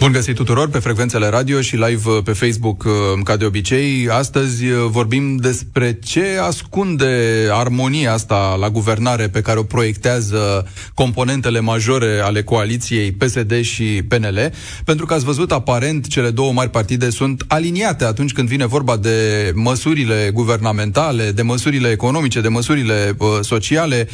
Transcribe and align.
Bun 0.00 0.12
găsit 0.12 0.34
tuturor 0.34 0.68
pe 0.68 0.78
frecvențele 0.78 1.28
radio 1.28 1.60
și 1.60 1.76
live 1.76 2.10
uh, 2.10 2.22
pe 2.24 2.32
Facebook, 2.32 2.84
uh, 2.84 2.92
ca 3.24 3.36
de 3.36 3.44
obicei. 3.44 4.08
Astăzi 4.10 4.66
uh, 4.66 4.86
vorbim 4.90 5.36
despre 5.36 5.98
ce 6.04 6.24
ascunde 6.42 7.48
armonia 7.52 8.12
asta 8.12 8.56
la 8.60 8.70
guvernare 8.70 9.28
pe 9.28 9.40
care 9.40 9.58
o 9.58 9.62
proiectează 9.62 10.68
componentele 10.94 11.60
majore 11.60 12.20
ale 12.22 12.42
coaliției 12.42 13.12
PSD 13.12 13.60
și 13.60 14.02
PNL, 14.08 14.52
pentru 14.84 15.06
că 15.06 15.14
ați 15.14 15.24
văzut 15.24 15.52
aparent 15.52 16.06
cele 16.06 16.30
două 16.30 16.52
mari 16.52 16.70
partide 16.70 17.10
sunt 17.10 17.44
aliniate 17.48 18.04
atunci 18.04 18.32
când 18.32 18.48
vine 18.48 18.66
vorba 18.66 18.96
de 18.96 19.50
măsurile 19.54 20.30
guvernamentale, 20.34 21.30
de 21.30 21.42
măsurile 21.42 21.88
economice, 21.88 22.40
de 22.40 22.48
măsurile 22.48 23.14
uh, 23.18 23.28
sociale, 23.40 24.08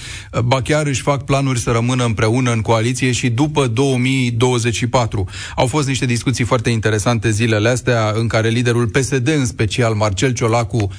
ba 0.44 0.62
chiar 0.62 0.86
își 0.86 1.02
fac 1.02 1.24
planuri 1.24 1.60
să 1.60 1.70
rămână 1.70 2.04
împreună 2.04 2.52
în 2.52 2.60
coaliție 2.60 3.12
și 3.12 3.28
după 3.28 3.66
2024. 3.66 5.24
Au 5.56 5.74
fost 5.76 5.88
niște 5.88 6.06
discuții 6.06 6.44
foarte 6.44 6.70
interesante 6.70 7.30
zilele 7.30 7.68
astea, 7.68 8.12
în 8.14 8.26
care 8.26 8.48
liderul 8.48 8.86
PSD, 8.86 9.28
în 9.28 9.46
special 9.46 9.94
Marcel 9.94 10.32
Ciolacu, 10.32 10.90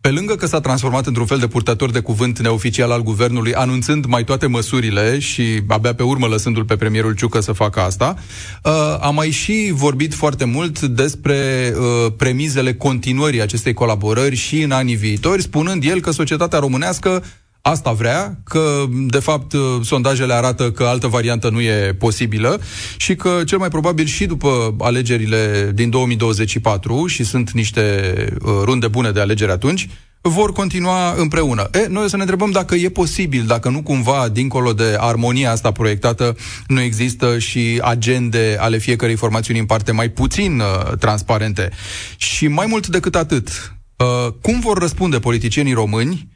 pe 0.00 0.10
lângă 0.10 0.34
că 0.34 0.46
s-a 0.46 0.60
transformat 0.60 1.06
într-un 1.06 1.26
fel 1.26 1.38
de 1.38 1.46
purtător 1.46 1.90
de 1.90 2.00
cuvânt 2.00 2.38
neoficial 2.38 2.90
al 2.90 3.02
guvernului, 3.02 3.54
anunțând 3.54 4.04
mai 4.04 4.24
toate 4.24 4.46
măsurile 4.46 5.18
și 5.18 5.42
abia 5.68 5.94
pe 5.94 6.02
urmă 6.02 6.26
lăsându-l 6.26 6.64
pe 6.64 6.76
premierul 6.76 7.14
Ciucă 7.14 7.40
să 7.40 7.52
facă 7.52 7.80
asta, 7.80 8.16
uh, 8.62 8.72
a 9.00 9.10
mai 9.10 9.30
și 9.30 9.70
vorbit 9.72 10.14
foarte 10.14 10.44
mult 10.44 10.80
despre 10.80 11.72
uh, 11.76 12.12
premizele 12.16 12.74
continuării 12.74 13.42
acestei 13.42 13.72
colaborări 13.72 14.36
și 14.36 14.62
în 14.62 14.70
anii 14.70 14.94
viitori, 14.94 15.42
spunând 15.42 15.84
el 15.84 16.00
că 16.00 16.10
societatea 16.10 16.58
românească 16.58 17.22
asta 17.66 17.92
vrea, 17.92 18.38
că 18.44 18.84
de 19.06 19.18
fapt 19.18 19.52
uh, 19.52 19.60
sondajele 19.82 20.32
arată 20.32 20.70
că 20.70 20.84
altă 20.84 21.06
variantă 21.06 21.50
nu 21.50 21.60
e 21.60 21.94
posibilă 21.98 22.60
și 22.96 23.14
că 23.14 23.42
cel 23.46 23.58
mai 23.58 23.68
probabil 23.68 24.06
și 24.06 24.26
după 24.26 24.74
alegerile 24.78 25.70
din 25.74 25.90
2024 25.90 27.06
și 27.06 27.24
sunt 27.24 27.50
niște 27.50 28.14
uh, 28.44 28.52
runde 28.64 28.88
bune 28.88 29.10
de 29.10 29.20
alegeri 29.20 29.50
atunci, 29.50 29.88
vor 30.20 30.52
continua 30.52 31.12
împreună. 31.12 31.68
E, 31.72 31.86
noi 31.88 32.04
o 32.04 32.08
să 32.08 32.16
ne 32.16 32.22
întrebăm 32.22 32.50
dacă 32.50 32.74
e 32.74 32.88
posibil, 32.88 33.46
dacă 33.46 33.68
nu 33.68 33.82
cumva, 33.82 34.28
dincolo 34.32 34.72
de 34.72 34.96
armonia 34.98 35.50
asta 35.50 35.72
proiectată, 35.72 36.36
nu 36.66 36.80
există 36.80 37.38
și 37.38 37.80
agende 37.82 38.56
ale 38.60 38.78
fiecărei 38.78 39.16
formațiuni 39.16 39.58
în 39.58 39.66
parte 39.66 39.92
mai 39.92 40.08
puțin 40.08 40.60
uh, 40.60 40.96
transparente. 40.98 41.70
Și 42.16 42.48
mai 42.48 42.66
mult 42.68 42.86
decât 42.86 43.14
atât, 43.14 43.74
uh, 43.96 44.32
cum 44.42 44.60
vor 44.60 44.78
răspunde 44.78 45.18
politicienii 45.18 45.72
români 45.72 46.33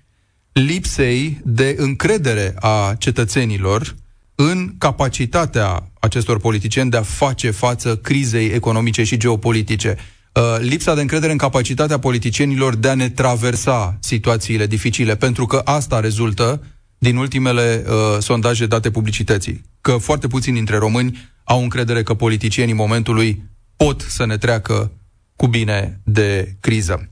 lipsei 0.53 1.41
de 1.45 1.75
încredere 1.79 2.55
a 2.59 2.95
cetățenilor 2.99 3.95
în 4.35 4.75
capacitatea 4.79 5.91
acestor 6.01 6.41
politicieni 6.41 6.91
de 6.91 6.97
a 6.97 7.03
face 7.03 7.51
față 7.51 7.97
crizei 7.97 8.47
economice 8.47 9.05
și 9.05 9.17
geopolitice. 9.17 9.97
Uh, 10.35 10.43
lipsa 10.59 10.95
de 10.95 11.01
încredere 11.01 11.33
în 11.33 11.39
capacitatea 11.39 11.99
politicienilor 11.99 12.75
de 12.75 12.89
a 12.89 12.95
ne 12.95 13.09
traversa 13.09 13.99
situațiile 14.01 14.67
dificile, 14.67 15.17
pentru 15.17 15.47
că 15.47 15.61
asta 15.65 16.01
rezultă 16.01 16.63
din 16.99 17.17
ultimele 17.17 17.85
uh, 17.87 17.95
sondaje 18.19 18.67
date 18.67 18.91
publicității. 18.91 19.63
Că 19.81 19.97
foarte 19.97 20.27
puțini 20.27 20.57
dintre 20.57 20.77
români 20.77 21.31
au 21.45 21.63
încredere 21.63 22.03
că 22.03 22.15
politicienii 22.15 22.75
momentului 22.75 23.43
pot 23.77 24.01
să 24.01 24.27
ne 24.27 24.37
treacă 24.37 24.93
cu 25.37 25.47
bine 25.47 26.01
de 26.05 26.57
criză. 26.61 27.09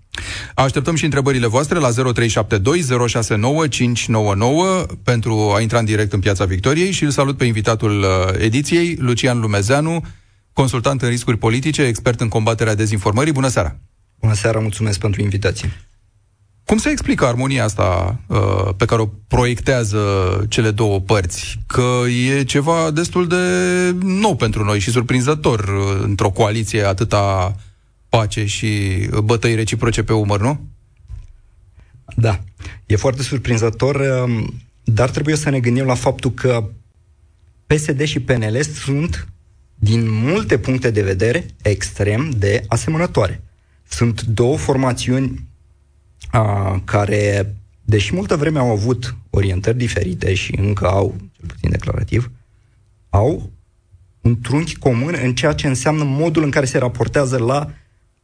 Așteptăm 0.55 0.95
și 0.95 1.05
întrebările 1.05 1.47
voastre 1.47 1.79
la 1.79 1.91
0372 1.91 3.09
069 3.09 3.69
599 3.69 4.87
pentru 5.03 5.53
a 5.57 5.61
intra 5.61 5.79
în 5.79 5.85
direct 5.85 6.13
în 6.13 6.21
Piața 6.21 6.45
Victoriei 6.45 6.91
și 6.91 7.05
îl 7.05 7.11
salut 7.11 7.37
pe 7.37 7.45
invitatul 7.45 7.99
uh, 8.01 8.35
ediției, 8.39 8.97
Lucian 9.01 9.41
Lumezeanu, 9.41 10.05
consultant 10.53 11.03
în 11.03 11.09
riscuri 11.09 11.39
politice, 11.39 11.83
expert 11.83 12.21
în 12.21 12.29
combaterea 12.29 12.75
dezinformării. 12.75 13.33
Bună 13.33 13.49
seara! 13.49 13.77
Bună 14.21 14.35
seara, 14.35 14.59
mulțumesc 14.59 14.99
pentru 14.99 15.23
invitație. 15.23 15.71
Cum 16.67 16.79
se 16.79 16.91
explică 16.91 17.27
armonia 17.27 17.65
asta 17.65 18.21
uh, 18.27 18.69
pe 18.77 18.85
care 18.85 19.01
o 19.01 19.07
proiectează 19.29 20.01
cele 20.49 20.71
două 20.71 21.01
părți? 21.01 21.59
Că 21.67 21.91
e 22.29 22.45
ceva 22.45 22.91
destul 22.91 23.27
de 23.27 23.37
nou 24.03 24.37
pentru 24.37 24.65
noi 24.65 24.79
și 24.79 24.91
surprinzător 24.91 25.61
uh, 25.61 25.99
într-o 26.03 26.31
coaliție 26.31 26.83
atâta 26.83 27.55
pace 28.17 28.45
și 28.45 29.01
bătăi 29.25 29.55
reciproce 29.55 30.03
pe 30.03 30.13
umăr, 30.13 30.41
nu? 30.41 30.61
Da. 32.17 32.41
E 32.87 32.97
foarte 32.97 33.23
surprinzător, 33.23 33.95
um, 34.25 34.55
dar 34.85 35.11
trebuie 35.11 35.37
să 35.37 35.51
ne 35.51 35.61
gândim 35.61 35.85
la 35.85 35.95
faptul 35.95 36.31
că 36.31 36.69
PSD 37.67 38.03
și 38.03 38.21
PNL 38.21 38.63
sunt, 38.63 39.29
din 39.75 40.11
multe 40.11 40.59
puncte 40.59 40.91
de 40.91 41.03
vedere, 41.03 41.47
extrem 41.63 42.31
de 42.31 42.65
asemănătoare. 42.69 43.43
Sunt 43.89 44.23
două 44.23 44.57
formațiuni 44.57 45.47
a, 46.31 46.81
care, 46.85 47.55
deși 47.83 48.15
multă 48.15 48.37
vreme 48.37 48.59
au 48.59 48.71
avut 48.71 49.17
orientări 49.31 49.77
diferite 49.77 50.35
și 50.35 50.55
încă 50.59 50.87
au, 50.87 51.15
cel 51.33 51.47
puțin 51.47 51.71
declarativ, 51.71 52.31
au 53.11 53.51
un 54.21 54.41
trunchi 54.41 54.77
comun 54.77 55.17
în 55.23 55.35
ceea 55.35 55.53
ce 55.53 55.67
înseamnă 55.67 56.05
modul 56.05 56.43
în 56.43 56.51
care 56.51 56.67
se 56.67 56.79
raportează 56.79 57.39
la 57.39 57.71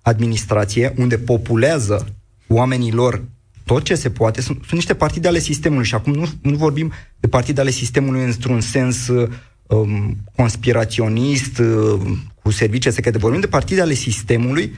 administrație, 0.02 0.94
unde 0.96 1.18
populează 1.18 2.06
oamenilor 2.48 3.22
tot 3.64 3.82
ce 3.82 3.94
se 3.94 4.10
poate, 4.10 4.40
sunt, 4.40 4.56
sunt 4.58 4.72
niște 4.72 4.94
partide 4.94 5.28
ale 5.28 5.38
sistemului 5.38 5.84
și 5.84 5.94
acum 5.94 6.12
nu, 6.12 6.28
nu 6.42 6.56
vorbim 6.56 6.92
de 7.20 7.28
partide 7.28 7.60
ale 7.60 7.70
sistemului 7.70 8.24
într-un 8.24 8.60
sens 8.60 9.06
um, 9.06 10.16
conspiraționist, 10.36 11.58
uh, 11.58 12.00
cu 12.42 12.50
servicii 12.50 12.92
secrete, 12.92 13.18
vorbim 13.18 13.40
de 13.40 13.46
partide 13.46 13.80
ale 13.80 13.94
sistemului 13.94 14.74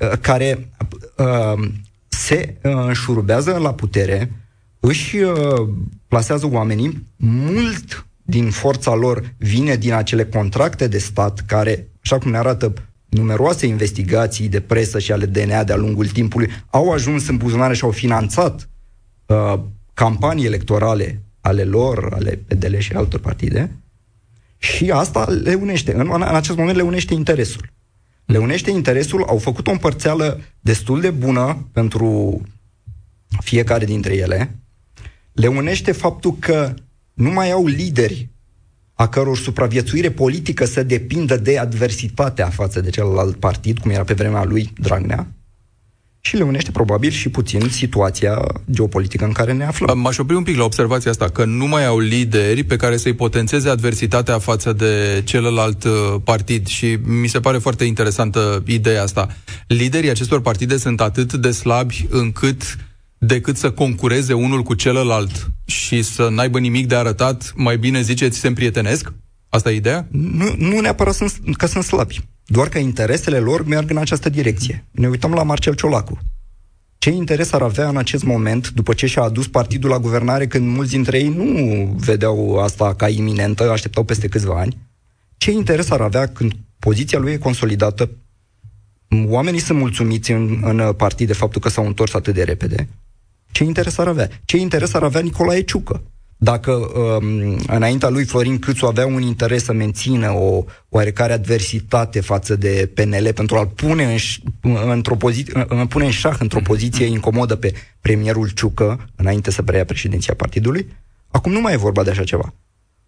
uh, 0.00 0.18
care 0.20 0.72
uh, 1.16 1.68
se 2.08 2.56
uh, 2.62 2.72
înșurubează 2.86 3.56
la 3.56 3.74
putere, 3.74 4.32
își 4.80 5.16
uh, 5.16 5.68
plasează 6.08 6.48
oamenii, 6.52 7.06
mult 7.16 8.06
din 8.22 8.50
forța 8.50 8.94
lor 8.94 9.34
vine 9.38 9.76
din 9.76 9.92
acele 9.92 10.24
contracte 10.24 10.88
de 10.88 10.98
stat 10.98 11.40
care, 11.46 11.88
așa 12.02 12.18
cum 12.18 12.30
ne 12.30 12.36
arată 12.36 12.72
numeroase 13.08 13.66
investigații 13.66 14.48
de 14.48 14.60
presă 14.60 14.98
și 14.98 15.12
ale 15.12 15.26
DNA 15.26 15.64
de-a 15.64 15.76
lungul 15.76 16.06
timpului 16.06 16.50
au 16.70 16.92
ajuns 16.92 17.28
în 17.28 17.36
buzunare 17.36 17.74
și 17.74 17.84
au 17.84 17.90
finanțat 17.90 18.68
uh, 19.26 19.60
campanii 19.94 20.46
electorale 20.46 21.22
ale 21.40 21.64
lor, 21.64 22.12
ale 22.12 22.40
PDL 22.46 22.76
și 22.76 22.92
altor 22.92 23.20
partide, 23.20 23.70
și 24.58 24.90
asta 24.90 25.30
le 25.30 25.54
unește. 25.54 25.94
În, 25.94 26.10
în 26.14 26.22
acest 26.22 26.56
moment 26.56 26.76
le 26.76 26.82
unește 26.82 27.14
interesul. 27.14 27.72
Le 28.24 28.38
unește 28.38 28.70
interesul, 28.70 29.22
au 29.22 29.38
făcut 29.38 29.66
o 29.66 29.70
împărțeală 29.70 30.40
destul 30.60 31.00
de 31.00 31.10
bună 31.10 31.68
pentru 31.72 32.40
fiecare 33.40 33.84
dintre 33.84 34.14
ele. 34.14 34.58
Le 35.32 35.46
unește 35.46 35.92
faptul 35.92 36.36
că 36.38 36.74
nu 37.14 37.30
mai 37.30 37.50
au 37.50 37.66
lideri 37.66 38.28
a 39.00 39.08
căror 39.08 39.36
supraviețuire 39.36 40.10
politică 40.10 40.64
să 40.64 40.82
depindă 40.82 41.36
de 41.36 41.58
adversitatea 41.58 42.48
față 42.48 42.80
de 42.80 42.90
celălalt 42.90 43.36
partid, 43.36 43.78
cum 43.78 43.90
era 43.90 44.04
pe 44.04 44.14
vremea 44.14 44.44
lui 44.44 44.72
Dragnea, 44.76 45.26
și 46.20 46.36
le 46.36 46.42
unește 46.42 46.70
probabil 46.70 47.10
și 47.10 47.28
puțin 47.28 47.68
situația 47.68 48.44
geopolitică 48.70 49.24
în 49.24 49.32
care 49.32 49.52
ne 49.52 49.64
aflăm. 49.64 49.98
M-aș 49.98 50.18
opri 50.18 50.36
un 50.36 50.42
pic 50.42 50.56
la 50.56 50.64
observația 50.64 51.10
asta, 51.10 51.28
că 51.28 51.44
nu 51.44 51.66
mai 51.66 51.86
au 51.86 51.98
lideri 51.98 52.62
pe 52.62 52.76
care 52.76 52.96
să-i 52.96 53.14
potențeze 53.14 53.68
adversitatea 53.68 54.38
față 54.38 54.72
de 54.72 55.22
celălalt 55.24 55.84
uh, 55.84 55.92
partid 56.24 56.66
și 56.66 56.98
mi 57.04 57.28
se 57.28 57.40
pare 57.40 57.58
foarte 57.58 57.84
interesantă 57.84 58.62
ideea 58.66 59.02
asta. 59.02 59.28
Liderii 59.66 60.10
acestor 60.10 60.40
partide 60.40 60.76
sunt 60.76 61.00
atât 61.00 61.32
de 61.32 61.50
slabi 61.50 62.06
încât 62.08 62.76
decât 63.18 63.56
să 63.56 63.70
concureze 63.70 64.32
unul 64.32 64.62
cu 64.62 64.74
celălalt 64.74 65.50
și 65.64 66.02
să 66.02 66.28
n-aibă 66.30 66.58
nimic 66.58 66.86
de 66.86 66.94
arătat, 66.94 67.52
mai 67.56 67.78
bine 67.78 68.00
ziceți, 68.00 68.38
se 68.38 68.46
împrietenesc? 68.46 69.12
Asta 69.48 69.70
e 69.70 69.74
ideea? 69.76 70.06
Nu, 70.10 70.54
nu 70.58 70.80
neapărat 70.80 71.14
sunt, 71.14 71.56
că 71.56 71.66
sunt 71.66 71.84
slabi, 71.84 72.20
doar 72.44 72.68
că 72.68 72.78
interesele 72.78 73.38
lor 73.38 73.64
merg 73.64 73.90
în 73.90 73.96
această 73.96 74.28
direcție. 74.28 74.86
Ne 74.90 75.08
uităm 75.08 75.32
la 75.32 75.42
Marcel 75.42 75.74
Ciolacu. 75.74 76.18
Ce 76.98 77.10
interes 77.10 77.52
ar 77.52 77.62
avea 77.62 77.88
în 77.88 77.96
acest 77.96 78.24
moment, 78.24 78.70
după 78.70 78.94
ce 78.94 79.06
și-a 79.06 79.22
adus 79.22 79.48
partidul 79.48 79.90
la 79.90 79.98
guvernare, 79.98 80.46
când 80.46 80.74
mulți 80.74 80.90
dintre 80.90 81.18
ei 81.18 81.28
nu 81.28 81.84
vedeau 81.98 82.58
asta 82.58 82.94
ca 82.94 83.08
iminentă, 83.08 83.70
așteptau 83.70 84.04
peste 84.04 84.28
câțiva 84.28 84.60
ani? 84.60 84.78
Ce 85.36 85.50
interes 85.50 85.90
ar 85.90 86.00
avea 86.00 86.26
când 86.26 86.52
poziția 86.78 87.18
lui 87.18 87.32
e 87.32 87.36
consolidată, 87.36 88.10
oamenii 89.26 89.60
sunt 89.60 89.78
mulțumiți 89.78 90.30
în, 90.30 90.60
în 90.62 90.92
partid 90.92 91.26
de 91.26 91.32
faptul 91.32 91.60
că 91.60 91.68
s-au 91.68 91.86
întors 91.86 92.14
atât 92.14 92.34
de 92.34 92.42
repede, 92.42 92.88
ce 93.50 93.64
interes 93.64 93.98
ar 93.98 94.06
avea? 94.06 94.28
Ce 94.44 94.56
interes 94.56 94.94
ar 94.94 95.02
avea 95.02 95.20
Nicolae 95.20 95.62
Ciucă? 95.62 96.02
dacă 96.40 96.72
um, 96.72 97.58
înaintea 97.66 98.08
lui 98.08 98.24
Florin 98.24 98.58
Câțu 98.58 98.86
avea 98.86 99.06
un 99.06 99.22
interes 99.22 99.64
să 99.64 99.72
mențină 99.72 100.30
o 100.30 100.64
oarecare 100.88 101.32
adversitate 101.32 102.20
față 102.20 102.56
de 102.56 102.90
PNL 102.94 103.32
pentru 103.34 103.56
a-l 103.56 103.66
pune 103.66 104.04
în, 104.60 104.76
într-o 104.90 105.16
poziție, 105.16 105.66
în, 105.68 105.86
pune 105.86 106.04
în 106.04 106.10
șah 106.10 106.36
într-o 106.38 106.60
poziție 106.60 107.06
incomodă 107.06 107.56
pe 107.56 107.72
premierul 108.00 108.48
Ciucă 108.48 109.08
înainte 109.16 109.50
să 109.50 109.62
preia 109.62 109.84
președinția 109.84 110.34
partidului, 110.34 110.88
acum 111.28 111.52
nu 111.52 111.60
mai 111.60 111.72
e 111.72 111.76
vorba 111.76 112.02
de 112.02 112.10
așa 112.10 112.24
ceva. 112.24 112.54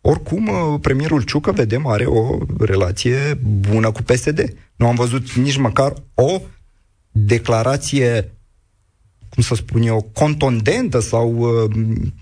Oricum, 0.00 0.46
uh, 0.46 0.80
premierul 0.80 1.22
Ciucă, 1.22 1.52
vedem, 1.52 1.86
are 1.86 2.04
o 2.04 2.38
relație 2.58 3.38
bună 3.70 3.90
cu 3.90 4.02
PSD. 4.02 4.54
Nu 4.76 4.86
am 4.86 4.94
văzut 4.94 5.32
nici 5.32 5.56
măcar 5.56 5.94
o 6.14 6.40
declarație 7.10 8.32
cum 9.30 9.42
să 9.42 9.54
spun 9.54 9.82
eu, 9.82 10.10
contondentă 10.12 11.00
sau 11.00 11.34
uh, 11.38 11.70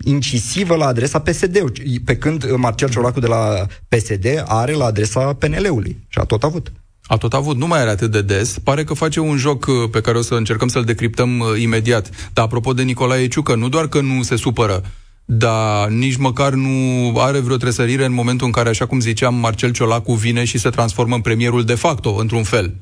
incisivă 0.04 0.74
la 0.74 0.86
adresa 0.86 1.18
PSD-ului, 1.18 2.00
pe 2.04 2.16
când 2.16 2.54
Marcel 2.56 2.88
Ciolacu 2.88 3.20
de 3.20 3.26
la 3.26 3.66
PSD 3.88 4.42
are 4.46 4.72
la 4.72 4.84
adresa 4.84 5.32
PNL-ului 5.32 5.96
și 6.08 6.18
a 6.18 6.24
tot 6.24 6.42
avut. 6.42 6.72
A 7.08 7.16
tot 7.16 7.34
avut, 7.34 7.56
nu 7.56 7.66
mai 7.66 7.80
are 7.80 7.90
atât 7.90 8.10
de 8.10 8.22
des. 8.22 8.58
Pare 8.58 8.84
că 8.84 8.94
face 8.94 9.20
un 9.20 9.36
joc 9.36 9.66
uh, 9.66 9.74
pe 9.90 10.00
care 10.00 10.18
o 10.18 10.22
să 10.22 10.34
încercăm 10.34 10.68
să-l 10.68 10.84
decriptăm 10.84 11.38
uh, 11.38 11.60
imediat. 11.60 12.10
Dar 12.32 12.44
apropo 12.44 12.72
de 12.72 12.82
Nicolae 12.82 13.28
Ciucă, 13.28 13.54
nu 13.54 13.68
doar 13.68 13.88
că 13.88 14.00
nu 14.00 14.22
se 14.22 14.36
supără, 14.36 14.82
dar 15.24 15.88
nici 15.88 16.16
măcar 16.16 16.52
nu 16.52 17.14
are 17.18 17.38
vreo 17.38 17.56
tresărire 17.56 18.04
în 18.04 18.12
momentul 18.12 18.46
în 18.46 18.52
care, 18.52 18.68
așa 18.68 18.86
cum 18.86 19.00
ziceam, 19.00 19.34
Marcel 19.34 19.72
Ciolacu 19.72 20.12
vine 20.12 20.44
și 20.44 20.58
se 20.58 20.70
transformă 20.70 21.14
în 21.14 21.20
premierul 21.20 21.64
de 21.64 21.74
facto, 21.74 22.14
într-un 22.14 22.42
fel. 22.42 22.74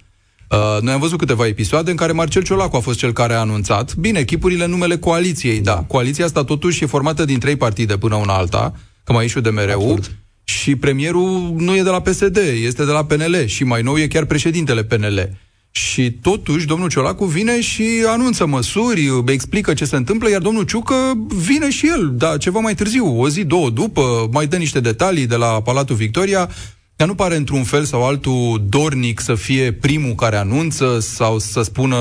Uh, 0.51 0.79
noi 0.81 0.93
am 0.93 1.01
văzut 1.01 1.19
câteva 1.19 1.47
episoade 1.47 1.91
în 1.91 1.97
care 1.97 2.13
Marcel 2.13 2.43
Ciolacu 2.43 2.77
a 2.77 2.81
fost 2.81 2.99
cel 2.99 3.13
care 3.13 3.35
a 3.35 3.41
anunțat. 3.41 3.95
Bine, 3.95 4.19
echipurile 4.19 4.67
numele 4.67 4.99
coaliției, 4.99 5.61
da. 5.61 5.75
Coaliția 5.75 6.25
asta 6.25 6.45
totuși 6.45 6.83
e 6.83 6.87
formată 6.87 7.25
din 7.25 7.39
trei 7.39 7.57
partide 7.57 7.97
până 7.97 8.15
una 8.15 8.35
alta, 8.37 8.75
că 9.05 9.13
mai 9.13 9.23
ieșu 9.23 9.41
de 9.41 9.51
mereu. 9.51 9.81
Absurd. 9.81 10.17
Și 10.45 10.77
premierul 10.77 11.55
nu 11.57 11.77
e 11.77 11.83
de 11.83 11.91
la 11.91 12.01
PSD, 12.01 12.37
este 12.65 12.85
de 12.85 12.91
la 12.91 13.05
PNL 13.05 13.45
și 13.47 13.65
mai 13.65 13.83
nou 13.83 13.99
e 13.99 14.07
chiar 14.07 14.25
președintele 14.25 14.85
PNL. 14.85 15.31
Și 15.71 16.11
totuși 16.11 16.67
domnul 16.67 16.89
Ciolacu 16.89 17.25
vine 17.25 17.61
și 17.61 17.85
anunță 18.07 18.47
măsuri, 18.47 19.23
explică 19.27 19.75
ce 19.75 19.85
se 19.85 19.97
întâmplă, 19.97 20.31
iar 20.31 20.41
domnul 20.41 20.65
Ciucă 20.65 20.95
vine 21.29 21.71
și 21.71 21.87
el, 21.87 22.13
da, 22.15 22.37
ceva 22.37 22.59
mai 22.59 22.75
târziu, 22.75 23.21
o 23.21 23.29
zi, 23.29 23.45
două 23.45 23.71
după, 23.71 24.29
mai 24.33 24.47
dă 24.47 24.57
niște 24.57 24.81
detalii 24.81 25.27
de 25.27 25.37
la 25.37 25.63
Palatul 25.63 25.97
Victoria, 25.97 26.51
ea 26.97 27.07
nu 27.07 27.15
pare 27.15 27.37
într-un 27.37 27.65
fel 27.65 27.85
sau 27.85 28.07
altul 28.07 28.65
dornic 28.69 29.21
să 29.21 29.35
fie 29.35 29.73
primul 29.73 30.15
care 30.15 30.37
anunță 30.37 30.99
sau 31.01 31.39
să 31.39 31.63
spună 31.63 31.97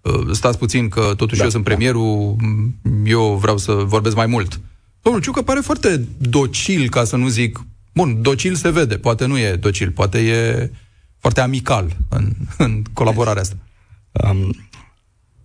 uh, 0.00 0.30
stați 0.32 0.58
puțin 0.58 0.88
că 0.88 1.12
totuși 1.16 1.38
da, 1.38 1.44
eu 1.44 1.50
sunt 1.50 1.64
da. 1.64 1.68
premierul, 1.68 2.36
da. 2.82 2.90
eu 3.04 3.38
vreau 3.40 3.58
să 3.58 3.72
vorbesc 3.72 4.16
mai 4.16 4.26
mult. 4.26 4.60
Domnul 5.02 5.22
Ciucă 5.22 5.42
pare 5.42 5.60
foarte 5.60 6.04
docil, 6.18 6.88
ca 6.88 7.04
să 7.04 7.16
nu 7.16 7.28
zic... 7.28 7.64
Bun, 7.94 8.22
docil 8.22 8.54
se 8.54 8.70
vede, 8.70 8.96
poate 8.96 9.26
nu 9.26 9.38
e 9.38 9.56
docil, 9.56 9.90
poate 9.90 10.18
e 10.18 10.70
foarte 11.18 11.40
amical 11.40 11.96
în, 12.08 12.32
în 12.66 12.82
colaborarea 12.92 13.42
asta. 13.42 13.56
Um, 14.12 14.54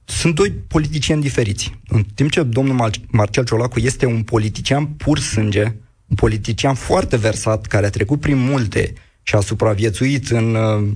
sunt 0.04 0.36
doi 0.36 0.52
politicieni 0.52 1.22
diferiți. 1.22 1.80
În 1.88 2.04
timp 2.16 2.32
ce 2.32 2.44
domnul 2.44 2.90
Marcel 3.08 3.46
Ciolacu 3.46 3.80
este 3.80 4.06
un 4.06 4.24
politician 4.24 4.86
pur 4.86 5.20
sânge, 5.20 5.76
un 6.12 6.18
politician 6.18 6.74
foarte 6.76 7.18
versat, 7.18 7.66
care 7.66 7.86
a 7.86 7.90
trecut 7.90 8.20
prin 8.20 8.38
multe 8.38 8.94
și 9.24 9.36
a 9.36 9.40
supraviețuit 9.40 10.30
în 10.30 10.56
uh, 10.56 10.88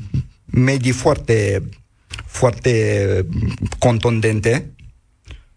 medii 0.46 0.92
foarte, 0.92 1.64
foarte 2.26 3.26
contundente, 3.80 4.70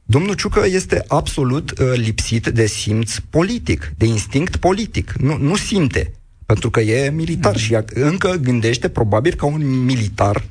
domnul 0.02 0.34
Ciucă 0.34 0.66
este 0.66 1.04
absolut 1.08 1.70
uh, 1.70 1.92
lipsit 1.94 2.46
de 2.46 2.66
simț 2.66 3.14
politic, 3.30 3.92
de 3.96 4.06
instinct 4.06 4.56
politic. 4.56 5.12
Nu, 5.12 5.36
nu 5.36 5.56
simte, 5.56 6.12
pentru 6.46 6.70
că 6.70 6.80
e 6.80 7.10
militar 7.10 7.52
mm. 7.52 7.58
și 7.58 7.78
încă 7.88 8.38
gândește 8.42 8.88
probabil 8.88 9.34
ca 9.34 9.46
un 9.46 9.84
militar 9.84 10.44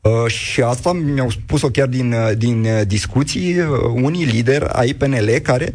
Uh, 0.00 0.30
și 0.30 0.62
asta 0.62 0.92
mi-au 0.92 1.30
spus-o 1.30 1.68
chiar 1.68 1.86
din, 1.86 2.12
uh, 2.12 2.30
din 2.36 2.64
uh, 2.64 2.80
discuții 2.86 3.58
uh, 3.58 3.66
unii 3.94 4.24
lideri 4.24 4.64
ai 4.68 4.92
PNL 4.92 5.28
care 5.42 5.74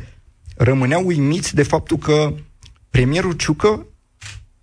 rămâneau 0.56 1.06
uimiți 1.06 1.56
de 1.56 1.64
faptul 1.64 1.98
că 1.98 2.34
premierul 2.90 3.34
Ciucă 3.34 3.86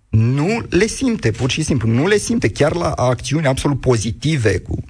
nu 0.09 0.65
le 0.69 0.85
simte, 0.85 1.31
pur 1.31 1.49
și 1.49 1.63
simplu, 1.63 1.89
nu 1.89 2.07
le 2.07 2.17
simte, 2.17 2.49
chiar 2.49 2.75
la 2.75 2.91
acțiuni 2.91 3.47
absolut 3.47 3.79
pozitive, 3.79 4.59
cu, 4.59 4.83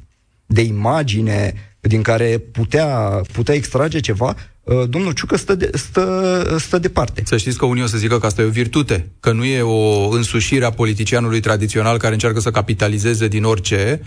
de 0.46 0.62
imagine, 0.62 1.54
din 1.80 2.02
care 2.02 2.38
putea, 2.52 3.22
putea 3.32 3.54
extrage 3.54 4.00
ceva, 4.00 4.36
uh, 4.64 4.90
domnul 4.90 5.12
Ciucă 5.12 5.38
stă, 5.38 5.56
de, 5.56 5.70
stă, 5.74 6.58
stă 6.60 6.78
departe. 6.78 7.24
Să 7.26 7.38
știți 7.38 7.58
că 7.58 7.66
unii 7.66 7.84
o 7.84 7.88
să 7.88 7.98
zică 7.98 8.20
că 8.20 8.26
asta 8.26 8.42
e 8.42 8.46
o 8.46 8.50
virtute, 8.50 9.12
că 9.20 9.32
nu 9.32 9.44
e 9.44 9.62
o 9.62 10.10
însușire 10.10 10.66
a 10.66 10.70
politicianului 10.70 11.40
tradițional 11.40 11.98
care 11.98 12.14
încearcă 12.14 12.40
să 12.40 12.52
capitalizeze 12.52 13.28
din 13.28 13.44
orice, 13.44 14.02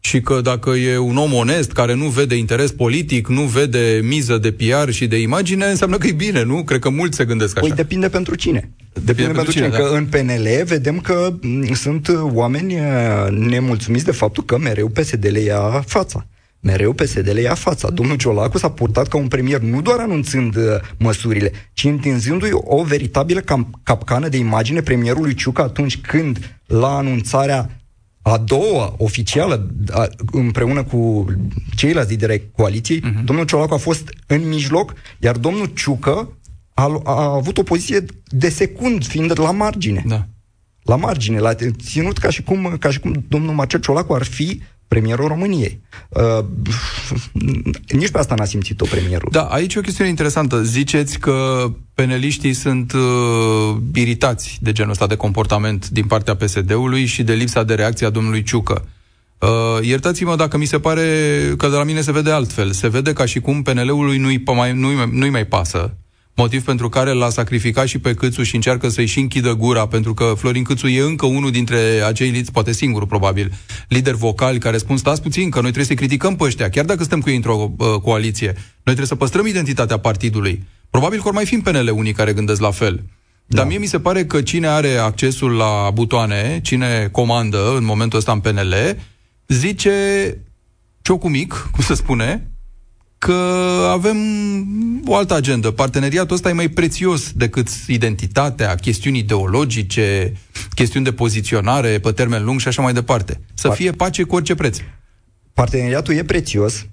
și 0.00 0.20
că 0.20 0.40
dacă 0.40 0.70
e 0.70 0.98
un 0.98 1.16
om 1.16 1.32
onest 1.32 1.72
care 1.72 1.94
nu 1.94 2.06
vede 2.06 2.34
interes 2.34 2.70
politic, 2.70 3.28
nu 3.28 3.42
vede 3.42 4.00
miză 4.02 4.38
de 4.38 4.52
PR 4.52 4.90
și 4.90 5.06
de 5.06 5.20
imagine, 5.20 5.64
înseamnă 5.64 5.98
că 5.98 6.06
e 6.06 6.12
bine, 6.12 6.42
nu? 6.42 6.64
Cred 6.64 6.80
că 6.80 6.88
mulți 6.88 7.16
se 7.16 7.24
gândesc 7.24 7.56
așa. 7.56 7.66
Păi 7.66 7.76
depinde 7.76 8.08
pentru 8.08 8.34
cine. 8.34 8.70
Depinde, 8.92 9.12
depinde 9.12 9.32
pentru 9.32 9.52
cine. 9.52 9.64
cine 9.64 9.76
da. 9.76 9.84
Că 9.84 9.94
în 9.94 10.04
PNL 10.04 10.64
vedem 10.64 10.98
că 10.98 11.32
sunt 11.72 12.08
oameni 12.32 12.74
uh, 12.74 13.30
nemulțumiți 13.30 14.04
de 14.04 14.12
faptul 14.12 14.44
că 14.44 14.58
mereu 14.58 14.88
PSD 14.88 15.28
le 15.30 15.40
ia 15.40 15.84
fața. 15.86 16.26
Mereu 16.60 16.92
PSD 16.92 17.30
le 17.32 17.40
ia 17.40 17.54
fața. 17.54 17.90
Domnul 17.90 18.16
Ciolacu 18.16 18.58
s-a 18.58 18.70
purtat 18.70 19.08
ca 19.08 19.16
un 19.16 19.28
premier 19.28 19.60
nu 19.60 19.82
doar 19.82 19.98
anunțând 19.98 20.56
uh, 20.56 20.62
măsurile, 20.98 21.52
ci 21.72 21.84
întinzându-i 21.84 22.50
o 22.52 22.82
veritabilă 22.82 23.40
cam- 23.40 23.80
capcană 23.82 24.28
de 24.28 24.36
imagine 24.36 24.80
premierului 24.80 25.34
Ciucă 25.34 25.62
atunci 25.62 25.98
când, 25.98 26.58
la 26.66 26.96
anunțarea 26.96 27.79
a 28.30 28.38
doua, 28.38 28.94
oficială, 28.98 29.70
a, 29.90 30.08
împreună 30.32 30.84
cu 30.84 31.26
ceilalți 31.76 32.10
lideri 32.10 32.32
ai 32.32 32.50
coaliției, 32.52 33.00
uh-huh. 33.00 33.24
domnul 33.24 33.44
Ciolacu 33.44 33.74
a 33.74 33.76
fost 33.76 34.10
în 34.26 34.48
mijloc, 34.48 34.94
iar 35.18 35.36
domnul 35.36 35.66
Ciucă 35.66 36.38
a, 36.74 37.00
a 37.04 37.34
avut 37.34 37.58
o 37.58 37.62
poziție 37.62 38.04
de 38.26 38.48
secund, 38.48 39.06
fiind 39.06 39.38
la 39.38 39.50
margine. 39.50 40.04
Da. 40.06 40.26
La 40.82 40.96
margine, 40.96 41.38
l-a 41.38 41.54
ținut 41.84 42.18
ca 42.18 42.30
și 42.30 42.42
cum, 42.42 42.76
ca 42.78 42.90
și 42.90 43.00
cum 43.00 43.24
domnul 43.28 43.54
Marcel 43.54 43.80
Ciolacu 43.80 44.12
ar 44.12 44.22
fi 44.22 44.62
premierul 44.90 45.28
României. 45.28 45.80
Uh, 46.08 46.44
nici 47.88 48.10
pe 48.10 48.18
asta 48.18 48.34
n-a 48.34 48.44
simțit-o 48.44 48.84
premierul. 48.84 49.28
Da, 49.32 49.42
aici 49.42 49.74
e 49.74 49.78
o 49.78 49.82
chestiune 49.82 50.10
interesantă. 50.10 50.62
Ziceți 50.62 51.18
că 51.18 51.66
peneliștii 51.94 52.52
sunt 52.52 52.92
uh, 52.92 53.76
iritați 53.94 54.58
de 54.60 54.72
genul 54.72 54.90
ăsta 54.90 55.06
de 55.06 55.16
comportament 55.16 55.88
din 55.88 56.04
partea 56.04 56.36
PSD-ului 56.36 57.04
și 57.04 57.22
de 57.22 57.32
lipsa 57.32 57.62
de 57.62 57.74
reacție 57.74 58.06
a 58.06 58.10
domnului 58.10 58.42
Ciucă. 58.42 58.88
Uh, 59.38 59.48
iertați-mă 59.86 60.36
dacă 60.36 60.56
mi 60.56 60.64
se 60.64 60.78
pare 60.78 61.04
că 61.56 61.68
de 61.68 61.76
la 61.76 61.84
mine 61.84 62.00
se 62.00 62.12
vede 62.12 62.30
altfel. 62.30 62.72
Se 62.72 62.88
vede 62.88 63.12
ca 63.12 63.24
și 63.24 63.40
cum 63.40 63.62
PNL-ului 63.62 64.18
nu-i, 64.18 64.42
mai, 64.54 64.72
nu-i, 64.72 65.08
nu-i 65.12 65.30
mai 65.30 65.44
pasă 65.44 65.94
motiv 66.40 66.64
pentru 66.64 66.88
care 66.88 67.12
l-a 67.12 67.28
sacrificat 67.28 67.86
și 67.86 67.98
pe 67.98 68.14
Câțu 68.14 68.42
și 68.42 68.54
încearcă 68.54 68.88
să-i 68.88 69.06
și 69.06 69.18
închidă 69.18 69.52
gura, 69.54 69.86
pentru 69.86 70.14
că 70.14 70.32
Florin 70.36 70.62
Câțu 70.62 70.86
e 70.86 71.00
încă 71.00 71.26
unul 71.26 71.50
dintre 71.50 71.78
acei 72.06 72.30
liți, 72.30 72.52
poate 72.52 72.72
singurul 72.72 73.06
probabil, 73.06 73.52
lideri 73.88 74.16
vocali 74.16 74.58
care 74.58 74.76
spun 74.76 74.96
stați 74.96 75.22
puțin, 75.22 75.50
că 75.50 75.60
noi 75.60 75.72
trebuie 75.72 75.84
să 75.84 75.94
criticăm 75.94 76.36
pe 76.36 76.44
ăștia, 76.44 76.70
chiar 76.70 76.84
dacă 76.84 76.98
suntem 77.00 77.20
cu 77.20 77.28
ei 77.30 77.36
într-o 77.36 77.72
uh, 77.78 77.86
coaliție. 78.02 78.52
Noi 78.56 78.62
trebuie 78.82 79.06
să 79.06 79.14
păstrăm 79.14 79.46
identitatea 79.46 79.98
partidului. 79.98 80.66
Probabil 80.90 81.20
că 81.20 81.28
or 81.28 81.34
mai 81.34 81.46
fi 81.46 81.54
în 81.54 81.60
PNL 81.60 81.90
unii 81.94 82.12
care 82.12 82.32
gândesc 82.32 82.60
la 82.60 82.70
fel. 82.70 82.94
Da. 83.46 83.56
Dar 83.56 83.66
mie 83.66 83.78
mi 83.78 83.86
se 83.86 84.00
pare 84.00 84.24
că 84.24 84.42
cine 84.42 84.66
are 84.66 84.96
accesul 84.96 85.50
la 85.50 85.90
butoane, 85.94 86.60
cine 86.62 87.08
comandă 87.12 87.74
în 87.76 87.84
momentul 87.84 88.18
ăsta 88.18 88.32
în 88.32 88.40
PNL, 88.40 88.74
zice 89.46 89.92
ciocul 91.02 91.30
mic, 91.30 91.68
cum 91.72 91.84
se 91.84 91.94
spune, 91.94 92.49
că 93.26 93.32
avem 93.90 94.16
o 95.06 95.14
altă 95.16 95.34
agendă. 95.34 95.70
Parteneriatul 95.70 96.34
ăsta 96.34 96.48
e 96.48 96.52
mai 96.52 96.68
prețios 96.68 97.32
decât 97.32 97.68
identitatea, 97.86 98.74
chestiuni 98.74 99.18
ideologice, 99.18 100.32
chestiuni 100.74 101.04
de 101.04 101.12
poziționare 101.12 101.98
pe 101.98 102.12
termen 102.12 102.44
lung 102.44 102.60
și 102.60 102.68
așa 102.68 102.82
mai 102.82 102.92
departe. 102.92 103.40
Să 103.54 103.66
Par- 103.68 103.76
fie 103.76 103.90
pace 103.90 104.22
cu 104.22 104.34
orice 104.34 104.54
preț. 104.54 104.78
Parteneriatul 105.52 106.14
e 106.14 106.24
prețios. 106.24 106.86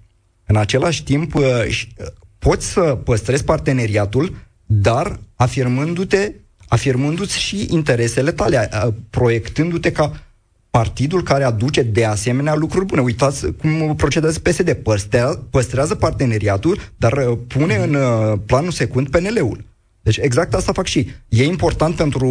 În 0.46 0.56
același 0.56 1.04
timp, 1.04 1.36
uh, 1.36 1.44
uh, 1.44 2.06
poți 2.40 2.68
să 2.72 2.82
păstrezi 2.82 3.44
parteneriatul, 3.44 4.36
dar 4.66 5.20
afirmându-te, 5.36 6.32
afirmându-ți 6.68 7.40
și 7.40 7.68
interesele 7.70 8.32
tale, 8.32 8.70
uh, 8.86 8.94
proiectându-te 9.10 9.92
ca 9.92 10.27
partidul 10.78 11.24
care 11.24 11.44
aduce 11.44 11.82
de 11.82 12.06
asemenea 12.06 12.56
lucruri 12.56 12.86
bune. 12.86 13.02
Uitați 13.02 13.46
cum 13.52 13.96
procedează 13.96 14.40
PSD. 14.40 14.74
Păstrează, 14.74 15.48
păstrează 15.50 15.96
parteneriatul, 15.96 16.80
dar 16.98 17.14
uh, 17.14 17.38
pune 17.48 17.76
în 17.76 17.94
uh, 17.94 18.40
planul 18.46 18.72
secund 18.72 19.10
PNL-ul. 19.10 19.64
Deci 20.02 20.18
exact 20.18 20.54
asta 20.54 20.72
fac 20.72 20.86
și. 20.86 21.10
E 21.30 21.44
important 21.44 21.96
pentru, 21.96 22.30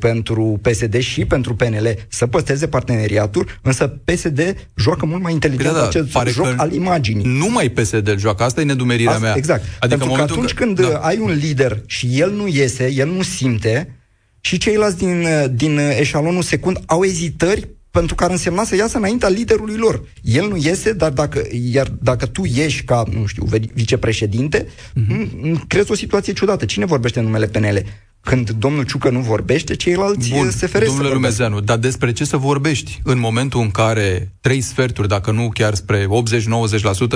pentru 0.00 0.60
PSD 0.62 0.98
și 0.98 1.24
pentru 1.24 1.54
PNL 1.54 1.88
să 2.08 2.26
păstreze 2.26 2.68
parteneriatul, 2.68 3.46
însă 3.62 3.86
PSD 3.86 4.68
joacă 4.74 5.06
mult 5.06 5.22
mai 5.22 5.32
inteligent 5.32 5.74
da, 5.74 5.80
da, 5.80 5.86
acest 5.86 6.08
pare 6.08 6.30
joc 6.30 6.54
al 6.56 6.72
imaginii. 6.72 7.24
Numai 7.38 7.68
PSD 7.68 8.14
joacă, 8.18 8.42
asta 8.42 8.60
e 8.60 8.64
nedumerirea 8.64 9.12
asta, 9.12 9.24
mea. 9.24 9.34
Exact. 9.36 9.62
Adică 9.80 9.98
pentru 9.98 10.16
că 10.16 10.22
atunci 10.22 10.54
că, 10.54 10.64
când 10.64 10.80
da. 10.80 10.98
ai 10.98 11.18
un 11.18 11.30
lider 11.30 11.82
și 11.86 12.20
el 12.20 12.30
nu 12.30 12.48
iese, 12.48 12.92
el 12.92 13.08
nu 13.08 13.22
simte, 13.22 13.97
și 14.40 14.58
ceilalți 14.58 14.96
din, 14.96 15.26
din 15.54 15.78
eșalonul 15.78 16.42
secund 16.42 16.78
au 16.86 17.04
ezitări 17.04 17.68
pentru 17.90 18.14
că 18.14 18.24
ar 18.24 18.30
însemna 18.30 18.64
să 18.64 18.76
iasă 18.76 18.96
înaintea 18.96 19.28
liderului 19.28 19.76
lor. 19.76 20.02
El 20.22 20.48
nu 20.48 20.56
iese, 20.56 20.92
dar 20.92 21.10
dacă, 21.10 21.42
iar 21.70 21.88
dacă 22.02 22.26
tu 22.26 22.42
ieși 22.44 22.84
ca, 22.84 23.04
nu 23.12 23.26
știu, 23.26 23.44
vicepreședinte, 23.74 24.66
uh-huh. 24.66 25.58
crezi 25.66 25.90
o 25.90 25.94
situație 25.94 26.32
ciudată. 26.32 26.64
Cine 26.64 26.84
vorbește 26.84 27.18
în 27.18 27.24
numele 27.24 27.46
PNL? 27.46 27.82
Când 28.20 28.50
domnul 28.50 28.84
Ciucă 28.84 29.10
nu 29.10 29.20
vorbește, 29.20 29.76
ceilalți 29.76 30.30
Bun, 30.30 30.50
se 30.50 30.66
feresc 30.66 30.90
Domnule 30.90 31.14
Lumezeanu, 31.14 31.60
dar 31.60 31.78
despre 31.78 32.12
ce 32.12 32.24
să 32.24 32.36
vorbești 32.36 33.00
în 33.04 33.18
momentul 33.18 33.60
în 33.60 33.70
care 33.70 34.32
trei 34.40 34.60
sferturi, 34.60 35.08
dacă 35.08 35.30
nu 35.30 35.48
chiar 35.48 35.74
spre 35.74 36.06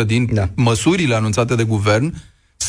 80-90% 0.02 0.06
din 0.06 0.28
da. 0.32 0.48
măsurile 0.54 1.14
anunțate 1.14 1.54
de 1.54 1.62
guvern 1.62 2.14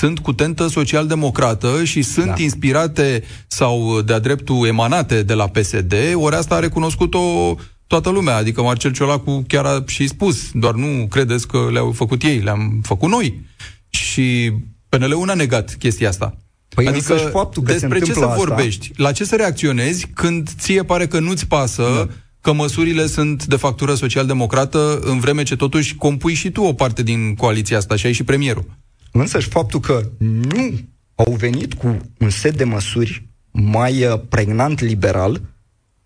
sunt 0.04 0.20
cu 0.20 0.34
tentă 0.34 0.68
social-democrată 0.68 1.84
și 1.84 2.02
sunt 2.02 2.26
da. 2.26 2.36
inspirate 2.38 3.24
sau 3.48 4.02
de-a 4.02 4.20
dreptul 4.20 4.68
emanate 4.68 5.24
de 5.24 5.34
la 5.34 5.48
PSD, 5.48 5.94
ori 6.14 6.36
asta 6.36 6.56
a 6.56 6.60
recunoscut-o 6.60 7.56
toată 7.88 8.10
lumea, 8.10 8.36
adică 8.36 8.62
Marcel 8.62 8.92
Ciolacu 8.92 9.44
chiar 9.48 9.66
a 9.66 9.84
și 9.88 10.08
spus, 10.08 10.52
doar 10.54 10.74
nu 10.74 11.08
credeți 11.10 11.48
că 11.48 11.70
le-au 11.72 11.92
făcut 11.92 12.24
ei, 12.24 12.38
le-am 12.38 12.80
făcut 12.84 13.10
noi. 13.10 13.42
Și 13.90 14.52
PNL-ul 14.90 15.30
a 15.30 15.34
negat 15.34 15.76
chestia 15.80 16.10
asta. 16.10 16.38
Păi 16.70 16.88
adică 16.88 17.14
faptul 17.14 17.64
că 17.64 17.72
despre 17.72 18.00
se 18.00 18.06
ce 18.06 18.14
să 18.14 18.24
asta... 18.24 18.36
vorbești? 18.36 18.92
La 18.96 19.12
ce 19.12 19.24
să 19.24 19.36
reacționezi 19.36 20.08
când 20.14 20.50
ție 20.60 20.84
pare 20.84 21.08
că 21.08 21.20
nu-ți 21.20 21.48
pasă 21.48 21.84
da. 21.96 22.14
că 22.42 22.54
măsurile 22.54 23.08
sunt 23.08 23.46
de 23.46 23.56
factură 23.56 23.94
social-democrată 23.94 25.00
în 25.04 25.20
vreme 25.20 25.44
ce 25.44 25.56
totuși 25.56 25.96
compui 25.96 26.34
și 26.34 26.52
tu 26.52 26.62
o 26.62 26.74
parte 26.74 27.04
din 27.04 27.36
coaliția 27.36 27.78
asta 27.78 27.96
și 27.96 28.06
ai 28.06 28.12
și 28.12 28.24
premierul? 28.24 28.82
Însă 29.16 29.40
și 29.40 29.50
faptul 29.50 29.80
că 29.80 30.02
nu 30.18 30.80
au 31.16 31.34
venit 31.34 31.74
cu 31.74 31.98
un 32.18 32.30
set 32.30 32.58
de 32.58 32.64
măsuri 32.64 33.28
mai 33.52 34.06
uh, 34.06 34.20
pregnant 34.30 34.80
liberal, 34.80 35.42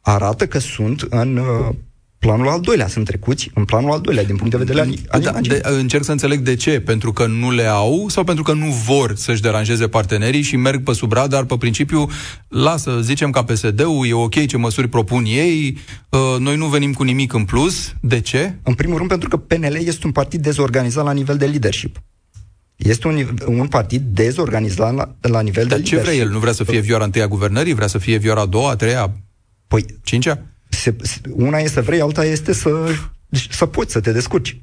arată 0.01 0.47
că 0.47 0.59
sunt 0.59 1.01
în 1.01 1.37
uh, 1.37 1.75
planul 2.19 2.47
al 2.47 2.61
doilea, 2.61 2.87
sunt 2.87 3.05
trecuți 3.05 3.51
în 3.53 3.65
planul 3.65 3.91
al 3.91 4.01
doilea, 4.01 4.23
din 4.23 4.35
punct 4.35 4.51
de 4.51 4.57
vedere 4.57 4.79
al 5.07 5.21
da, 5.21 5.31
de, 5.41 5.61
Încerc 5.63 6.03
să 6.03 6.11
înțeleg 6.11 6.39
de 6.39 6.55
ce, 6.55 6.79
pentru 6.79 7.13
că 7.13 7.25
nu 7.25 7.51
le 7.51 7.65
au 7.65 8.05
sau 8.09 8.23
pentru 8.23 8.43
că 8.43 8.53
nu 8.53 8.65
vor 8.65 9.15
să-și 9.15 9.41
deranjeze 9.41 9.87
partenerii 9.87 10.41
și 10.41 10.55
merg 10.55 10.83
pe 10.83 10.93
sub 10.93 11.11
radar 11.11 11.43
pe 11.43 11.57
principiu, 11.57 12.09
lasă, 12.47 12.99
zicem 13.01 13.29
ca 13.29 13.43
PSD-ul, 13.43 14.07
e 14.07 14.13
ok 14.13 14.45
ce 14.45 14.57
măsuri 14.57 14.87
propun 14.87 15.23
ei, 15.25 15.77
uh, 16.09 16.39
noi 16.39 16.57
nu 16.57 16.65
venim 16.65 16.93
cu 16.93 17.03
nimic 17.03 17.33
în 17.33 17.45
plus. 17.45 17.93
De 18.01 18.19
ce? 18.19 18.55
În 18.63 18.73
primul 18.73 18.97
rând 18.97 19.09
pentru 19.09 19.29
că 19.29 19.37
PNL 19.37 19.77
este 19.85 20.05
un 20.05 20.11
partid 20.11 20.41
dezorganizat 20.41 21.05
la 21.05 21.11
nivel 21.11 21.37
de 21.37 21.45
leadership. 21.45 22.01
Este 22.77 23.07
un, 23.07 23.37
un 23.45 23.67
partid 23.67 24.01
dezorganizat 24.01 24.95
la, 24.95 25.15
la 25.21 25.41
nivel 25.41 25.65
Dar 25.67 25.77
de 25.77 25.83
ce 25.83 25.97
vrea 25.97 26.13
el? 26.13 26.29
Nu 26.29 26.39
vrea 26.39 26.53
să 26.53 26.63
fie 26.63 26.79
vioara 26.79 27.03
întâia 27.03 27.27
guvernării? 27.27 27.73
Vrea 27.73 27.87
să 27.87 27.97
fie 27.97 28.17
vioara 28.17 28.41
a 28.41 28.45
doua, 28.45 28.69
a 28.69 28.75
treia? 28.75 29.13
Păi, 29.67 29.85
cincea? 30.03 30.45
Se, 30.69 30.95
una 31.31 31.57
este 31.57 31.73
să 31.73 31.81
vrei, 31.81 32.01
alta 32.01 32.25
este 32.25 32.53
să, 32.53 32.69
să 33.49 33.65
poți 33.65 33.91
să 33.91 33.99
te 33.99 34.11
descurci. 34.11 34.61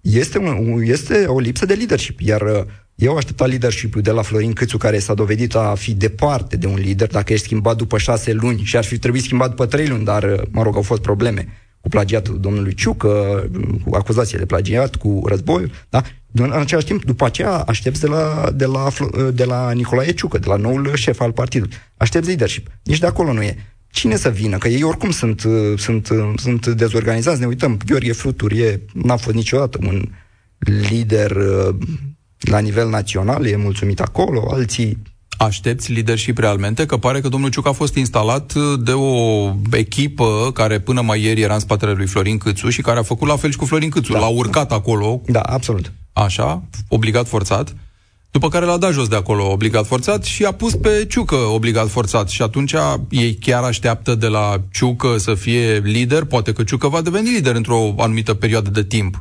Este, 0.00 0.38
un, 0.38 0.82
este 0.82 1.24
o 1.26 1.38
lipsă 1.38 1.66
de 1.66 1.74
leadership, 1.74 2.20
iar 2.20 2.40
uh, 2.40 2.62
eu 2.94 3.16
aștepta 3.16 3.46
leadership 3.46 3.96
de 3.96 4.10
la 4.10 4.22
Florin 4.22 4.52
Câțu, 4.52 4.76
care 4.76 4.98
s-a 4.98 5.14
dovedit 5.14 5.54
a 5.54 5.74
fi 5.74 5.94
departe 5.94 6.56
de 6.56 6.66
un 6.66 6.78
lider, 6.78 7.08
dacă 7.08 7.32
ești 7.32 7.44
schimbat 7.44 7.76
după 7.76 7.98
șase 7.98 8.32
luni 8.32 8.62
și 8.62 8.76
ar 8.76 8.84
fi 8.84 8.98
trebuit 8.98 9.22
schimbat 9.22 9.48
după 9.48 9.66
trei 9.66 9.86
luni, 9.86 10.04
dar, 10.04 10.22
uh, 10.22 10.42
mă 10.50 10.62
rog, 10.62 10.76
au 10.76 10.82
fost 10.82 11.00
probleme 11.00 11.48
cu 11.82 11.88
plagiatul 11.88 12.40
domnului 12.40 12.74
Ciucă, 12.74 13.44
cu 13.84 13.94
acuzație 13.94 14.38
de 14.38 14.46
plagiat, 14.46 14.96
cu 14.96 15.22
războiul, 15.26 15.70
da? 15.88 16.02
În 16.32 16.52
același 16.52 16.86
timp, 16.86 17.04
după 17.04 17.24
aceea, 17.24 17.52
aștepți 17.52 18.00
de 18.00 18.06
la, 18.06 18.50
de 18.54 18.64
la, 18.64 18.88
de 19.32 19.44
la 19.44 19.72
Nicolae 19.72 20.12
Ciucă, 20.12 20.38
de 20.38 20.46
la 20.48 20.56
noul 20.56 20.94
șef 20.94 21.20
al 21.20 21.32
partidului. 21.32 21.74
Aștepți 21.96 22.28
leadership. 22.28 22.66
Nici 22.82 22.98
de 22.98 23.06
acolo 23.06 23.32
nu 23.32 23.42
e. 23.42 23.56
Cine 23.90 24.16
să 24.16 24.28
vină? 24.28 24.58
Că 24.58 24.68
ei 24.68 24.82
oricum 24.82 25.10
sunt, 25.10 25.46
sunt, 25.76 26.08
sunt 26.36 26.66
dezorganizați. 26.66 27.40
Ne 27.40 27.46
uităm, 27.46 27.78
Gheorghe 27.86 28.12
Fluturi 28.12 28.58
e, 28.58 28.80
n-a 28.92 29.16
fost 29.16 29.36
niciodată 29.36 29.78
un 29.82 30.08
lider 30.88 31.30
uh, 31.30 31.74
la 32.38 32.58
nivel 32.58 32.88
național, 32.88 33.46
e 33.46 33.56
mulțumit 33.56 34.00
acolo, 34.00 34.48
alții 34.50 35.02
Aștepți 35.44 35.92
leadership 35.92 36.38
realmente? 36.38 36.86
Că 36.86 36.96
pare 36.96 37.20
că 37.20 37.28
domnul 37.28 37.50
Ciuc 37.50 37.66
a 37.66 37.72
fost 37.72 37.94
instalat 37.94 38.54
de 38.78 38.92
o 38.92 39.50
echipă 39.70 40.50
care 40.54 40.78
până 40.78 41.00
mai 41.00 41.22
ieri 41.22 41.40
era 41.40 41.54
în 41.54 41.60
spatele 41.60 41.92
lui 41.92 42.06
Florin 42.06 42.38
Câțu 42.38 42.68
și 42.68 42.82
care 42.82 42.98
a 42.98 43.02
făcut 43.02 43.28
la 43.28 43.36
fel 43.36 43.50
și 43.50 43.56
cu 43.56 43.64
Florin 43.64 43.90
Câțu. 43.90 44.12
Da. 44.12 44.18
L-a 44.18 44.26
urcat 44.26 44.72
acolo. 44.72 45.20
Da, 45.26 45.40
absolut. 45.40 45.92
Așa, 46.12 46.62
obligat 46.88 47.28
forțat. 47.28 47.74
După 48.30 48.48
care 48.48 48.64
l-a 48.64 48.76
dat 48.76 48.92
jos 48.92 49.08
de 49.08 49.16
acolo 49.16 49.50
obligat 49.50 49.86
forțat 49.86 50.24
și 50.24 50.44
a 50.44 50.52
pus 50.52 50.74
pe 50.74 51.06
Ciucă 51.08 51.36
obligat 51.36 51.88
forțat. 51.88 52.28
Și 52.28 52.42
atunci 52.42 52.74
ei 53.10 53.34
chiar 53.34 53.62
așteaptă 53.62 54.14
de 54.14 54.26
la 54.26 54.60
Ciucă 54.72 55.16
să 55.18 55.34
fie 55.34 55.78
lider. 55.78 56.24
Poate 56.24 56.52
că 56.52 56.62
Ciucă 56.62 56.88
va 56.88 57.00
deveni 57.00 57.30
lider 57.30 57.54
într-o 57.54 57.94
anumită 57.98 58.34
perioadă 58.34 58.70
de 58.70 58.84
timp. 58.84 59.18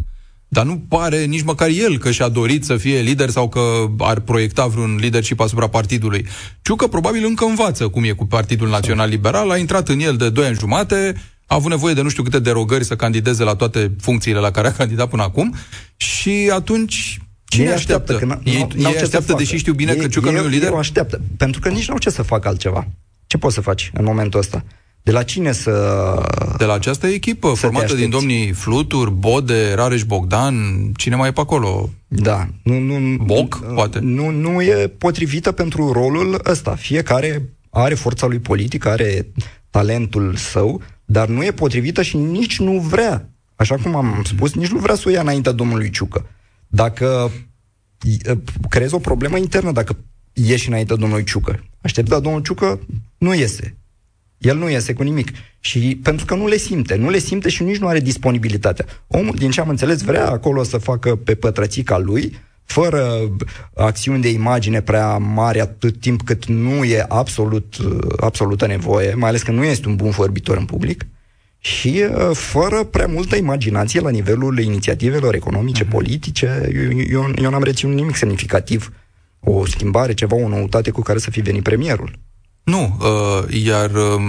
Dar 0.54 0.66
nu 0.66 0.78
pare 0.88 1.24
nici 1.26 1.42
măcar 1.44 1.70
el 1.70 1.98
că 1.98 2.12
și-a 2.12 2.28
dorit 2.30 2.64
să 2.64 2.78
fie 2.78 3.00
lider 3.00 3.30
sau 3.30 3.50
că 3.50 3.62
ar 3.98 4.20
proiecta 4.20 4.68
vreun 4.68 4.98
leadership 5.00 5.40
asupra 5.40 5.68
partidului. 5.68 6.26
Ciucă 6.62 6.88
probabil 6.88 7.26
încă 7.26 7.46
învață 7.46 7.88
cum 7.88 8.04
e 8.04 8.12
cu 8.12 8.26
Partidul 8.26 8.70
Național 8.70 9.10
Liberal, 9.10 9.52
a 9.52 9.58
intrat 9.58 9.90
în 9.90 10.00
el 10.00 10.16
de 10.16 10.30
2 10.30 10.46
ani 10.46 10.58
jumate, 10.58 11.14
a 11.46 11.56
avut 11.56 11.70
nevoie 11.70 11.94
de 11.94 12.02
nu 12.02 12.10
știu 12.10 12.24
câte 12.24 12.40
derogări 12.40 12.86
să 12.86 12.96
candideze 12.96 13.44
la 13.44 13.56
toate 13.56 13.92
funcțiile 14.00 14.40
la 14.40 14.52
care 14.52 14.68
a 14.68 14.72
candidat 14.72 15.10
până 15.10 15.24
acum 15.24 15.56
și 15.96 16.50
atunci 16.54 17.20
Cine 17.44 17.66
ei 17.66 17.72
așteaptă? 17.72 18.14
așteaptă 18.14 18.42
că 18.44 18.50
ei, 18.50 18.68
ei 18.78 18.98
așteaptă, 19.02 19.34
deși 19.34 19.58
știu 19.58 19.74
bine 19.74 19.92
ei, 19.92 20.00
că 20.00 20.08
Ciucă 20.08 20.28
ei, 20.28 20.34
nu 20.34 20.40
e 20.40 20.44
un 20.44 20.50
lider? 20.50 20.72
Ei 20.72 20.78
așteaptă, 20.78 21.22
pentru 21.38 21.62
că 21.62 21.70
nici 21.70 21.88
nu 21.88 21.94
au 21.94 22.00
ce 22.00 22.10
să 22.10 22.22
facă 22.22 22.48
altceva. 22.48 22.88
Ce 23.28 23.38
poți 23.38 23.54
să 23.54 23.62
faci 23.62 23.92
în 23.94 24.04
momentul 24.04 24.40
ăsta? 24.40 24.64
De 25.04 25.12
la 25.12 25.24
cine 25.24 25.52
să... 25.52 26.16
De 26.58 26.66
la 26.66 26.74
această 26.74 27.08
echipă 27.08 27.54
formată 27.54 27.96
din 27.96 28.10
domnii 28.10 28.52
Flutur, 28.52 29.10
Bode, 29.10 29.74
Rareș 29.74 30.04
Bogdan, 30.04 30.56
cine 30.96 31.16
mai 31.16 31.28
e 31.28 31.32
pe 31.32 31.40
acolo? 31.40 31.90
Da. 32.08 32.48
Nu, 32.64 32.80
nu, 32.80 33.24
Boc, 33.24 33.64
nu, 33.68 33.74
poate? 33.74 34.00
Nu, 34.00 34.30
nu 34.30 34.62
e 34.62 34.88
potrivită 34.98 35.52
pentru 35.52 35.92
rolul 35.92 36.42
ăsta. 36.46 36.76
Fiecare 36.76 37.50
are 37.70 37.94
forța 37.94 38.28
lui 38.28 38.40
politică, 38.40 38.90
are 38.90 39.28
talentul 39.70 40.36
său, 40.36 40.82
dar 41.06 41.28
nu 41.28 41.44
e 41.44 41.52
potrivită 41.52 42.02
și 42.02 42.18
nici 42.18 42.60
nu 42.60 42.80
vrea, 42.80 43.30
așa 43.56 43.76
cum 43.76 43.96
am 43.96 44.22
spus, 44.26 44.54
nici 44.54 44.72
nu 44.72 44.80
vrea 44.80 44.96
să 44.96 45.04
o 45.06 45.10
ia 45.10 45.22
înaintea 45.22 45.52
domnului 45.52 45.90
Ciucă. 45.90 46.26
Dacă 46.68 47.32
creezi 48.70 48.94
o 48.94 49.00
problemă 49.00 49.38
internă, 49.38 49.72
dacă 49.72 49.98
ieși 50.34 50.68
înaintea 50.68 50.96
domnului 50.96 51.24
Ciucă, 51.24 51.64
aștepta 51.82 52.20
domnul 52.20 52.42
Ciucă, 52.42 52.80
nu 53.18 53.34
iese. 53.34 53.76
El 54.42 54.58
nu 54.58 54.70
iese 54.70 54.94
cu 54.94 55.04
nimic. 55.04 55.32
Și 55.60 56.00
pentru 56.04 56.26
că 56.26 56.36
nu 56.36 56.48
le 56.48 56.58
simte, 56.58 56.96
nu 56.96 57.10
le 57.10 57.18
simte 57.18 57.50
și 57.50 57.64
nici 57.64 57.78
nu 57.78 57.88
are 57.88 58.00
disponibilitatea. 58.00 58.86
Omul, 59.08 59.36
din 59.38 59.52
ce 59.52 59.62
am 59.62 59.70
înțeles, 59.70 60.02
vrea 60.02 60.30
acolo 60.30 60.64
să 60.64 60.78
facă 60.78 61.16
pe 61.16 61.36
pătrățica 61.36 61.98
lui, 61.98 62.38
fără 62.64 63.32
acțiuni 63.76 64.22
de 64.22 64.30
imagine 64.30 64.82
prea 64.82 65.18
mari 65.18 65.60
atât 65.60 66.00
timp 66.00 66.22
cât 66.22 66.46
nu 66.46 66.84
e 66.84 67.06
absolut, 67.08 67.76
absolută 68.20 68.68
nevoie, 68.68 69.14
mai 69.14 69.30
ales 69.30 69.42
că 69.42 69.52
nu 69.52 69.64
este 69.64 69.88
un 69.88 69.96
bun 69.96 70.10
vorbitor 70.10 70.58
în 70.58 70.66
public, 70.66 71.06
și 71.64 72.04
uh, 72.10 72.30
fără 72.34 72.84
prea 72.84 73.08
multă 73.08 73.36
imaginație 73.36 74.00
la 74.00 74.10
nivelul 74.10 74.60
inițiativelor 74.60 75.34
economice, 75.34 75.86
uh-huh. 75.86 75.90
politice. 75.90 76.70
Eu, 76.74 77.00
eu, 77.00 77.34
eu 77.42 77.50
n-am 77.50 77.64
reținut 77.64 77.96
nimic 77.96 78.16
semnificativ, 78.16 78.92
o 79.40 79.66
schimbare, 79.66 80.14
ceva, 80.14 80.36
o 80.36 80.48
noutate 80.48 80.90
cu 80.90 81.02
care 81.02 81.20
să 81.20 81.30
fi 81.30 81.42
venit 81.42 81.64
premierul. 81.64 82.20
Nu, 82.64 82.98
uh, 83.00 83.64
iar 83.64 83.92
uh, 83.92 84.22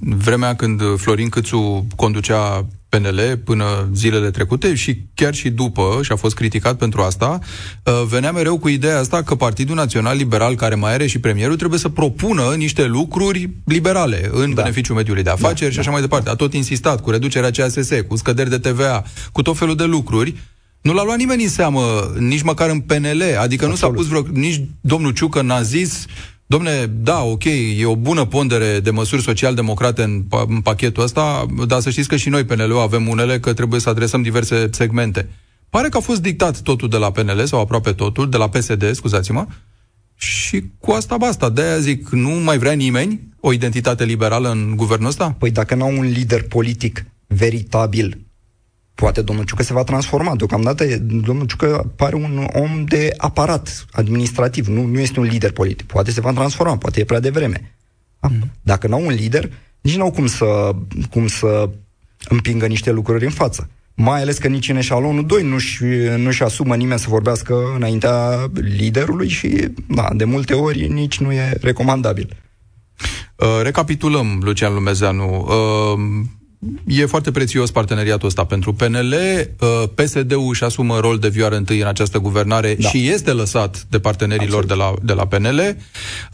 vremea 0.00 0.54
când 0.54 0.80
Florin 0.96 1.28
Câțu 1.28 1.86
conducea 1.96 2.66
PNL 2.88 3.40
până 3.44 3.88
zilele 3.92 4.30
trecute 4.30 4.74
și 4.74 4.98
chiar 5.14 5.34
și 5.34 5.50
după, 5.50 5.98
și 6.02 6.12
a 6.12 6.16
fost 6.16 6.34
criticat 6.34 6.76
pentru 6.76 7.00
asta, 7.00 7.38
uh, 7.84 8.02
venea 8.08 8.32
mereu 8.32 8.58
cu 8.58 8.68
ideea 8.68 8.98
asta 8.98 9.22
că 9.22 9.34
Partidul 9.34 9.74
Național 9.74 10.16
Liberal, 10.16 10.54
care 10.54 10.74
mai 10.74 10.92
are 10.92 11.06
și 11.06 11.18
premierul, 11.18 11.56
trebuie 11.56 11.78
să 11.78 11.88
propună 11.88 12.54
niște 12.56 12.84
lucruri 12.84 13.50
liberale 13.64 14.30
în 14.32 14.54
da. 14.54 14.62
beneficiul 14.62 14.96
mediului 14.96 15.22
de 15.22 15.30
afaceri 15.30 15.68
da, 15.68 15.72
și 15.72 15.78
așa 15.78 15.86
da. 15.86 15.92
mai 15.92 16.00
departe. 16.00 16.30
A 16.30 16.34
tot 16.34 16.54
insistat 16.54 17.00
cu 17.00 17.10
reducerea 17.10 17.50
CSS, 17.50 17.90
cu 18.08 18.16
scăderi 18.16 18.50
de 18.50 18.58
TVA, 18.58 19.02
cu 19.32 19.42
tot 19.42 19.58
felul 19.58 19.76
de 19.76 19.84
lucruri. 19.84 20.34
Nu 20.80 20.92
l-a 20.92 21.04
luat 21.04 21.16
nimeni 21.16 21.42
în 21.42 21.48
seamă, 21.48 22.12
nici 22.18 22.42
măcar 22.42 22.70
în 22.70 22.80
PNL, 22.80 23.22
adică 23.38 23.64
Absolut. 23.64 23.68
nu 23.68 23.76
s-a 23.76 23.88
pus 23.88 24.06
vreo... 24.06 24.22
Nici 24.32 24.60
domnul 24.80 25.12
Ciucă 25.12 25.42
n-a 25.42 25.62
zis 25.62 26.06
Domne, 26.46 26.86
da, 26.86 27.22
ok, 27.22 27.44
e 27.78 27.84
o 27.84 27.96
bună 27.96 28.24
pondere 28.24 28.80
de 28.80 28.90
măsuri 28.90 29.22
social-democrate 29.22 30.02
în, 30.02 30.24
în 30.46 30.60
pachetul 30.60 31.02
ăsta, 31.02 31.46
dar 31.66 31.80
să 31.80 31.90
știți 31.90 32.08
că 32.08 32.16
și 32.16 32.28
noi, 32.28 32.44
PNL, 32.44 32.78
avem 32.78 33.08
unele, 33.08 33.40
că 33.40 33.52
trebuie 33.52 33.80
să 33.80 33.88
adresăm 33.88 34.22
diverse 34.22 34.68
segmente. 34.70 35.28
Pare 35.70 35.88
că 35.88 35.96
a 35.96 36.00
fost 36.00 36.22
dictat 36.22 36.60
totul 36.60 36.88
de 36.88 36.96
la 36.96 37.10
PNL, 37.10 37.44
sau 37.44 37.60
aproape 37.60 37.92
totul, 37.92 38.30
de 38.30 38.36
la 38.36 38.48
PSD, 38.48 38.92
scuzați-mă, 38.92 39.46
și 40.16 40.64
cu 40.78 40.90
asta 40.90 41.16
basta. 41.16 41.50
De-aia 41.50 41.78
zic, 41.78 42.08
nu 42.08 42.30
mai 42.30 42.58
vrea 42.58 42.72
nimeni 42.72 43.28
o 43.40 43.52
identitate 43.52 44.04
liberală 44.04 44.50
în 44.50 44.72
guvernul 44.76 45.08
ăsta? 45.08 45.30
Păi 45.38 45.50
dacă 45.50 45.74
nu 45.74 45.84
au 45.84 45.96
un 45.96 46.04
lider 46.04 46.42
politic 46.42 47.04
veritabil, 47.26 48.26
poate 48.94 49.22
domnul 49.22 49.44
Ciucă 49.44 49.62
se 49.62 49.72
va 49.72 49.84
transforma. 49.84 50.36
Deocamdată 50.36 50.84
domnul 50.98 51.46
Ciucă 51.46 51.92
pare 51.96 52.14
un 52.14 52.46
om 52.52 52.84
de 52.84 53.14
aparat 53.16 53.86
administrativ, 53.92 54.66
nu, 54.66 54.86
nu 54.86 54.98
este 54.98 55.20
un 55.20 55.26
lider 55.26 55.52
politic. 55.52 55.86
Poate 55.86 56.10
se 56.10 56.20
va 56.20 56.32
transforma, 56.32 56.76
poate 56.76 57.00
e 57.00 57.04
prea 57.04 57.20
devreme. 57.20 57.74
Mm. 58.20 58.50
Dacă 58.62 58.86
nu 58.86 58.94
au 58.94 59.06
un 59.06 59.12
lider, 59.12 59.50
nici 59.80 59.96
nu 59.96 60.02
au 60.02 60.10
cum 60.10 60.26
să, 60.26 60.74
cum 61.10 61.26
să 61.26 61.70
împingă 62.28 62.66
niște 62.66 62.90
lucruri 62.90 63.24
în 63.24 63.30
față. 63.30 63.70
Mai 63.94 64.20
ales 64.20 64.38
că 64.38 64.48
nici 64.48 64.68
în 64.68 64.76
eșalonul 64.76 65.26
2 65.26 65.42
nu-și, 65.42 65.84
nu-și 66.16 66.42
asumă 66.42 66.76
nimeni 66.76 67.00
să 67.00 67.06
vorbească 67.08 67.54
înaintea 67.76 68.46
liderului 68.54 69.28
și, 69.28 69.68
da, 69.88 70.08
de 70.12 70.24
multe 70.24 70.54
ori 70.54 70.88
nici 70.88 71.20
nu 71.20 71.32
e 71.32 71.58
recomandabil. 71.60 72.36
Uh, 73.36 73.60
recapitulăm, 73.62 74.40
Lucian 74.42 74.74
Lumezeanu. 74.74 75.46
Uh, 75.48 76.26
e 76.86 77.06
foarte 77.06 77.30
prețios 77.30 77.70
parteneriatul 77.70 78.28
ăsta 78.28 78.44
pentru 78.44 78.72
PNL. 78.72 79.14
Uh, 79.60 79.82
PSD-ul 79.94 80.48
își 80.48 80.64
asumă 80.64 80.98
rol 80.98 81.18
de 81.18 81.28
vioară 81.28 81.56
întâi 81.56 81.80
în 81.80 81.86
această 81.86 82.18
guvernare 82.18 82.76
da. 82.80 82.88
și 82.88 83.08
este 83.08 83.32
lăsat 83.32 83.86
de 83.90 83.98
partenerilor 83.98 84.64
de 84.64 84.74
la, 84.74 84.94
de 85.02 85.12
la 85.12 85.26
PNL. 85.26 85.76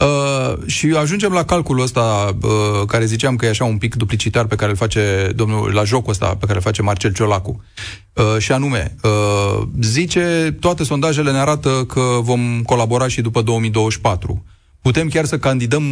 Uh, 0.00 0.66
și 0.66 0.94
ajungem 0.98 1.32
la 1.32 1.44
calculul 1.44 1.82
ăsta 1.82 2.36
uh, 2.42 2.50
care 2.86 3.04
ziceam 3.04 3.36
că 3.36 3.46
e 3.46 3.48
așa 3.48 3.64
un 3.64 3.78
pic 3.78 3.94
duplicitar 3.94 4.46
pe 4.46 4.54
care 4.54 4.70
îl 4.70 4.76
face 4.76 5.32
domnul, 5.34 5.72
la 5.72 5.84
jocul 5.84 6.10
ăsta 6.10 6.26
pe 6.26 6.46
care 6.46 6.54
îl 6.54 6.64
face 6.64 6.82
Marcel 6.82 7.12
Ciolacu. 7.12 7.64
Uh, 8.14 8.38
și 8.38 8.52
anume, 8.52 8.96
uh, 9.02 9.62
zice, 9.80 10.56
toate 10.60 10.84
sondajele 10.84 11.30
ne 11.30 11.38
arată 11.38 11.84
că 11.88 12.00
vom 12.20 12.62
colabora 12.62 13.08
și 13.08 13.20
după 13.20 13.42
2024. 13.42 14.44
Putem 14.82 15.08
chiar 15.08 15.24
să 15.24 15.38
candidăm 15.38 15.84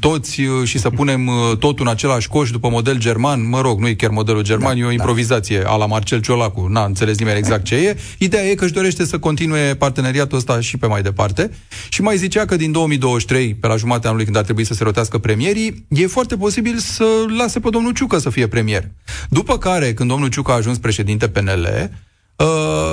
toți 0.00 0.40
uh, 0.40 0.68
și 0.68 0.78
să 0.78 0.90
punem 0.90 1.26
uh, 1.26 1.56
totul 1.58 1.86
în 1.86 1.92
același 1.92 2.28
coș 2.28 2.50
după 2.50 2.68
model 2.68 2.98
german. 2.98 3.48
Mă 3.48 3.60
rog, 3.60 3.80
nu 3.80 3.88
e 3.88 3.94
chiar 3.94 4.10
modelul 4.10 4.42
german, 4.42 4.74
da, 4.74 4.80
e 4.80 4.82
o 4.82 4.86
da. 4.86 4.92
improvizație 4.92 5.58
da. 5.58 5.70
a 5.70 5.76
la 5.76 5.86
Marcel 5.86 6.20
Ciolacu. 6.20 6.66
N-a 6.66 6.84
înțeles 6.84 7.18
nimeni 7.18 7.38
exact 7.38 7.64
ce 7.64 7.74
e. 7.74 7.96
Ideea 8.18 8.42
e 8.42 8.54
că 8.54 8.64
își 8.64 8.72
dorește 8.72 9.04
să 9.04 9.18
continue 9.18 9.74
parteneriatul 9.74 10.38
ăsta 10.38 10.60
și 10.60 10.76
pe 10.76 10.86
mai 10.86 11.02
departe. 11.02 11.50
Și 11.88 12.02
mai 12.02 12.16
zicea 12.16 12.44
că 12.44 12.56
din 12.56 12.72
2023, 12.72 13.54
pe 13.54 13.66
la 13.66 13.76
jumatea 13.76 14.08
anului 14.08 14.24
când 14.24 14.36
ar 14.36 14.44
trebui 14.44 14.64
să 14.64 14.74
se 14.74 14.84
rotească 14.84 15.18
premierii, 15.18 15.86
e 15.88 16.06
foarte 16.06 16.36
posibil 16.36 16.78
să 16.78 17.04
lase 17.38 17.60
pe 17.60 17.70
domnul 17.70 17.92
Ciucă 17.92 18.18
să 18.18 18.30
fie 18.30 18.46
premier. 18.46 18.90
După 19.28 19.58
care, 19.58 19.94
când 19.94 20.08
domnul 20.08 20.28
Ciucă 20.28 20.50
a 20.50 20.54
ajuns 20.54 20.78
președinte 20.78 21.28
PNL, 21.28 21.68
Uh, 21.68 21.88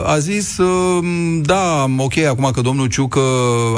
a 0.05 0.17
zis, 0.19 0.57
uh, 0.57 1.05
da, 1.41 1.85
ok, 1.97 2.17
acum 2.17 2.51
că 2.51 2.61
domnul 2.61 2.87
Ciucă 2.87 3.21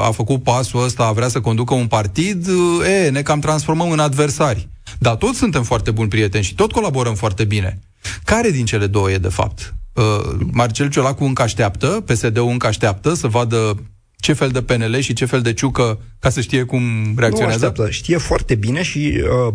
a 0.01 0.11
făcut 0.11 0.43
pasul 0.43 0.83
ăsta, 0.83 1.11
vrea 1.11 1.27
să 1.27 1.41
conducă 1.41 1.73
un 1.73 1.87
partid, 1.87 2.47
uh, 2.47 2.87
e, 2.87 3.09
ne 3.09 3.21
cam 3.21 3.39
transformăm 3.39 3.91
în 3.91 3.99
adversari. 3.99 4.67
Dar 4.99 5.15
toți 5.15 5.37
suntem 5.37 5.63
foarte 5.63 5.91
buni 5.91 6.09
prieteni 6.09 6.43
și 6.43 6.55
tot 6.55 6.71
colaborăm 6.71 7.15
foarte 7.15 7.43
bine. 7.43 7.79
Care 8.23 8.49
din 8.49 8.65
cele 8.65 8.87
două 8.87 9.11
e, 9.11 9.17
de 9.17 9.27
fapt? 9.27 9.75
Uh, 9.93 10.37
Marcel 10.51 10.89
Ciolacu 10.89 11.23
încă 11.23 11.41
așteaptă, 11.41 11.87
PSD-ul 11.87 12.49
încă 12.49 12.67
așteaptă 12.67 13.13
să 13.13 13.27
vadă 13.27 13.77
ce 14.17 14.33
fel 14.33 14.49
de 14.49 14.61
PNL 14.61 14.99
și 14.99 15.13
ce 15.13 15.25
fel 15.25 15.41
de 15.41 15.53
ciucă 15.53 15.99
ca 16.19 16.29
să 16.29 16.41
știe 16.41 16.63
cum 16.63 16.81
reacționează? 17.17 17.59
Nu 17.59 17.67
așteaptă, 17.67 17.91
știe 17.91 18.17
foarte 18.17 18.55
bine 18.55 18.83
și 18.83 19.23
uh, 19.47 19.53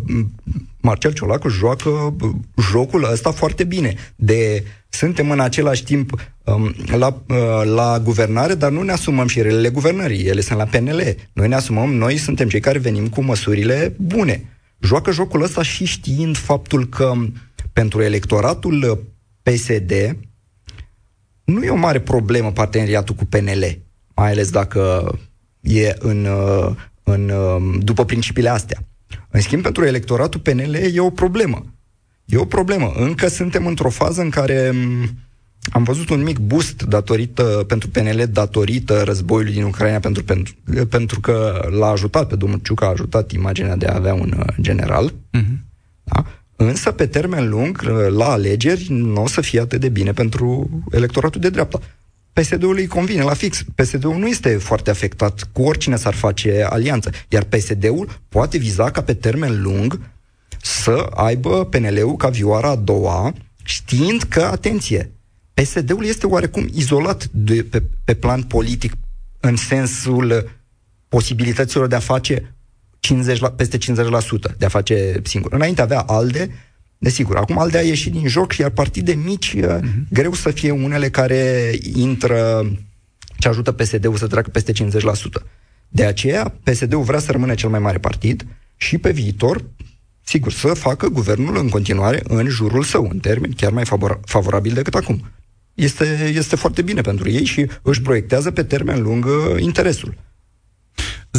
Marcel 0.80 1.12
Ciolacu 1.12 1.48
joacă 1.48 1.88
uh, 1.88 2.30
jocul 2.70 3.08
ăsta 3.12 3.30
foarte 3.30 3.64
bine. 3.64 3.94
De 4.16 4.64
suntem 4.88 5.30
în 5.30 5.40
același 5.40 5.84
timp 5.84 6.34
um, 6.44 6.74
la, 6.86 7.22
uh, 7.28 7.36
la 7.64 8.00
guvernare, 8.00 8.54
dar 8.54 8.70
nu 8.70 8.82
ne 8.82 8.92
asumăm 8.92 9.26
și 9.26 9.42
relele 9.42 9.68
guvernării. 9.68 10.24
Ele 10.26 10.40
sunt 10.40 10.58
la 10.58 10.64
PNL. 10.64 11.16
Noi 11.32 11.48
ne 11.48 11.54
asumăm, 11.54 11.94
noi 11.94 12.16
suntem 12.16 12.48
cei 12.48 12.60
care 12.60 12.78
venim 12.78 13.08
cu 13.08 13.22
măsurile 13.22 13.94
bune. 13.98 14.44
Joacă 14.78 15.10
jocul 15.10 15.42
ăsta 15.42 15.62
și 15.62 15.84
știind 15.84 16.36
faptul 16.36 16.88
că 16.88 17.12
pentru 17.72 18.02
electoratul 18.02 19.06
PSD 19.42 20.16
nu 21.44 21.64
e 21.64 21.70
o 21.70 21.76
mare 21.76 22.00
problemă 22.00 22.52
parteneriatul 22.52 23.14
cu 23.14 23.24
PNL 23.24 23.78
mai 24.20 24.30
ales 24.30 24.50
dacă 24.50 25.12
e 25.60 25.94
în, 25.98 26.24
uh, 26.24 26.70
în, 27.02 27.28
uh, 27.28 27.78
după 27.82 28.04
principiile 28.04 28.48
astea. 28.48 28.78
În 29.30 29.40
schimb, 29.40 29.62
pentru 29.62 29.84
electoratul 29.84 30.40
PNL 30.40 30.74
e 30.74 31.00
o 31.00 31.10
problemă. 31.10 31.64
E 32.24 32.36
o 32.36 32.44
problemă. 32.44 32.92
Încă 32.96 33.28
suntem 33.28 33.66
într-o 33.66 33.90
fază 33.90 34.20
în 34.20 34.30
care 34.30 34.70
mm, 34.70 35.08
am 35.72 35.82
văzut 35.82 36.08
un 36.10 36.22
mic 36.22 36.38
boost 36.38 36.82
datorită, 36.82 37.42
pentru 37.66 37.88
PNL 37.88 38.24
datorită 38.30 39.02
războiului 39.02 39.52
din 39.52 39.62
Ucraina, 39.62 39.98
pentru, 39.98 40.24
pentru, 40.24 40.54
pentru 40.88 41.20
că 41.20 41.68
l-a 41.78 41.90
ajutat 41.90 42.28
pe 42.28 42.36
domnul 42.36 42.58
Ciucă, 42.62 42.84
a 42.84 42.88
ajutat 42.88 43.32
imaginea 43.32 43.76
de 43.76 43.86
a 43.86 43.94
avea 43.94 44.14
un 44.14 44.34
uh, 44.38 44.54
general. 44.60 45.12
Uh-huh. 45.12 45.56
Da? 46.04 46.26
Însă, 46.56 46.90
pe 46.90 47.06
termen 47.06 47.48
lung, 47.48 47.82
la 48.08 48.30
alegeri, 48.30 48.86
nu 48.90 49.22
o 49.22 49.26
să 49.26 49.40
fie 49.40 49.60
atât 49.60 49.80
de 49.80 49.88
bine 49.88 50.12
pentru 50.12 50.68
electoratul 50.90 51.40
de 51.40 51.50
dreapta. 51.50 51.80
PSD-ul 52.32 52.76
îi 52.76 52.86
convine 52.86 53.22
la 53.22 53.34
fix. 53.34 53.64
PSD-ul 53.74 54.16
nu 54.16 54.26
este 54.26 54.56
foarte 54.56 54.90
afectat 54.90 55.48
cu 55.52 55.62
oricine 55.62 55.96
s-ar 55.96 56.14
face 56.14 56.66
alianță, 56.70 57.10
iar 57.28 57.42
PSD-ul 57.42 58.20
poate 58.28 58.58
viza 58.58 58.90
ca 58.90 59.02
pe 59.02 59.14
termen 59.14 59.62
lung 59.62 60.00
să 60.62 61.06
aibă 61.14 61.64
PNL-ul 61.64 62.16
ca 62.16 62.28
vioara 62.28 62.68
a 62.68 62.76
doua, 62.76 63.32
știind 63.64 64.22
că, 64.22 64.42
atenție, 64.42 65.12
PSD-ul 65.54 66.04
este 66.04 66.26
oarecum 66.26 66.68
izolat 66.74 67.28
de, 67.30 67.66
pe, 67.70 67.82
pe 68.04 68.14
plan 68.14 68.42
politic 68.42 68.92
în 69.40 69.56
sensul 69.56 70.50
posibilităților 71.08 71.86
de 71.86 71.94
a 71.94 72.00
face 72.00 72.54
50 73.00 73.38
la, 73.38 73.50
peste 73.50 73.78
50%, 73.78 73.80
de 74.58 74.64
a 74.64 74.68
face 74.68 75.20
singur. 75.24 75.52
Înainte 75.52 75.82
avea 75.82 76.00
ALDE, 76.00 76.50
Desigur, 77.02 77.36
acum 77.36 77.58
al 77.58 77.70
a 77.74 77.80
ieșit 77.80 78.12
din 78.12 78.28
joc, 78.28 78.56
iar 78.56 78.70
partide 78.70 79.12
mici, 79.12 79.56
uh-huh. 79.56 79.80
greu 80.10 80.32
să 80.32 80.50
fie 80.50 80.70
unele 80.70 81.10
care 81.10 81.72
intră 81.94 82.70
ce 83.38 83.48
ajută 83.48 83.72
PSD-ul 83.72 84.16
să 84.16 84.26
treacă 84.26 84.50
peste 84.50 84.72
50%. 84.72 84.76
De 85.88 86.04
aceea, 86.04 86.54
PSD-ul 86.62 87.02
vrea 87.02 87.18
să 87.18 87.32
rămână 87.32 87.54
cel 87.54 87.68
mai 87.68 87.78
mare 87.78 87.98
partid 87.98 88.46
și 88.76 88.98
pe 88.98 89.10
viitor, 89.10 89.64
sigur, 90.24 90.52
să 90.52 90.66
facă 90.66 91.08
guvernul 91.08 91.56
în 91.56 91.68
continuare 91.68 92.22
în 92.24 92.48
jurul 92.48 92.82
său, 92.82 93.08
în 93.10 93.18
termen 93.18 93.52
chiar 93.52 93.72
mai 93.72 93.84
favor- 93.84 94.20
favorabil 94.24 94.72
decât 94.72 94.94
acum. 94.94 95.30
Este, 95.74 96.32
este 96.34 96.56
foarte 96.56 96.82
bine 96.82 97.00
pentru 97.00 97.30
ei 97.30 97.44
și 97.44 97.66
își 97.82 98.02
proiectează 98.02 98.50
pe 98.50 98.62
termen 98.62 99.02
lung 99.02 99.24
uh, 99.24 99.60
interesul. 99.62 100.14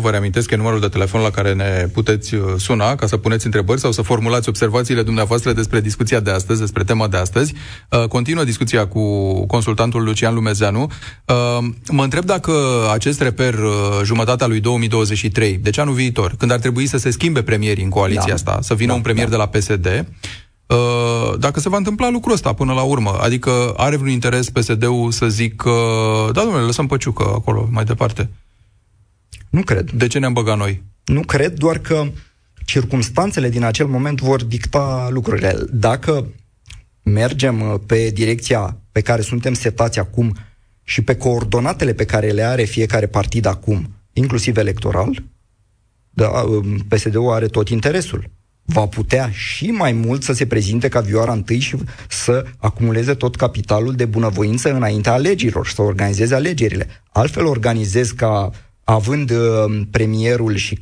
Vă 0.00 0.10
reamintesc 0.10 0.48
că 0.48 0.54
e 0.54 0.56
numărul 0.56 0.80
de 0.80 0.88
telefon 0.88 1.20
la 1.20 1.30
care 1.30 1.52
ne 1.52 1.88
puteți 1.92 2.34
uh, 2.34 2.42
suna 2.56 2.94
ca 2.94 3.06
să 3.06 3.16
puneți 3.16 3.44
întrebări 3.44 3.80
sau 3.80 3.92
să 3.92 4.02
formulați 4.02 4.48
observațiile 4.48 5.02
dumneavoastră 5.02 5.52
despre 5.52 5.80
discuția 5.80 6.20
de 6.20 6.30
astăzi, 6.30 6.60
despre 6.60 6.84
tema 6.84 7.08
de 7.08 7.16
astăzi. 7.16 7.54
Uh, 7.90 8.04
continuă 8.08 8.44
discuția 8.44 8.86
cu 8.86 9.46
consultantul 9.46 10.02
Lucian 10.02 10.34
Lumezeanu. 10.34 10.90
Uh, 11.24 11.58
mă 11.90 12.02
întreb 12.02 12.24
dacă 12.24 12.52
acest 12.92 13.20
reper 13.20 13.54
jumătatea 14.02 14.46
lui 14.46 14.60
2023, 14.60 15.58
deci 15.62 15.78
anul 15.78 15.94
viitor, 15.94 16.34
când 16.38 16.50
ar 16.50 16.58
trebui 16.58 16.86
să 16.86 16.98
se 16.98 17.10
schimbe 17.10 17.42
premierii 17.42 17.84
în 17.84 17.90
coaliția 17.90 18.24
da. 18.26 18.34
asta, 18.34 18.58
să 18.60 18.74
vină 18.74 18.90
da, 18.90 18.96
un 18.96 19.02
premier 19.02 19.28
da. 19.28 19.30
de 19.30 19.36
la 19.36 19.46
PSD, 19.46 20.06
dacă 21.38 21.60
se 21.60 21.68
va 21.68 21.76
întâmpla 21.76 22.10
lucrul 22.10 22.32
ăsta 22.34 22.52
până 22.52 22.72
la 22.72 22.82
urmă. 22.82 23.18
Adică 23.20 23.74
are 23.76 23.96
vreun 23.96 24.12
interes 24.12 24.50
PSD-ul 24.50 25.10
să 25.10 25.28
zic 25.28 25.56
că, 25.56 25.70
da, 26.32 26.42
domnule, 26.42 26.64
lăsăm 26.64 26.86
păciucă 26.86 27.22
acolo, 27.22 27.68
mai 27.70 27.84
departe. 27.84 28.30
Nu 29.50 29.62
cred. 29.62 29.90
De 29.90 30.06
ce 30.06 30.18
ne-am 30.18 30.32
băgat 30.32 30.56
noi? 30.56 30.82
Nu 31.04 31.20
cred, 31.20 31.52
doar 31.52 31.78
că 31.78 32.06
circumstanțele 32.64 33.48
din 33.48 33.62
acel 33.62 33.86
moment 33.86 34.20
vor 34.20 34.44
dicta 34.44 35.08
lucrurile. 35.10 35.56
Dacă 35.70 36.26
mergem 37.02 37.60
uh, 37.60 37.74
pe 37.86 38.10
direcția 38.10 38.76
pe 38.92 39.00
care 39.00 39.22
suntem 39.22 39.54
setați 39.54 39.98
acum 39.98 40.36
și 40.82 41.02
pe 41.02 41.16
coordonatele 41.16 41.92
pe 41.94 42.04
care 42.04 42.30
le 42.30 42.42
are 42.42 42.64
fiecare 42.64 43.06
partid 43.06 43.44
acum, 43.44 43.90
inclusiv 44.12 44.56
electoral, 44.56 45.22
da, 46.10 46.28
um, 46.28 46.78
PSD-ul 46.78 47.32
are 47.32 47.46
tot 47.46 47.68
interesul 47.68 48.30
va 48.64 48.86
putea 48.86 49.30
și 49.30 49.66
mai 49.70 49.92
mult 49.92 50.22
să 50.22 50.32
se 50.32 50.46
prezinte 50.46 50.88
ca 50.88 51.00
vioara 51.00 51.32
întâi 51.32 51.58
și 51.58 51.76
să 52.08 52.44
acumuleze 52.58 53.14
tot 53.14 53.36
capitalul 53.36 53.94
de 53.94 54.04
bunăvoință 54.04 54.74
înaintea 54.74 55.12
alegerilor 55.12 55.66
și 55.66 55.74
să 55.74 55.82
organizeze 55.82 56.34
alegerile. 56.34 56.86
Altfel 57.12 57.46
organizez 57.46 58.10
ca 58.10 58.50
având 58.84 59.30
uh, 59.30 59.80
premierul 59.90 60.54
și 60.54 60.78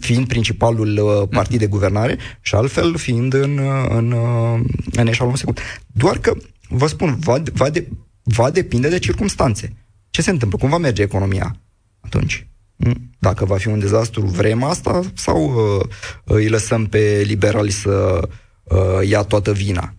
fiind 0.00 0.26
principalul 0.26 0.98
uh, 0.98 1.28
partid 1.30 1.58
de 1.58 1.66
guvernare 1.66 2.18
și 2.40 2.54
altfel 2.54 2.96
fiind 2.96 3.34
în, 3.34 3.58
uh, 3.58 3.86
în, 3.88 4.12
uh, 4.12 4.60
în 4.92 5.06
eșalon 5.06 5.36
secund. 5.36 5.58
Doar 5.86 6.18
că, 6.18 6.36
vă 6.68 6.86
spun, 6.86 7.16
va, 7.20 7.42
va, 7.52 7.70
de, 7.70 7.88
va 8.22 8.50
depinde 8.50 8.88
de 8.88 8.98
circumstanțe. 8.98 9.76
Ce 10.10 10.22
se 10.22 10.30
întâmplă? 10.30 10.58
Cum 10.58 10.68
va 10.68 10.78
merge 10.78 11.02
economia 11.02 11.60
atunci? 12.00 12.47
Mm. 12.78 13.10
Dacă 13.18 13.44
va 13.44 13.56
fi 13.56 13.68
un 13.68 13.78
dezastru, 13.78 14.26
vrem 14.26 14.62
asta 14.62 15.00
sau 15.14 15.52
uh, 15.54 15.86
îi 16.24 16.48
lăsăm 16.48 16.86
pe 16.86 17.24
liberali 17.26 17.70
să 17.70 18.20
uh, 18.64 19.08
ia 19.08 19.22
toată 19.22 19.52
vina? 19.52 19.92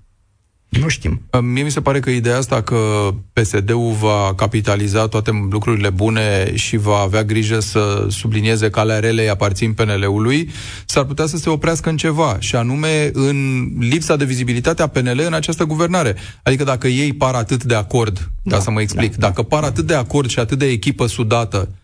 Nu 0.70 0.88
știm. 0.88 1.22
Mie 1.42 1.64
mi 1.64 1.72
se 1.72 1.82
pare 1.82 2.00
că 2.00 2.10
ideea 2.10 2.38
asta 2.38 2.62
că 2.62 3.10
PSD-ul 3.34 3.92
va 4.00 4.34
capitaliza 4.36 5.08
toate 5.08 5.48
lucrurile 5.52 5.90
bune 5.90 6.56
și 6.56 6.78
va 6.78 6.98
avea 6.98 7.24
grijă 7.24 7.60
să 7.60 8.06
sublinieze 8.10 8.70
calea 8.70 9.00
relei 9.00 9.30
aparțin 9.30 9.74
PNL-ului, 9.74 10.50
s-ar 10.86 11.04
putea 11.04 11.26
să 11.26 11.38
se 11.38 11.50
oprească 11.50 11.90
în 11.90 11.98
ceva, 11.98 12.38
și 12.40 12.56
anume 12.56 13.10
în 13.14 13.68
lipsa 13.80 14.16
de 14.16 14.26
vizibilitate 14.26 14.82
a 14.82 14.88
PNL 14.88 15.24
în 15.26 15.34
această 15.34 15.64
guvernare. 15.64 16.16
Adică 16.44 16.64
dacă 16.64 16.88
ei 16.88 17.14
par 17.14 17.34
atât 17.34 17.64
de 17.64 17.76
acord, 17.76 18.32
da, 18.44 18.56
ca 18.56 18.62
să 18.62 18.72
mă 18.72 18.82
explic, 18.82 19.16
da, 19.16 19.28
dacă 19.28 19.44
par 19.44 19.64
atât 19.64 19.86
de 19.86 19.94
acord 19.94 20.30
și 20.30 20.40
atât 20.40 20.58
de 20.58 20.66
echipă 20.66 21.08
sudată, 21.08 21.70
uh, 21.72 21.79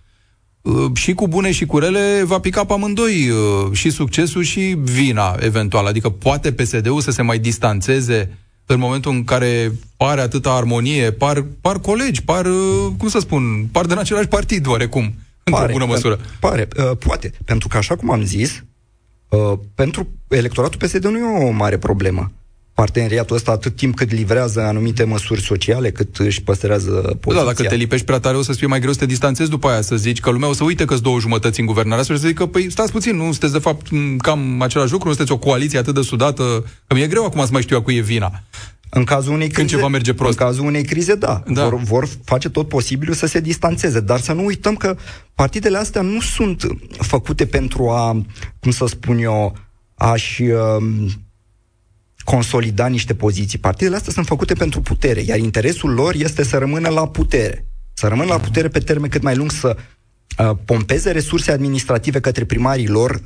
și 0.94 1.14
cu 1.14 1.28
bune 1.28 1.52
și 1.52 1.66
cu 1.66 1.80
rele 1.80 2.24
va 2.24 2.40
pica 2.40 2.64
pe 2.64 2.74
amândoi 2.74 3.30
uh, 3.30 3.72
și 3.72 3.90
succesul 3.90 4.44
și 4.44 4.76
vina 4.84 5.36
eventual. 5.40 5.86
Adică 5.86 6.10
poate 6.10 6.52
PSD-ul 6.52 7.02
să 7.02 7.12
se 7.12 7.22
mai 7.22 7.40
distanțeze 7.40 8.38
în 8.66 8.80
momentul 8.80 9.12
în 9.12 9.24
care 9.24 9.72
pare 9.98 10.22
atâta 10.22 10.52
armonie, 10.52 11.12
par, 11.12 11.46
par 11.62 11.80
colegi, 11.80 12.24
par, 12.24 12.46
uh, 12.46 12.88
cum 12.98 13.08
să 13.08 13.20
spun, 13.20 13.68
par 13.72 13.86
din 13.86 13.98
același 13.98 14.28
partid, 14.28 14.68
oarecum, 14.68 15.14
într-o 15.44 15.66
bună 15.72 15.86
măsură. 15.86 16.20
Pare, 16.40 16.68
uh, 16.78 16.98
poate. 16.98 17.32
Pentru 17.46 17.68
că, 17.68 17.78
așa 17.78 17.96
cum 17.96 18.12
am 18.12 18.24
zis, 18.24 18.64
uh, 19.30 19.54
pentru 19.76 20.08
electoratul 20.28 20.80
PSD 20.80 21.06
nu 21.06 21.18
e 21.18 21.48
o 21.48 21.52
mare 21.52 21.78
problemă 21.78 22.32
parteneriatul 22.76 23.36
ăsta 23.36 23.52
atât 23.52 23.76
timp 23.76 23.96
cât 23.96 24.12
livrează 24.12 24.62
anumite 24.62 25.04
măsuri 25.04 25.42
sociale, 25.42 25.92
cât 25.92 26.18
își 26.18 26.42
păstrează 26.42 26.92
poziția. 27.20 27.46
Da, 27.46 27.54
dacă 27.54 27.64
te 27.64 27.76
lipești 27.76 28.06
prea 28.06 28.20
tare, 28.20 28.38
o 28.38 28.42
să-ți 28.42 28.58
fie 28.58 28.68
mai 28.68 28.80
greu 28.80 28.92
să 28.92 29.00
te 29.00 29.06
distanțezi 29.06 29.50
după 29.50 29.68
aia, 29.68 29.82
să 29.82 29.96
zici 29.96 30.20
că 30.20 30.30
lumea 30.30 30.50
o 30.50 30.54
să 30.54 30.64
uite 30.64 30.86
că 30.86 30.94
sunt 30.94 31.04
două 31.04 31.20
jumătăți 31.20 31.60
în 31.60 31.66
guvernare 31.66 32.02
și 32.02 32.08
să 32.08 32.16
zică, 32.16 32.46
păi 32.46 32.72
stați 32.72 32.92
puțin, 32.92 33.16
nu 33.16 33.24
sunteți 33.24 33.54
de 33.54 33.60
fapt 33.60 33.88
cam 34.18 34.62
același 34.62 34.92
lucru, 34.92 35.08
nu 35.08 35.14
sunteți 35.14 35.38
o 35.38 35.48
coaliție 35.48 35.80
atât 35.80 35.94
de 35.94 36.02
sudată, 36.02 36.66
că 36.88 36.96
mi-e 36.96 37.08
greu 37.08 37.26
acum 37.26 37.42
să 37.42 37.50
mai 37.52 37.62
știu 37.62 37.82
cu 37.82 37.92
e 37.92 38.02
vina. 38.02 38.44
În 38.90 39.04
cazul 39.04 39.34
unei 39.34 39.48
crize, 39.48 39.60
Când 39.60 39.70
ceva 39.70 39.88
merge 39.88 40.14
prost. 40.14 40.40
În 40.40 40.46
cazul 40.46 40.66
unei 40.66 40.84
crize, 40.84 41.16
da. 41.16 41.44
da. 41.48 41.64
Vor, 41.64 41.80
vor 41.80 42.08
face 42.24 42.50
tot 42.50 42.68
posibilul 42.68 43.16
să 43.16 43.26
se 43.26 43.40
distanțeze. 43.40 44.00
Dar 44.00 44.20
să 44.20 44.34
nu 44.34 44.46
uităm 44.46 44.76
că 44.76 44.98
partidele 45.36 45.78
astea 45.78 46.02
nu 46.02 46.20
sunt 46.20 46.64
făcute 46.98 47.46
pentru 47.46 47.90
a, 47.90 48.22
cum 48.60 48.72
să 48.72 48.86
spun 48.88 49.18
eu, 49.18 49.58
a-și 49.96 50.44
uh, 50.44 51.08
consolida 52.26 52.88
niște 52.88 53.14
poziții. 53.16 53.58
Partidele 53.58 53.96
astea 53.96 54.14
sunt 54.14 54.26
făcute 54.26 54.54
pentru 54.54 54.82
putere, 54.82 55.22
iar 55.22 55.38
interesul 55.38 55.94
lor 55.94 56.16
este 56.16 56.44
să 56.44 56.58
rămână 56.58 56.90
la 56.90 57.08
putere. 57.08 57.66
Să 57.94 58.08
rămână 58.08 58.30
la 58.30 58.40
putere 58.40 58.68
pe 58.68 58.80
termen 58.80 59.10
cât 59.10 59.22
mai 59.22 59.36
lung, 59.36 59.52
să 59.52 59.78
uh, 60.38 60.52
pompeze 60.66 61.12
resurse 61.12 61.52
administrative 61.52 62.20
către 62.20 62.46
primarii 62.46 62.88
lor, 62.88 63.22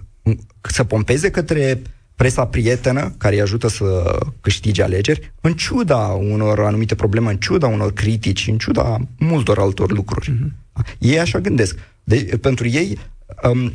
să 0.62 0.84
pompeze 0.84 1.32
către 1.32 1.82
presa 2.16 2.46
prietenă 2.46 3.14
care 3.18 3.36
îi 3.36 3.42
ajută 3.42 3.68
să 3.68 4.18
câștige 4.42 4.84
alegeri, 4.84 5.34
în 5.42 5.54
ciuda 5.54 5.98
unor 6.08 6.60
anumite 6.60 6.96
probleme, 6.96 7.30
în 7.30 7.38
ciuda 7.38 7.68
unor 7.68 7.94
critici, 7.94 8.48
în 8.48 8.58
ciuda 8.58 8.98
multor 9.18 9.60
altor 9.60 9.92
lucruri. 9.92 10.32
Mm-hmm. 10.32 10.98
Ei 10.98 11.20
așa 11.20 11.40
gândesc. 11.40 11.78
De, 12.04 12.38
pentru 12.42 12.68
ei, 12.68 12.98
um, 13.44 13.72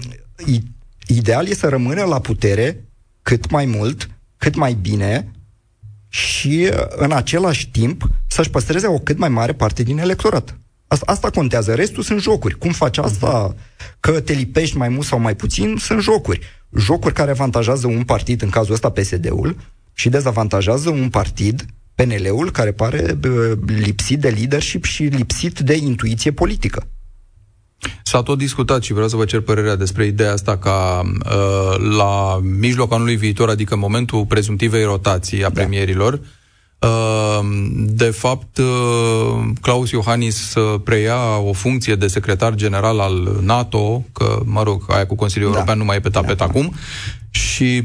ideal 1.07 1.47
e 1.47 1.55
să 1.55 1.69
rămână 1.69 2.03
la 2.03 2.21
putere 2.21 2.85
cât 3.23 3.51
mai 3.51 3.65
mult, 3.65 4.09
cât 4.45 4.55
mai 4.57 4.73
bine 4.73 5.31
și 6.09 6.71
în 6.89 7.13
același 7.13 7.71
timp 7.71 8.09
să-și 8.27 8.51
păstreze 8.51 8.87
o 8.87 8.99
cât 8.99 9.19
mai 9.19 9.29
mare 9.29 9.53
parte 9.53 9.83
din 9.83 9.99
electorat. 9.99 10.59
Asta, 10.87 11.05
asta 11.09 11.31
contează. 11.31 11.75
Restul 11.75 12.03
sunt 12.03 12.21
jocuri. 12.21 12.59
Cum 12.59 12.73
faci 12.73 12.99
asta? 12.99 13.55
Că 14.01 14.21
te 14.21 14.33
lipești 14.33 14.77
mai 14.77 14.89
mult 14.89 15.07
sau 15.07 15.19
mai 15.19 15.37
puțin, 15.37 15.77
sunt 15.79 16.03
jocuri. 16.03 16.41
Jocuri 16.79 17.15
care 17.15 17.31
avantajează 17.31 17.87
un 17.87 18.03
partid, 18.03 18.43
în 18.43 18.51
cazul 18.51 18.73
ăsta 18.75 18.91
PSD-ul, 18.91 19.57
și 19.93 20.09
dezavantajează 20.09 20.91
un 20.91 21.09
partid, 21.09 21.65
PNL-ul, 21.95 22.51
care 22.51 22.73
pare 22.73 23.19
lipsit 23.67 24.21
de 24.21 24.29
leadership 24.29 24.85
și 24.85 25.03
lipsit 25.03 25.59
de 25.59 25.75
intuiție 25.75 26.33
politică. 26.33 26.87
S-a 28.03 28.23
tot 28.23 28.39
discutat 28.39 28.83
și 28.83 28.93
vreau 28.93 29.09
să 29.09 29.17
vă 29.17 29.25
cer 29.25 29.41
părerea 29.41 29.77
despre 29.77 30.07
ideea 30.07 30.33
asta 30.33 30.57
ca 30.57 31.03
uh, 31.05 31.95
la 31.97 32.41
mijlocul 32.43 32.97
anului 32.97 33.17
viitor, 33.17 33.49
adică 33.49 33.75
în 33.75 33.81
momentul 33.81 34.27
prezumtivei 34.27 34.85
rotații 34.85 35.45
a 35.45 35.49
da. 35.49 35.53
premierilor, 35.53 36.21
uh, 36.79 37.41
de 37.77 38.11
fapt, 38.11 38.59
uh, 38.59 39.45
Claus 39.61 39.91
Iohannis 39.91 40.49
să 40.49 40.61
preia 40.85 41.39
o 41.39 41.53
funcție 41.53 41.95
de 41.95 42.07
secretar 42.07 42.55
general 42.55 43.01
al 43.01 43.39
NATO, 43.41 44.05
că, 44.13 44.41
mă 44.45 44.63
rog, 44.63 44.85
aia 44.89 45.07
cu 45.07 45.15
Consiliul 45.15 45.51
da. 45.51 45.57
European 45.57 45.79
nu 45.79 45.85
mai 45.85 45.97
e 45.97 46.01
pe 46.01 46.09
tapet 46.09 46.37
da. 46.37 46.45
acum, 46.45 46.75
și 47.31 47.85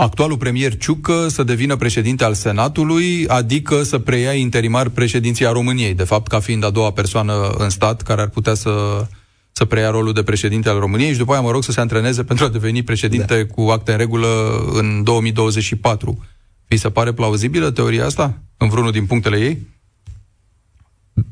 actualul 0.00 0.36
premier 0.36 0.76
Ciucă 0.76 1.28
să 1.28 1.42
devină 1.42 1.76
președinte 1.76 2.24
al 2.24 2.34
Senatului, 2.34 3.26
adică 3.28 3.82
să 3.82 3.98
preia 3.98 4.32
interimar 4.32 4.88
președinția 4.88 5.52
României, 5.52 5.94
de 5.94 6.04
fapt 6.04 6.26
ca 6.26 6.40
fiind 6.40 6.64
a 6.64 6.70
doua 6.70 6.90
persoană 6.90 7.54
în 7.58 7.68
stat 7.68 8.02
care 8.02 8.20
ar 8.20 8.28
putea 8.28 8.54
să, 8.54 9.06
să 9.52 9.64
preia 9.64 9.90
rolul 9.90 10.12
de 10.12 10.22
președinte 10.22 10.68
al 10.68 10.78
României 10.78 11.12
și 11.12 11.18
după 11.18 11.32
aia, 11.32 11.40
mă 11.40 11.50
rog, 11.50 11.62
să 11.62 11.72
se 11.72 11.80
antreneze 11.80 12.24
pentru 12.24 12.44
a 12.44 12.48
deveni 12.48 12.82
președinte 12.82 13.36
da. 13.42 13.54
cu 13.54 13.70
acte 13.70 13.92
în 13.92 13.98
regulă 13.98 14.60
în 14.72 15.02
2024. 15.02 16.24
Vi 16.68 16.76
se 16.76 16.90
pare 16.90 17.12
plauzibilă 17.12 17.70
teoria 17.70 18.04
asta 18.04 18.38
în 18.56 18.68
vreunul 18.68 18.92
din 18.92 19.06
punctele 19.06 19.38
ei? 19.38 19.66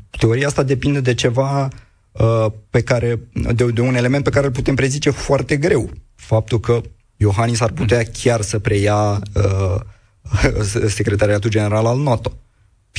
Teoria 0.09 0.47
asta 0.47 0.63
depinde 0.63 0.99
de 0.99 1.13
ceva 1.13 1.67
uh, 2.11 2.45
pe 2.69 2.81
care, 2.81 3.19
de, 3.53 3.65
de 3.65 3.81
un 3.81 3.95
element 3.95 4.23
pe 4.23 4.29
care 4.29 4.45
îl 4.45 4.51
putem 4.51 4.75
prezice 4.75 5.09
foarte 5.09 5.57
greu. 5.57 5.89
Faptul 6.15 6.59
că 6.59 6.81
Iohannis 7.21 7.59
ar 7.61 7.71
putea 7.71 8.03
chiar 8.03 8.41
să 8.41 8.59
preia 8.59 9.21
uh, 9.33 9.75
secretariatul 10.97 11.49
general 11.49 11.85
al 11.85 11.99
NATO. 11.99 12.37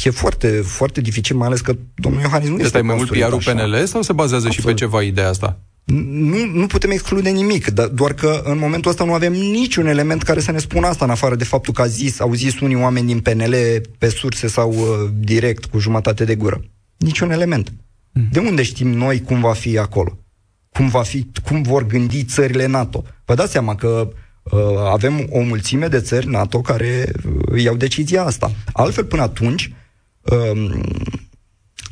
E 0.05 0.11
foarte, 0.11 0.49
foarte 0.49 1.01
dificil, 1.01 1.37
mai 1.37 1.47
ales 1.47 1.61
că 1.61 1.77
domnul 1.95 2.21
Iohannis 2.21 2.49
nu 2.49 2.59
este 2.59 2.81
mai 2.81 2.97
mult 2.97 3.11
pr 3.11 3.51
PNL 3.51 3.87
sau 3.87 4.03
se 4.03 4.13
bazează 4.13 4.47
Absolut. 4.47 4.53
și 4.53 4.63
pe 4.63 4.75
ceva 4.75 5.03
ideea 5.03 5.29
asta? 5.29 5.61
Nu, 5.85 6.45
nu 6.53 6.67
putem 6.67 6.91
exclude 6.91 7.31
nimic, 7.31 7.67
dar 7.67 7.87
doar 7.87 8.13
că 8.13 8.41
în 8.45 8.59
momentul 8.59 8.91
ăsta 8.91 9.05
nu 9.05 9.13
avem 9.13 9.33
niciun 9.33 9.87
element 9.87 10.23
care 10.23 10.41
să 10.41 10.51
ne 10.51 10.59
spună 10.59 10.87
asta, 10.87 11.05
în 11.05 11.11
afară 11.11 11.35
de 11.35 11.45
faptul 11.45 11.73
că 11.73 11.83
a 11.83 11.87
zis, 11.87 12.21
au 12.21 12.35
zis 12.35 12.61
unii 12.61 12.77
oameni 12.77 13.07
din 13.07 13.21
PNL 13.21 13.55
pe 13.99 14.09
surse 14.09 14.47
sau 14.47 14.73
uh, 14.73 15.11
direct 15.19 15.65
cu 15.65 15.79
jumătate 15.79 16.25
de 16.25 16.35
gură. 16.35 16.65
Niciun 16.97 17.31
element. 17.31 17.73
Mm. 18.13 18.29
De 18.33 18.39
unde 18.39 18.63
știm 18.63 18.89
noi 18.89 19.23
cum 19.23 19.41
va 19.41 19.53
fi 19.53 19.79
acolo? 19.79 20.19
Cum, 20.73 20.89
va 20.89 21.03
fi, 21.03 21.27
cum 21.45 21.63
vor 21.63 21.87
gândi 21.87 22.25
țările 22.25 22.67
NATO. 22.67 23.05
Vă 23.25 23.35
dați 23.35 23.53
seama 23.53 23.75
că 23.75 24.13
uh, 24.43 24.61
avem 24.91 25.27
o 25.31 25.41
mulțime 25.41 25.89
de 25.89 26.01
țări 26.01 26.29
NATO 26.29 26.61
care 26.61 27.13
uh, 27.51 27.63
iau 27.63 27.77
decizia 27.77 28.25
asta. 28.25 28.53
Altfel, 28.73 29.05
până 29.05 29.23
atunci, 29.23 29.73
uh, 30.21 30.81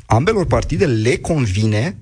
ambelor 0.06 0.46
partide 0.46 0.86
le 0.86 1.16
convine 1.16 1.96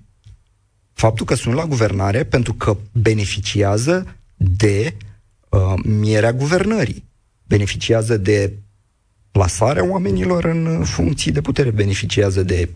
faptul 0.93 1.27
că 1.27 1.35
sunt 1.35 1.55
la 1.55 1.67
guvernare 1.67 2.25
pentru 2.25 2.55
că 2.55 2.77
beneficiază 2.93 4.17
de 4.37 4.95
uh, 5.49 5.75
mierea 5.85 6.33
guvernării. 6.33 7.05
Beneficiază 7.43 8.17
de 8.17 8.53
plasarea 9.31 9.91
oamenilor 9.91 10.45
în 10.45 10.85
funcții 10.85 11.33
de 11.33 11.41
putere, 11.41 11.71
beneficiază 11.71 12.43
de 12.43 12.69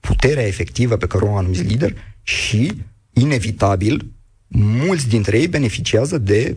puterea 0.00 0.46
efectivă 0.46 0.96
pe 0.96 1.06
care 1.06 1.24
o 1.24 1.36
anumit 1.36 1.62
lider 1.62 1.94
și 2.22 2.82
inevitabil, 3.20 4.12
mulți 4.48 5.08
dintre 5.08 5.38
ei 5.38 5.48
beneficiază 5.48 6.18
de, 6.18 6.56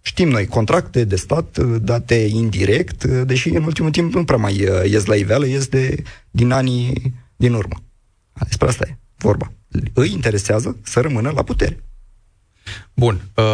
știm 0.00 0.28
noi, 0.28 0.46
contracte 0.46 1.04
de 1.04 1.16
stat 1.16 1.56
uh, 1.56 1.76
date 1.82 2.14
indirect, 2.14 3.02
uh, 3.02 3.22
deși 3.26 3.48
în 3.48 3.62
ultimul 3.62 3.90
timp 3.90 4.14
nu 4.14 4.24
prea 4.24 4.38
mai 4.38 4.68
uh, 4.68 4.90
ies 4.90 5.04
la 5.04 5.14
iveală, 5.14 5.46
ies 5.46 5.66
de, 5.66 6.02
din 6.30 6.50
anii 6.50 7.14
din 7.36 7.52
urmă. 7.52 7.82
Despre 8.46 8.68
asta 8.68 8.86
e 8.88 8.96
vorba. 9.16 9.52
Îi 9.92 10.12
interesează 10.12 10.76
să 10.82 11.00
rămână 11.00 11.30
la 11.30 11.42
putere. 11.42 11.82
Bun. 12.98 13.20
Uh, 13.34 13.44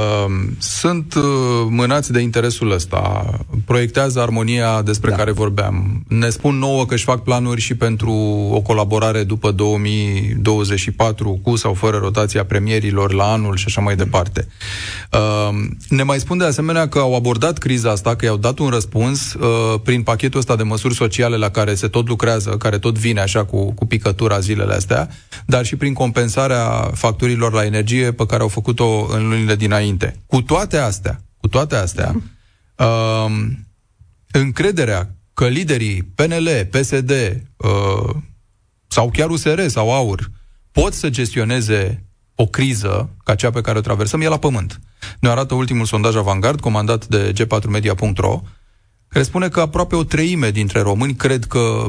sunt 0.58 1.14
uh, 1.14 1.22
mânați 1.68 2.12
de 2.12 2.20
interesul 2.20 2.70
ăsta. 2.70 3.30
Proiectează 3.64 4.20
armonia 4.20 4.82
despre 4.82 5.10
da. 5.10 5.16
care 5.16 5.30
vorbeam. 5.30 6.04
Ne 6.08 6.28
spun 6.28 6.58
nouă 6.58 6.86
că 6.86 6.94
își 6.94 7.04
fac 7.04 7.22
planuri 7.22 7.60
și 7.60 7.74
pentru 7.74 8.12
o 8.52 8.60
colaborare 8.60 9.22
după 9.24 9.50
2024 9.50 11.40
cu 11.42 11.56
sau 11.56 11.74
fără 11.74 11.96
rotația 11.96 12.44
premierilor 12.44 13.12
la 13.12 13.32
anul 13.32 13.56
și 13.56 13.64
așa 13.66 13.80
mai 13.80 13.96
departe. 13.96 14.48
Uh, 15.12 15.48
ne 15.88 16.02
mai 16.02 16.18
spun 16.18 16.38
de 16.38 16.44
asemenea 16.44 16.88
că 16.88 16.98
au 16.98 17.14
abordat 17.14 17.58
criza 17.58 17.90
asta, 17.90 18.16
că 18.16 18.24
i-au 18.24 18.36
dat 18.36 18.58
un 18.58 18.68
răspuns 18.68 19.34
uh, 19.34 19.80
prin 19.82 20.02
pachetul 20.02 20.38
ăsta 20.38 20.56
de 20.56 20.62
măsuri 20.62 20.94
sociale 20.94 21.36
la 21.36 21.50
care 21.50 21.74
se 21.74 21.88
tot 21.88 22.08
lucrează, 22.08 22.50
care 22.50 22.78
tot 22.78 22.98
vine 22.98 23.20
așa 23.20 23.44
cu, 23.44 23.72
cu 23.72 23.86
picătura 23.86 24.38
zilele 24.38 24.74
astea, 24.74 25.08
dar 25.46 25.64
și 25.64 25.76
prin 25.76 25.92
compensarea 25.92 26.90
facturilor 26.94 27.52
la 27.52 27.64
energie 27.64 28.12
pe 28.12 28.26
care 28.26 28.42
au 28.42 28.48
făcut-o 28.48 29.06
în 29.10 29.32
lunile 29.34 29.56
dinainte. 29.56 30.20
Cu 30.26 30.42
toate 30.42 30.76
astea, 30.76 31.20
cu 31.36 31.48
toate 31.48 31.76
astea, 31.76 32.14
uh, 32.76 33.46
încrederea 34.32 35.14
că 35.34 35.48
liderii 35.48 36.02
PNL, 36.02 36.68
PSD 36.70 37.10
uh, 37.56 38.14
sau 38.86 39.10
chiar 39.10 39.30
USR 39.30 39.66
sau 39.66 39.92
AUR 39.92 40.30
pot 40.72 40.94
să 40.94 41.10
gestioneze 41.10 42.04
o 42.34 42.46
criză 42.46 43.10
ca 43.24 43.34
cea 43.34 43.50
pe 43.50 43.60
care 43.60 43.78
o 43.78 43.80
traversăm 43.80 44.20
e 44.20 44.28
la 44.28 44.38
pământ. 44.38 44.80
Ne 45.20 45.28
arată 45.28 45.54
ultimul 45.54 45.84
sondaj 45.84 46.16
avantgard 46.16 46.60
comandat 46.60 47.06
de 47.06 47.32
g4media.ro 47.32 48.42
care 49.08 49.24
spune 49.24 49.48
că 49.48 49.60
aproape 49.60 49.96
o 49.96 50.04
treime 50.04 50.50
dintre 50.50 50.80
români 50.80 51.14
cred 51.14 51.44
că 51.44 51.88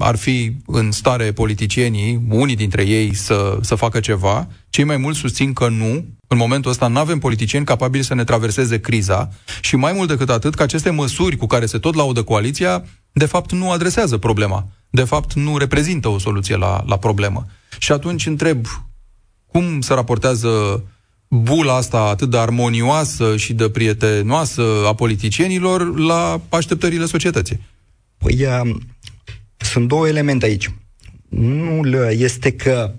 ar 0.00 0.16
fi 0.16 0.52
în 0.66 0.90
stare 0.90 1.32
politicienii, 1.32 2.20
unii 2.28 2.56
dintre 2.56 2.86
ei, 2.86 3.14
să, 3.14 3.58
să 3.60 3.74
facă 3.74 4.00
ceva. 4.00 4.48
Cei 4.70 4.84
mai 4.84 4.96
mulți 4.96 5.18
susțin 5.18 5.52
că 5.52 5.68
nu. 5.68 6.04
În 6.26 6.36
momentul 6.36 6.70
ăsta 6.70 6.86
nu 6.86 6.98
avem 6.98 7.18
politicieni 7.18 7.64
capabili 7.64 8.04
să 8.04 8.14
ne 8.14 8.24
traverseze 8.24 8.80
criza 8.80 9.28
și 9.60 9.76
mai 9.76 9.92
mult 9.92 10.08
decât 10.08 10.30
atât 10.30 10.54
că 10.54 10.62
aceste 10.62 10.90
măsuri 10.90 11.36
cu 11.36 11.46
care 11.46 11.66
se 11.66 11.78
tot 11.78 11.94
laudă 11.94 12.22
coaliția, 12.22 12.84
de 13.12 13.26
fapt 13.26 13.52
nu 13.52 13.70
adresează 13.70 14.16
problema. 14.16 14.66
De 14.90 15.04
fapt 15.04 15.34
nu 15.34 15.56
reprezintă 15.56 16.08
o 16.08 16.18
soluție 16.18 16.56
la, 16.56 16.84
la 16.86 16.96
problemă. 16.96 17.46
Și 17.78 17.92
atunci 17.92 18.26
întreb, 18.26 18.66
cum 19.46 19.80
se 19.80 19.94
raportează 19.94 20.82
bula 21.28 21.76
asta 21.76 22.00
atât 22.00 22.30
de 22.30 22.38
armonioasă 22.38 23.36
și 23.36 23.52
de 23.52 23.68
prietenoasă 23.68 24.62
a 24.86 24.94
politicienilor 24.94 25.98
la 25.98 26.40
așteptările 26.48 27.06
societății? 27.06 27.60
Păi, 28.18 28.46
sunt 29.70 29.88
două 29.88 30.08
elemente 30.08 30.44
aici. 30.44 30.74
Unul 31.28 31.94
este 32.10 32.52
că 32.52 32.94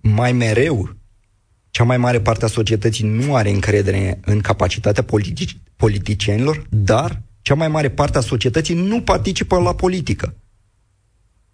mai 0.00 0.32
mereu 0.32 0.96
cea 1.70 1.84
mai 1.84 1.96
mare 1.96 2.20
parte 2.20 2.44
a 2.44 2.48
societății 2.48 3.06
nu 3.06 3.34
are 3.34 3.50
încredere 3.50 4.20
în 4.24 4.40
capacitatea 4.40 5.02
politici, 5.02 5.56
politicienilor, 5.76 6.66
dar 6.68 7.22
cea 7.42 7.54
mai 7.54 7.68
mare 7.68 7.90
parte 7.90 8.18
a 8.18 8.20
societății 8.20 8.74
nu 8.74 9.02
participă 9.02 9.58
la 9.58 9.74
politică. 9.74 10.34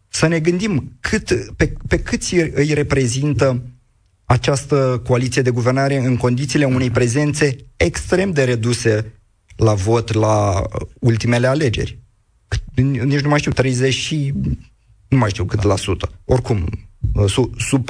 Să 0.09 0.27
ne 0.27 0.41
gândim 0.41 0.97
cât, 1.01 1.53
pe, 1.57 1.73
pe 1.89 1.99
câți 1.99 2.35
îi 2.35 2.75
reprezintă 2.75 3.63
această 4.25 5.03
coaliție 5.07 5.43
de 5.43 5.51
guvernare 5.51 5.97
în 5.97 6.17
condițiile 6.17 6.65
unei 6.65 6.91
prezențe 6.91 7.57
extrem 7.77 8.31
de 8.31 8.45
reduse 8.45 9.13
la 9.57 9.75
vot 9.75 10.13
la 10.13 10.63
ultimele 11.01 11.47
alegeri 11.47 11.99
nici 12.83 13.21
nu 13.21 13.29
mai 13.29 13.39
știu, 13.39 13.53
30 13.53 13.95
și 13.95 14.33
nu 15.09 15.19
mai 15.19 15.31
știu 15.31 15.45
cât 15.45 15.63
la 15.63 15.77
sută. 15.77 16.11
Oricum, 16.25 16.69
uh, 17.15 17.31
sub, 17.31 17.61
sub 17.61 17.85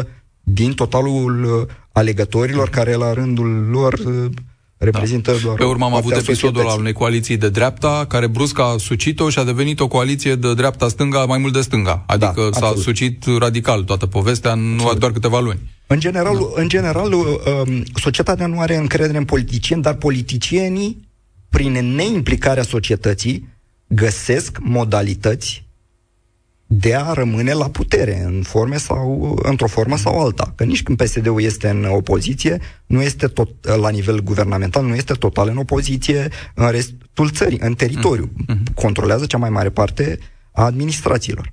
40% 0.00 0.04
din 0.42 0.72
totalul 0.72 1.44
uh, 1.44 1.74
alegătorilor 1.92 2.68
care 2.68 2.94
la 2.94 3.12
rândul 3.12 3.68
lor 3.70 3.92
uh, 3.92 4.30
reprezintă 4.76 5.32
da. 5.32 5.38
doar... 5.42 5.56
Pe 5.56 5.64
urmă 5.64 5.84
am 5.84 5.94
avut 5.94 6.12
episodul 6.12 6.68
al 6.68 6.78
unei 6.78 6.92
coaliții 6.92 7.36
de 7.36 7.48
dreapta, 7.48 8.04
care 8.08 8.26
brusc 8.26 8.58
a 8.58 8.74
sucit-o 8.78 9.28
și 9.28 9.38
a 9.38 9.44
devenit 9.44 9.80
o 9.80 9.88
coaliție 9.88 10.34
de 10.34 10.54
dreapta-stânga 10.54 11.24
mai 11.24 11.38
mult 11.38 11.52
de 11.52 11.60
stânga. 11.60 12.04
Adică 12.06 12.48
da, 12.50 12.58
s-a 12.58 12.66
absolut. 12.66 12.82
sucit 12.82 13.24
radical 13.38 13.82
toată 13.82 14.06
povestea, 14.06 14.54
nu 14.54 14.72
absolut. 14.72 14.98
doar 14.98 15.12
câteva 15.12 15.40
luni. 15.40 15.60
În 15.86 16.00
general, 16.00 16.34
da. 16.34 16.60
în 16.60 16.68
general 16.68 17.12
um, 17.12 17.82
societatea 17.94 18.46
nu 18.46 18.60
are 18.60 18.76
încredere 18.76 19.18
în 19.18 19.24
politicieni, 19.24 19.82
dar 19.82 19.94
politicienii, 19.94 21.08
prin 21.48 21.94
neimplicarea 21.94 22.62
societății, 22.62 23.48
găsesc 23.94 24.58
modalități 24.60 25.64
de 26.66 26.94
a 26.94 27.12
rămâne 27.12 27.52
la 27.52 27.68
putere 27.68 28.22
în 28.24 28.42
forme 28.42 28.76
sau 28.76 29.38
într-o 29.42 29.66
formă 29.66 29.96
sau 29.96 30.20
alta. 30.20 30.52
Că 30.56 30.64
nici 30.64 30.82
când 30.82 30.98
PSD-ul 31.02 31.42
este 31.42 31.68
în 31.68 31.84
opoziție, 31.84 32.60
nu 32.86 33.02
este 33.02 33.26
tot 33.26 33.64
la 33.64 33.90
nivel 33.90 34.20
guvernamental, 34.20 34.84
nu 34.84 34.94
este 34.94 35.12
total 35.12 35.48
în 35.48 35.56
opoziție 35.56 36.28
în 36.54 36.70
restul 36.70 37.30
țării, 37.30 37.58
în 37.60 37.74
teritoriu. 37.74 38.32
Mm-hmm. 38.32 38.74
Controlează 38.74 39.26
cea 39.26 39.38
mai 39.38 39.50
mare 39.50 39.70
parte 39.70 40.18
a 40.52 40.64
administrațiilor. 40.64 41.52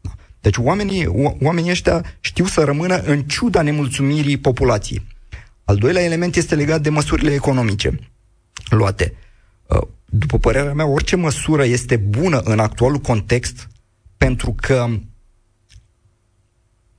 Da. 0.00 0.10
Deci 0.40 0.56
oamenii, 0.56 1.06
oamenii 1.42 1.70
ăștia 1.70 2.04
știu 2.20 2.44
să 2.44 2.64
rămână 2.64 2.96
în 2.96 3.22
ciuda 3.22 3.62
nemulțumirii 3.62 4.36
populației. 4.36 5.06
Al 5.64 5.76
doilea 5.76 6.02
element 6.02 6.36
este 6.36 6.54
legat 6.54 6.80
de 6.80 6.90
măsurile 6.90 7.32
economice 7.32 7.98
luate. 8.70 9.14
Uh, 9.74 9.88
după 10.04 10.38
părerea 10.38 10.74
mea, 10.74 10.86
orice 10.86 11.16
măsură 11.16 11.64
este 11.64 11.96
bună 11.96 12.40
în 12.40 12.58
actualul 12.58 12.98
context 12.98 13.68
pentru 14.16 14.54
că 14.56 14.88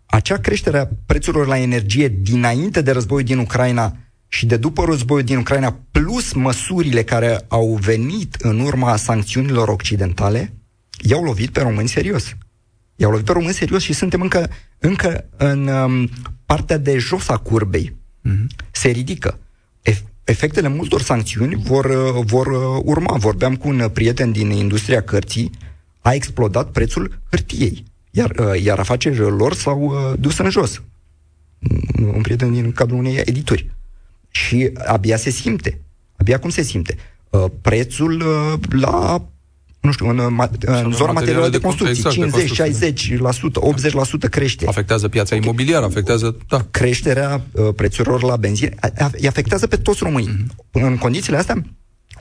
acea 0.06 0.38
creștere 0.38 0.80
a 0.80 0.88
prețurilor 1.06 1.48
la 1.48 1.58
energie 1.58 2.08
dinainte 2.08 2.82
de 2.82 2.92
războiul 2.92 3.24
din 3.24 3.38
Ucraina 3.38 3.98
și 4.28 4.46
de 4.46 4.58
după 4.58 4.86
războiul 4.86 5.24
din 5.24 5.38
Ucraina, 5.38 5.80
plus 5.92 6.34
măsurile 6.34 7.04
care 7.04 7.46
au 7.48 7.76
venit 7.82 8.36
în 8.36 8.60
urma 8.60 8.96
sancțiunilor 8.96 9.68
occidentale, 9.68 10.54
i-au 11.02 11.24
lovit 11.24 11.50
pe 11.50 11.62
români 11.62 11.88
serios. 11.88 12.36
I-au 12.96 13.12
lovit 13.12 13.26
pe 13.26 13.32
români 13.32 13.54
serios 13.54 13.82
și 13.82 13.94
suntem 13.94 14.22
încă, 14.22 14.50
încă 14.78 15.30
în 15.38 15.68
um, 15.68 16.10
partea 16.46 16.78
de 16.78 16.98
jos 16.98 17.30
a 17.30 17.38
curbei. 17.38 17.96
Mm-hmm. 18.30 18.46
Se 18.72 18.90
ridică 18.90 19.40
efectele 20.26 20.68
multor 20.68 21.02
sancțiuni 21.02 21.56
vor, 21.56 21.86
uh, 21.86 22.24
vor 22.26 22.48
uh, 22.48 22.82
urma. 22.84 23.18
Vorbeam 23.18 23.56
cu 23.56 23.68
un 23.68 23.90
prieten 23.94 24.32
din 24.32 24.50
industria 24.50 25.02
cărții, 25.02 25.52
a 26.02 26.14
explodat 26.14 26.72
prețul 26.72 27.20
hârtiei, 27.30 27.84
iar, 28.12 28.32
uh, 28.40 28.62
iar 28.64 28.80
afacerile 28.80 29.26
lor 29.26 29.54
s-au 29.54 29.96
dus 30.20 30.38
în 30.38 30.50
jos. 30.50 30.82
Un 32.14 32.22
prieten 32.22 32.52
din 32.52 32.72
cadrul 32.72 32.98
unei 32.98 33.16
edituri. 33.16 33.70
Și 34.30 34.72
abia 34.86 35.18
se 35.18 35.30
simte. 35.30 35.82
Abia 36.16 36.40
cum 36.40 36.50
se 36.50 36.62
simte? 36.62 36.98
Prețul 37.62 38.24
la 38.70 39.26
nu 39.86 39.91
știu, 39.91 40.10
în, 40.10 40.19
în 40.65 40.91
zona 40.91 41.12
materială 41.12 41.50
de 41.50 41.60
construcții, 41.60 42.04
exact, 42.06 42.60
50, 42.60 43.13
60%, 43.13 44.28
80% 44.28 44.30
crește. 44.30 44.67
Afectează 44.67 45.08
piața 45.08 45.36
okay. 45.36 45.48
imobiliară, 45.48 45.86
afectează, 45.86 46.38
da. 46.48 46.67
Creșterea 46.71 47.41
uh, 47.52 47.67
prețurilor 47.76 48.24
la 48.24 48.36
benzină, 48.36 48.71
îi 49.12 49.28
afectează 49.28 49.67
pe 49.67 49.76
toți 49.76 50.04
românii. 50.04 50.30
Mm-hmm. 50.30 50.71
În 50.71 50.98
condițiile 50.98 51.38
astea, 51.38 51.62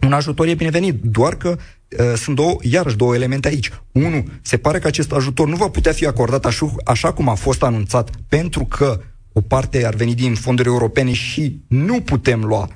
un 0.03 0.12
ajutor 0.12 0.46
e 0.46 0.55
binevenit, 0.55 1.03
doar 1.03 1.35
că 1.35 1.48
uh, 1.48 2.12
sunt 2.16 2.37
două, 2.37 2.57
iarăși 2.62 2.96
două 2.96 3.14
elemente 3.14 3.48
aici. 3.48 3.70
Unu, 3.92 4.24
se 4.42 4.57
pare 4.57 4.79
că 4.79 4.87
acest 4.87 5.12
ajutor 5.12 5.48
nu 5.48 5.57
va 5.57 5.68
putea 5.68 5.92
fi 5.92 6.07
acordat 6.07 6.44
așa, 6.44 6.74
așa 6.85 7.12
cum 7.12 7.29
a 7.29 7.35
fost 7.35 7.62
anunțat, 7.62 8.11
pentru 8.29 8.64
că 8.64 9.00
o 9.33 9.40
parte 9.40 9.87
ar 9.87 9.94
veni 9.94 10.14
din 10.14 10.35
fonduri 10.35 10.68
europene 10.68 11.12
și 11.12 11.61
nu 11.68 12.00
putem 12.00 12.44
lua 12.44 12.68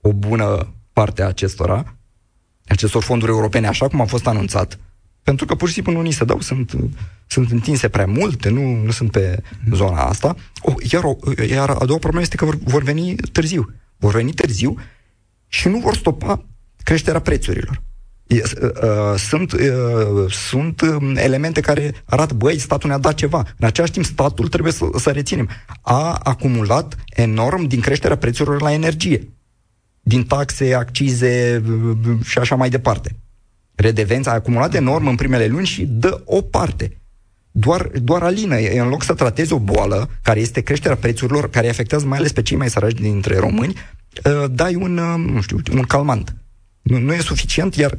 o 0.00 0.12
bună 0.12 0.74
parte 0.92 1.22
a 1.22 1.26
acestora, 1.26 1.96
acestor 2.66 3.02
fonduri 3.02 3.30
europene, 3.30 3.66
așa 3.66 3.88
cum 3.88 4.00
a 4.00 4.04
fost 4.04 4.26
anunțat, 4.26 4.78
pentru 5.22 5.46
că 5.46 5.54
pur 5.54 5.68
și 5.68 5.74
simplu 5.74 5.92
nu 5.92 6.00
ni 6.00 6.12
se 6.12 6.24
dau, 6.24 6.40
sunt, 6.40 6.76
sunt 7.26 7.50
întinse 7.50 7.88
prea 7.88 8.06
multe, 8.06 8.48
nu, 8.48 8.82
nu 8.84 8.90
sunt 8.90 9.10
pe 9.10 9.42
zona 9.72 10.04
asta. 10.04 10.36
Oh, 10.60 10.74
iar, 10.90 11.04
o, 11.04 11.16
iar 11.48 11.70
a 11.70 11.84
doua 11.84 11.98
problemă 11.98 12.20
este 12.20 12.36
că 12.36 12.44
vor, 12.44 12.58
vor 12.64 12.82
veni 12.82 13.14
târziu. 13.14 13.74
Vor 13.96 14.12
veni 14.12 14.32
târziu 14.32 14.78
și 15.48 15.68
nu 15.68 15.78
vor 15.78 15.96
stopa 15.96 16.44
creșterea 16.82 17.20
prețurilor. 17.20 17.82
Sunt, 19.16 19.54
sunt 20.28 20.80
um, 20.80 21.16
elemente 21.16 21.60
care 21.60 21.94
arată, 22.04 22.34
băi, 22.34 22.58
statul 22.58 22.88
ne-a 22.88 22.98
dat 22.98 23.14
ceva. 23.14 23.38
În 23.58 23.66
același 23.66 23.92
timp, 23.92 24.04
statul, 24.04 24.48
trebuie 24.48 24.72
să, 24.72 24.84
să 24.96 25.10
reținem, 25.10 25.48
a 25.80 26.20
acumulat 26.22 26.96
enorm 27.08 27.64
din 27.64 27.80
creșterea 27.80 28.16
prețurilor 28.16 28.60
la 28.62 28.72
energie 28.72 29.28
din 30.06 30.24
taxe, 30.24 30.74
accize 30.74 31.62
și 32.24 32.38
așa 32.38 32.54
mai 32.54 32.70
departe. 32.70 33.16
Redevența 33.74 34.30
a 34.30 34.34
acumulat 34.34 34.74
enorm 34.74 35.06
în 35.06 35.14
primele 35.14 35.46
luni 35.46 35.66
și 35.66 35.84
dă 35.84 36.20
o 36.24 36.40
parte. 36.40 36.96
Doar, 37.50 37.90
doar 38.02 38.22
alină. 38.22 38.56
În 38.56 38.88
loc 38.88 39.02
să 39.02 39.14
trateze 39.14 39.54
o 39.54 39.58
boală, 39.58 40.10
care 40.22 40.40
este 40.40 40.60
creșterea 40.60 40.96
prețurilor, 40.96 41.50
care 41.50 41.68
afectează 41.68 42.06
mai 42.06 42.18
ales 42.18 42.32
pe 42.32 42.42
cei 42.42 42.56
mai 42.56 42.70
săraci 42.70 43.00
dintre 43.00 43.38
români, 43.38 43.74
ă, 44.24 44.48
dai 44.48 44.74
un, 44.74 44.98
ă, 44.98 45.16
nu 45.16 45.40
știu, 45.40 45.58
un 45.72 45.82
calmant. 45.82 46.34
Nu, 46.82 46.98
nu 46.98 47.12
e 47.12 47.18
suficient, 47.18 47.74
iar 47.74 47.98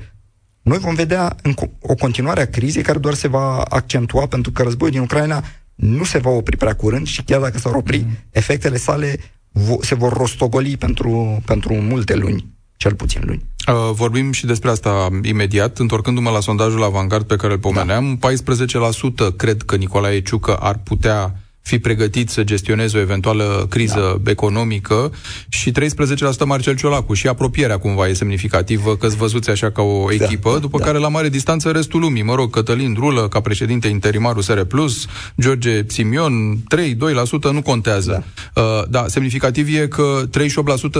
noi 0.62 0.78
vom 0.78 0.96
vedea 0.96 1.36
în 1.42 1.54
o 1.82 1.96
continuare 1.96 2.42
a 2.42 2.50
crizei 2.50 2.84
care 2.84 3.00
doar 3.00 3.14
se 3.14 3.28
va 3.28 3.62
accentua 3.62 4.28
pentru 4.28 4.52
că 4.52 4.64
războiul 4.64 4.94
din 4.94 5.04
Ucraina 5.04 5.44
nu 5.76 6.04
se 6.04 6.18
va 6.18 6.30
opri 6.30 6.58
prea 6.58 6.76
curând 6.76 7.08
și 7.08 7.24
chiar 7.24 7.42
dacă 7.42 7.58
s-ar 7.58 7.74
opri, 7.74 7.98
mm. 7.98 8.18
efectele 8.32 8.78
sale 8.78 9.20
se 9.82 9.96
vor 9.96 10.14
rostogoli 10.14 10.78
pentru, 10.78 11.42
pentru 11.46 11.74
multe 11.74 12.16
luni, 12.16 12.46
cel 12.78 12.96
puțin 12.96 13.22
luni. 13.26 13.46
Uh, 13.68 13.92
vorbim 13.94 14.32
și 14.32 14.46
despre 14.46 14.70
asta 14.70 15.08
imediat, 15.22 15.78
întorcându-mă 15.78 16.30
la 16.30 16.40
sondajul 16.40 16.84
Avangard 16.84 17.26
pe 17.26 17.36
care 17.36 17.54
îl 17.54 17.60
pomeneam, 17.60 18.18
da. 18.20 18.30
14% 19.32 19.36
cred 19.36 19.62
că 19.62 19.76
Nicolae 19.76 20.22
Ciucă 20.22 20.56
ar 20.56 20.80
putea 20.84 21.45
fi 21.68 21.80
pregătit 21.80 22.30
să 22.30 22.44
gestioneze 22.44 22.98
o 22.98 23.00
eventuală 23.00 23.66
criză 23.70 24.20
da. 24.24 24.32
economică 24.32 25.12
și 25.48 25.72
13% 25.72 25.76
Marcel 26.46 26.76
Ciolacu 26.76 27.14
și 27.14 27.28
apropierea 27.28 27.78
cumva 27.78 28.08
e 28.08 28.14
semnificativă 28.14 28.96
că-ți 28.96 29.16
văzuți 29.16 29.50
așa 29.50 29.72
ca 29.72 29.82
o 29.82 30.06
da, 30.18 30.26
echipă, 30.26 30.52
da, 30.54 30.60
după 30.60 30.78
da. 30.78 30.86
care 30.86 30.98
la 30.98 31.08
mare 31.08 31.30
distanță 31.30 31.70
restul 31.70 32.00
lumii, 32.00 32.22
mă 32.22 32.36
rog, 32.36 32.50
Cătălin 32.50 32.94
Drulă 32.94 33.28
ca 33.28 33.40
președinte 33.40 33.88
interimar 33.88 34.36
USR+, 34.36 34.62
George 35.42 35.84
Simion, 35.88 36.58
3-2% 37.50 37.52
nu 37.52 37.62
contează. 37.62 38.26
Da. 38.54 38.62
Uh, 38.62 38.84
da, 38.90 39.06
semnificativ 39.08 39.76
e 39.76 39.88
că 39.88 40.24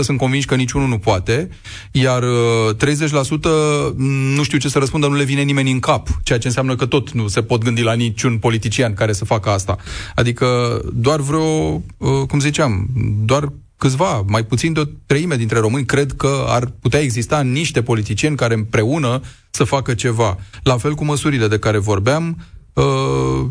sunt 0.00 0.18
convinși 0.18 0.46
că 0.46 0.54
niciunul 0.54 0.88
nu 0.88 0.98
poate, 0.98 1.48
iar 1.90 2.22
uh, 2.22 2.74
30% 2.74 3.96
nu 4.34 4.42
știu 4.42 4.58
ce 4.58 4.68
să 4.68 4.78
răspundă, 4.78 5.06
nu 5.06 5.14
le 5.14 5.24
vine 5.24 5.42
nimeni 5.42 5.70
în 5.70 5.78
cap, 5.78 6.08
ceea 6.22 6.38
ce 6.38 6.46
înseamnă 6.46 6.76
că 6.76 6.86
tot 6.86 7.10
nu 7.10 7.28
se 7.28 7.42
pot 7.42 7.64
gândi 7.64 7.82
la 7.82 7.92
niciun 7.92 8.38
politician 8.38 8.94
care 8.94 9.12
să 9.12 9.24
facă 9.24 9.50
asta. 9.50 9.76
Adică 10.14 10.55
doar 10.92 11.20
vreo, 11.20 11.72
uh, 11.96 12.26
cum 12.28 12.40
ziceam, 12.40 12.88
doar 13.24 13.52
câțiva, 13.76 14.24
mai 14.26 14.44
puțin 14.44 14.72
de 14.72 14.80
o 14.80 14.84
treime 15.06 15.36
dintre 15.36 15.58
români 15.58 15.84
cred 15.84 16.12
că 16.12 16.44
ar 16.46 16.72
putea 16.80 17.00
exista 17.00 17.40
niște 17.40 17.82
politicieni 17.82 18.36
care 18.36 18.54
împreună 18.54 19.20
să 19.50 19.64
facă 19.64 19.94
ceva. 19.94 20.38
La 20.62 20.76
fel 20.76 20.94
cu 20.94 21.04
măsurile 21.04 21.48
de 21.48 21.58
care 21.58 21.78
vorbeam, 21.78 22.38
uh, 22.72 23.46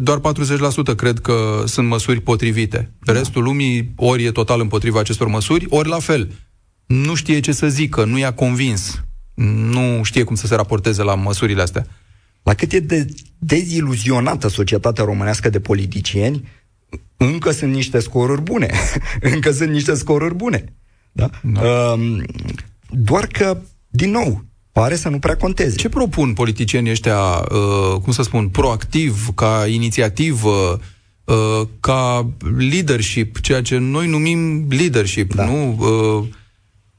doar 0.00 0.18
40% 0.18 0.94
cred 0.94 1.18
că 1.18 1.62
sunt 1.66 1.88
măsuri 1.88 2.20
potrivite. 2.20 2.92
Da. 3.00 3.12
Restul 3.12 3.42
lumii 3.42 3.92
ori 3.96 4.24
e 4.24 4.30
total 4.30 4.60
împotriva 4.60 5.00
acestor 5.00 5.26
măsuri, 5.26 5.66
ori 5.68 5.88
la 5.88 5.98
fel. 5.98 6.30
Nu 6.86 7.14
știe 7.14 7.40
ce 7.40 7.52
să 7.52 7.68
zică, 7.68 8.04
nu 8.04 8.18
i-a 8.18 8.32
convins, 8.32 9.04
nu 9.70 10.00
știe 10.02 10.22
cum 10.22 10.34
să 10.34 10.46
se 10.46 10.54
raporteze 10.54 11.02
la 11.02 11.14
măsurile 11.14 11.62
astea. 11.62 11.86
La 12.48 12.54
cât 12.54 12.72
e 12.72 12.78
de 12.78 13.06
deziluzionată 13.38 14.48
societatea 14.48 15.04
românească 15.04 15.48
de 15.48 15.60
politicieni, 15.60 16.48
încă 17.16 17.50
sunt 17.50 17.72
niște 17.72 17.98
scoruri 17.98 18.42
bune. 18.42 18.70
încă 19.32 19.50
sunt 19.50 19.70
niște 19.70 19.94
scoruri 19.94 20.34
bune. 20.34 20.64
Da? 21.12 21.30
da. 21.42 21.60
Uh, 21.60 22.22
doar 22.90 23.26
că, 23.26 23.60
din 23.88 24.10
nou, 24.10 24.44
pare 24.72 24.96
să 24.96 25.08
nu 25.08 25.18
prea 25.18 25.36
conteze. 25.36 25.76
Ce 25.76 25.88
propun 25.88 26.32
politicienii 26.32 26.90
ăștia, 26.90 27.20
uh, 27.20 28.00
cum 28.02 28.12
să 28.12 28.22
spun, 28.22 28.48
proactiv, 28.48 29.28
ca 29.34 29.64
inițiativă, 29.66 30.80
uh, 31.24 31.66
ca 31.80 32.30
leadership, 32.58 33.40
ceea 33.40 33.62
ce 33.62 33.76
noi 33.76 34.08
numim 34.08 34.66
leadership, 34.68 35.34
da. 35.34 35.44
nu? 35.44 35.76
Uh, 35.78 36.26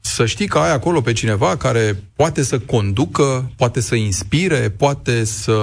să 0.00 0.26
știi 0.26 0.46
că 0.46 0.58
ai 0.58 0.72
acolo 0.72 1.00
pe 1.00 1.12
cineva 1.12 1.56
care 1.56 2.02
poate 2.16 2.42
să 2.42 2.58
conducă, 2.58 3.50
poate 3.56 3.80
să 3.80 3.94
inspire, 3.94 4.70
poate 4.70 5.24
să 5.24 5.56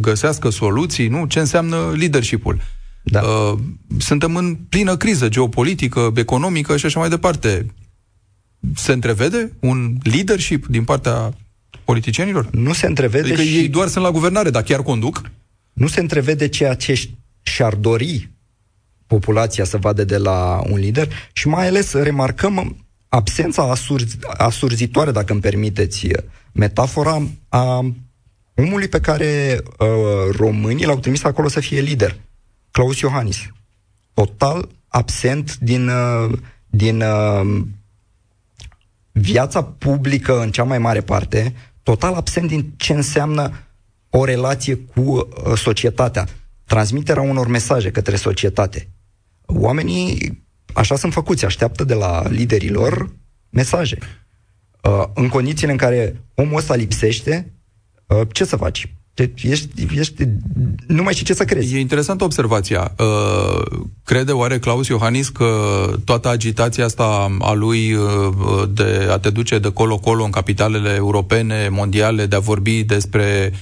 găsească 0.00 0.50
soluții, 0.50 1.08
nu? 1.08 1.26
Ce 1.26 1.38
înseamnă 1.38 1.92
leadership-ul? 1.96 2.60
Da. 3.02 3.20
Uh, 3.20 3.58
suntem 3.98 4.36
în 4.36 4.54
plină 4.54 4.96
criză 4.96 5.28
geopolitică, 5.28 6.12
economică 6.14 6.76
și 6.76 6.86
așa 6.86 7.00
mai 7.00 7.08
departe. 7.08 7.66
Se 8.74 8.92
întrevede 8.92 9.52
un 9.60 9.96
leadership 10.02 10.66
din 10.66 10.84
partea 10.84 11.32
politicienilor? 11.84 12.48
Nu 12.50 12.72
se 12.72 12.86
întrevede 12.86 13.26
Adică 13.26 13.42
și... 13.42 13.56
ei 13.56 13.68
doar 13.68 13.88
sunt 13.88 14.04
la 14.04 14.10
guvernare, 14.10 14.50
dar 14.50 14.62
chiar 14.62 14.82
conduc? 14.82 15.22
Nu 15.72 15.86
se 15.86 16.00
întrevede 16.00 16.48
ceea 16.48 16.74
ce 16.74 17.08
și-ar 17.42 17.74
dori 17.74 18.30
populația 19.06 19.64
să 19.64 19.76
vadă 19.76 20.04
de 20.04 20.16
la 20.16 20.62
un 20.70 20.78
lider 20.78 21.08
și 21.32 21.48
mai 21.48 21.66
ales 21.66 21.92
remarcăm 21.92 22.76
absența 23.10 23.62
asurzi, 23.70 24.16
asurzitoare, 24.36 25.10
dacă 25.10 25.32
îmi 25.32 25.40
permiteți 25.40 26.08
metafora, 26.52 27.22
a 27.48 27.92
omului 28.54 28.88
pe 28.88 29.00
care 29.00 29.60
uh, 29.78 30.36
românii 30.36 30.84
l-au 30.84 30.98
trimis 30.98 31.24
acolo 31.24 31.48
să 31.48 31.60
fie 31.60 31.80
lider. 31.80 32.16
Claus 32.70 33.00
Iohannis. 33.00 33.38
Total 34.14 34.68
absent 34.88 35.58
din, 35.58 35.88
uh, 35.88 36.38
din 36.66 37.00
uh, 37.00 37.62
viața 39.12 39.62
publică 39.62 40.40
în 40.40 40.50
cea 40.50 40.64
mai 40.64 40.78
mare 40.78 41.00
parte, 41.00 41.54
total 41.82 42.14
absent 42.14 42.48
din 42.48 42.72
ce 42.76 42.92
înseamnă 42.92 43.52
o 44.10 44.24
relație 44.24 44.74
cu 44.76 45.00
uh, 45.00 45.26
societatea, 45.56 46.26
transmiterea 46.64 47.22
unor 47.22 47.46
mesaje 47.46 47.90
către 47.90 48.16
societate. 48.16 48.88
Oamenii 49.46 50.42
așa 50.74 50.96
sunt 50.96 51.12
făcuți, 51.12 51.44
așteaptă 51.44 51.84
de 51.84 51.94
la 51.94 52.28
liderilor 52.28 53.10
mesaje. 53.50 53.98
în 55.14 55.28
condițiile 55.28 55.72
în 55.72 55.78
care 55.78 56.24
omul 56.34 56.56
ăsta 56.56 56.74
lipsește, 56.74 57.52
ce 58.32 58.44
să 58.44 58.56
faci? 58.56 58.94
Ești, 59.34 59.68
ești, 59.94 60.24
nu 60.86 61.02
mai 61.02 61.12
știi 61.12 61.24
ce 61.24 61.34
să 61.34 61.44
crezi. 61.44 61.74
E 61.74 61.78
interesantă 61.78 62.24
observația. 62.24 62.94
Uh, 62.98 63.80
crede 64.04 64.32
oare 64.32 64.58
Claus 64.58 64.88
Iohannis 64.88 65.28
că 65.28 65.54
toată 66.04 66.28
agitația 66.28 66.84
asta 66.84 67.36
a 67.38 67.52
lui 67.52 67.92
uh, 67.92 68.68
de 68.72 69.08
a 69.10 69.18
te 69.18 69.30
duce 69.30 69.58
de 69.58 69.72
colo-colo 69.72 70.24
în 70.24 70.30
capitalele 70.30 70.94
europene, 70.94 71.68
mondiale, 71.68 72.26
de 72.26 72.36
a 72.36 72.38
vorbi 72.38 72.82
despre 72.84 73.50
uh, 73.52 73.58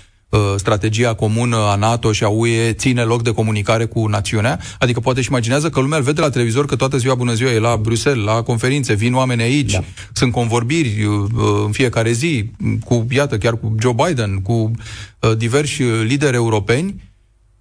strategia 0.56 1.14
comună 1.14 1.56
a 1.56 1.74
NATO 1.74 2.12
și 2.12 2.24
a 2.24 2.28
UE 2.28 2.72
ține 2.72 3.02
loc 3.02 3.22
de 3.22 3.32
comunicare 3.32 3.84
cu 3.84 4.06
națiunea? 4.06 4.60
Adică 4.78 5.00
poate 5.00 5.20
și 5.20 5.28
imaginează 5.30 5.70
că 5.70 5.80
lumea 5.80 5.98
îl 5.98 6.04
vede 6.04 6.20
la 6.20 6.30
televizor 6.30 6.66
că 6.66 6.76
toată 6.76 6.96
ziua, 6.96 7.14
bună 7.14 7.32
ziua, 7.32 7.52
e 7.52 7.58
la 7.58 7.76
Bruxelles, 7.76 8.24
la 8.24 8.42
conferințe, 8.42 8.94
vin 8.94 9.14
oameni 9.14 9.42
aici, 9.42 9.72
da. 9.72 9.84
sunt 10.12 10.32
convorbiri 10.32 11.04
în 11.64 11.72
fiecare 11.72 12.12
zi 12.12 12.50
cu, 12.84 13.06
iată, 13.10 13.38
chiar 13.38 13.58
cu 13.58 13.74
Joe 13.78 13.94
Biden, 14.06 14.40
cu 14.42 14.72
Uh, 15.20 15.36
diversi 15.36 15.82
uh, 15.82 16.04
lideri 16.04 16.36
europeni 16.36 17.02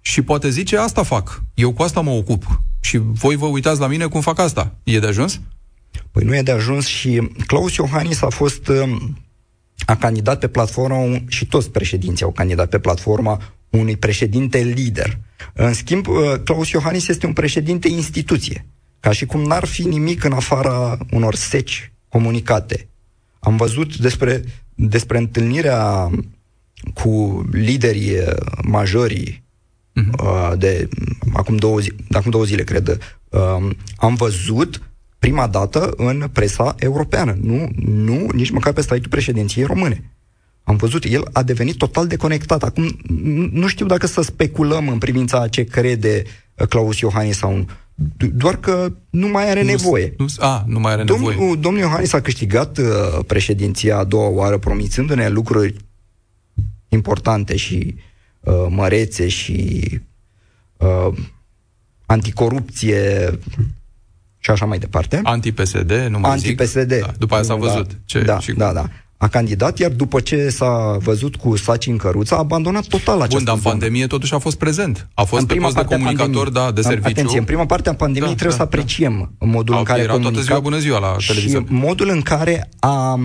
și 0.00 0.22
poate 0.22 0.50
zice 0.50 0.76
asta 0.76 1.02
fac, 1.02 1.42
eu 1.54 1.72
cu 1.72 1.82
asta 1.82 2.00
mă 2.00 2.10
ocup 2.10 2.60
și 2.80 2.98
voi 2.98 3.36
vă 3.36 3.46
uitați 3.46 3.80
la 3.80 3.86
mine 3.86 4.06
cum 4.06 4.20
fac 4.20 4.38
asta. 4.38 4.74
E 4.84 4.98
de 4.98 5.06
ajuns? 5.06 5.40
Păi 6.10 6.24
nu 6.24 6.36
e 6.36 6.42
de 6.42 6.50
ajuns 6.50 6.86
și 6.86 7.30
Claus 7.46 7.74
Iohannis 7.74 8.22
a 8.22 8.28
fost 8.28 8.68
um, 8.68 9.18
a 9.86 9.96
candidat 9.96 10.38
pe 10.38 10.48
platforma 10.48 11.22
și 11.28 11.46
toți 11.46 11.70
președinții 11.70 12.24
au 12.24 12.32
candidat 12.32 12.68
pe 12.68 12.78
platforma 12.78 13.40
unui 13.70 13.96
președinte 13.96 14.58
lider. 14.58 15.18
În 15.52 15.72
schimb, 15.72 16.06
uh, 16.06 16.34
Claus 16.44 16.70
Iohannis 16.70 17.08
este 17.08 17.26
un 17.26 17.32
președinte 17.32 17.88
instituție, 17.88 18.66
ca 19.00 19.12
și 19.12 19.26
cum 19.26 19.40
n-ar 19.40 19.64
fi 19.64 19.82
nimic 19.82 20.24
în 20.24 20.32
afara 20.32 20.98
unor 21.10 21.34
seci 21.34 21.92
comunicate. 22.08 22.88
Am 23.38 23.56
văzut 23.56 23.96
despre, 23.96 24.44
despre 24.74 25.18
întâlnirea 25.18 26.10
cu 26.94 27.44
liderii 27.52 28.18
uh, 28.18 28.34
majorii 28.62 29.44
uh-huh. 30.00 30.56
de 30.56 30.88
acum 31.32 31.56
două, 31.56 31.80
zi, 31.80 31.92
acum 32.10 32.30
două 32.30 32.44
zile, 32.44 32.64
cred, 32.64 33.18
uh, 33.28 33.70
am 33.96 34.14
văzut 34.14 34.82
prima 35.18 35.46
dată 35.46 35.92
în 35.96 36.28
presa 36.32 36.74
europeană, 36.78 37.36
nu, 37.40 37.68
nu 37.84 38.26
nici 38.32 38.50
măcar 38.50 38.72
pe 38.72 38.82
site 38.82 39.08
președinției 39.08 39.64
române. 39.64 40.10
Am 40.62 40.76
văzut, 40.76 41.04
el 41.04 41.28
a 41.32 41.42
devenit 41.42 41.76
total 41.76 42.06
deconectat. 42.06 42.62
Acum 42.62 42.98
nu 43.52 43.66
știu 43.66 43.86
dacă 43.86 44.06
să 44.06 44.22
speculăm 44.22 44.88
în 44.88 44.98
privința 44.98 45.40
a 45.40 45.48
ce 45.48 45.64
crede 45.64 46.22
uh, 46.54 46.66
Claus 46.66 46.98
Iohannis 46.98 47.36
sau 47.36 47.56
nu. 47.56 47.66
Doar 48.34 48.56
că 48.56 48.92
nu 49.10 49.28
mai 49.28 49.50
are 49.50 49.62
nu, 49.62 49.68
nevoie. 49.68 50.14
Nu, 50.18 50.26
a, 50.38 50.64
nu 50.66 50.80
mai 50.80 50.92
are 50.92 51.02
domnul, 51.02 51.30
nevoie. 51.30 51.54
Domnul 51.54 51.82
Iohannis 51.82 52.12
a 52.12 52.20
câștigat 52.20 52.78
uh, 52.78 52.84
președinția 53.26 53.98
a 53.98 54.04
doua 54.04 54.28
oară, 54.28 54.58
promițându-ne 54.58 55.28
lucruri 55.28 55.74
importante 56.88 57.56
și 57.56 57.94
uh, 58.40 58.66
mărețe 58.68 59.28
și 59.28 59.84
uh, 60.76 61.14
anticorupție 62.06 63.38
și 64.48 64.54
așa 64.54 64.64
mai 64.64 64.78
departe. 64.78 65.20
Anti-PSD, 65.22 66.06
nu 66.10 66.18
mai 66.18 66.30
Anti-PSD. 66.30 66.92
zic. 66.92 67.00
Da, 67.00 67.12
după 67.18 67.34
aia 67.34 67.42
s-a 67.42 67.54
da, 67.54 67.60
văzut. 67.60 67.90
Ce, 68.04 68.20
da, 68.20 68.38
și 68.38 68.52
da, 68.52 68.72
da. 68.72 68.88
A 69.16 69.28
candidat, 69.28 69.78
iar 69.78 69.90
după 69.90 70.20
ce 70.20 70.48
s-a 70.48 70.96
văzut 71.00 71.36
cu 71.36 71.56
saci 71.56 71.86
în 71.86 71.96
căruță, 71.96 72.34
a 72.34 72.38
abandonat 72.38 72.86
total 72.86 73.20
această 73.20 73.34
Bun, 73.36 73.44
dar 73.44 73.54
în 73.54 73.60
pandemie 73.60 74.06
totuși 74.06 74.34
a 74.34 74.38
fost 74.38 74.58
prezent. 74.58 75.08
A 75.14 75.22
fost 75.22 75.42
în 75.42 75.46
pe 75.48 75.54
post 75.54 75.74
de 75.74 75.84
comunicator, 75.84 76.48
da, 76.48 76.72
de 76.72 76.80
serviciu. 76.80 77.08
Atenție, 77.08 77.38
în 77.38 77.44
prima 77.44 77.66
parte 77.66 77.88
a 77.88 77.94
pandemiei 77.94 78.34
da, 78.34 78.36
trebuie 78.36 78.58
da, 78.58 78.64
să 78.64 78.68
apreciem 78.74 79.34
da. 79.38 79.46
modul 79.46 79.74
a, 79.74 79.78
în 79.78 79.84
care 79.84 80.00
era 80.00 80.12
comunica 80.12 80.32
toată 80.32 80.46
ziua 80.46 80.60
bună 80.60 80.78
ziua 80.78 80.98
la 80.98 81.16
televizor. 81.26 81.64
Și 81.66 81.72
modul 81.72 82.08
în 82.08 82.20
care 82.20 82.68
a 82.78 83.20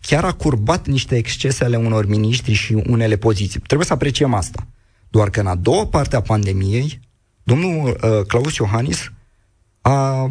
chiar 0.00 0.24
a 0.24 0.32
curbat 0.32 0.86
niște 0.86 1.16
excese 1.16 1.64
ale 1.64 1.76
unor 1.76 2.06
miniștri 2.06 2.52
și 2.52 2.82
unele 2.86 3.16
poziții. 3.16 3.60
Trebuie 3.60 3.86
să 3.86 3.92
apreciem 3.92 4.34
asta. 4.34 4.66
Doar 5.08 5.30
că 5.30 5.40
în 5.40 5.46
a 5.46 5.54
doua 5.54 5.86
parte 5.86 6.16
a 6.16 6.20
pandemiei, 6.20 7.00
domnul 7.42 7.88
uh, 7.88 8.26
Claus 8.26 8.56
Iohannis 8.56 9.12
a 9.82 10.30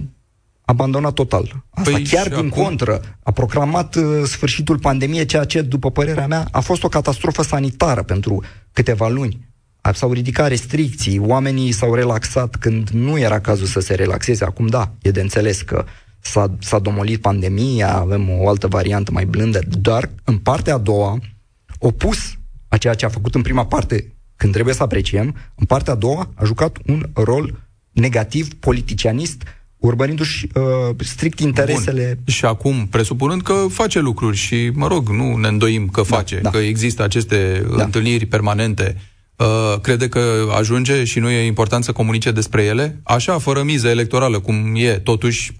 abandonat 0.61 1.13
total. 1.13 1.63
Asta 1.69 1.91
păi 1.91 2.03
chiar 2.03 2.27
din 2.27 2.35
acum... 2.37 2.63
contră. 2.63 3.01
A 3.23 3.31
proclamat 3.31 3.95
uh, 3.95 4.03
sfârșitul 4.23 4.79
pandemiei, 4.79 5.25
ceea 5.25 5.43
ce, 5.43 5.61
după 5.61 5.91
părerea 5.91 6.27
mea, 6.27 6.47
a 6.51 6.59
fost 6.59 6.83
o 6.83 6.87
catastrofă 6.87 7.43
sanitară 7.43 8.03
pentru 8.03 8.43
câteva 8.71 9.07
luni. 9.07 9.49
S-au 9.93 10.13
ridicat 10.13 10.47
restricții, 10.47 11.19
oamenii 11.19 11.71
s-au 11.71 11.93
relaxat 11.93 12.55
când 12.55 12.89
nu 12.89 13.19
era 13.19 13.39
cazul 13.39 13.65
să 13.65 13.79
se 13.79 13.95
relaxeze. 13.95 14.45
Acum 14.45 14.67
da, 14.67 14.91
e 15.01 15.11
de 15.11 15.21
înțeles 15.21 15.61
că 15.61 15.85
s-a, 16.19 16.55
s-a 16.59 16.79
domolit 16.79 17.21
pandemia, 17.21 17.93
avem 17.95 18.29
o 18.29 18.49
altă 18.49 18.67
variantă 18.67 19.11
mai 19.11 19.25
blândă, 19.25 19.59
dar 19.67 20.09
în 20.23 20.37
partea 20.37 20.73
a 20.73 20.77
doua, 20.77 21.19
opus 21.79 22.17
a 22.67 22.77
ceea 22.77 22.93
ce 22.93 23.05
a 23.05 23.09
făcut 23.09 23.35
în 23.35 23.41
prima 23.41 23.65
parte, 23.65 24.13
când 24.35 24.53
trebuie 24.53 24.73
să 24.73 24.83
apreciem, 24.83 25.35
în 25.55 25.65
partea 25.65 25.93
a 25.93 25.95
doua 25.95 26.29
a 26.33 26.43
jucat 26.43 26.77
un 26.85 27.09
rol 27.13 27.70
negativ, 27.91 28.53
politicianist, 28.53 29.43
urmărindu-și 29.77 30.47
uh, 30.53 30.95
strict 30.97 31.39
interesele. 31.39 32.03
Bun. 32.05 32.33
Și 32.33 32.45
acum, 32.45 32.87
presupunând 32.87 33.41
că 33.41 33.65
face 33.69 33.99
lucruri 33.99 34.37
și, 34.37 34.71
mă 34.73 34.87
rog, 34.87 35.09
nu 35.09 35.35
ne 35.35 35.47
îndoim 35.47 35.87
că 35.87 36.01
da, 36.01 36.15
face, 36.15 36.35
da, 36.35 36.41
da. 36.41 36.49
că 36.49 36.57
există 36.57 37.03
aceste 37.03 37.65
da. 37.77 37.83
întâlniri 37.83 38.25
permanente, 38.25 38.97
uh, 39.35 39.79
crede 39.81 40.09
că 40.09 40.21
ajunge 40.57 41.03
și 41.03 41.19
nu 41.19 41.29
e 41.29 41.45
important 41.45 41.83
să 41.83 41.91
comunice 41.91 42.31
despre 42.31 42.63
ele? 42.63 42.99
Așa, 43.03 43.37
fără 43.37 43.63
miză 43.63 43.87
electorală, 43.87 44.39
cum 44.39 44.73
e, 44.75 44.91
totuși 44.91 45.51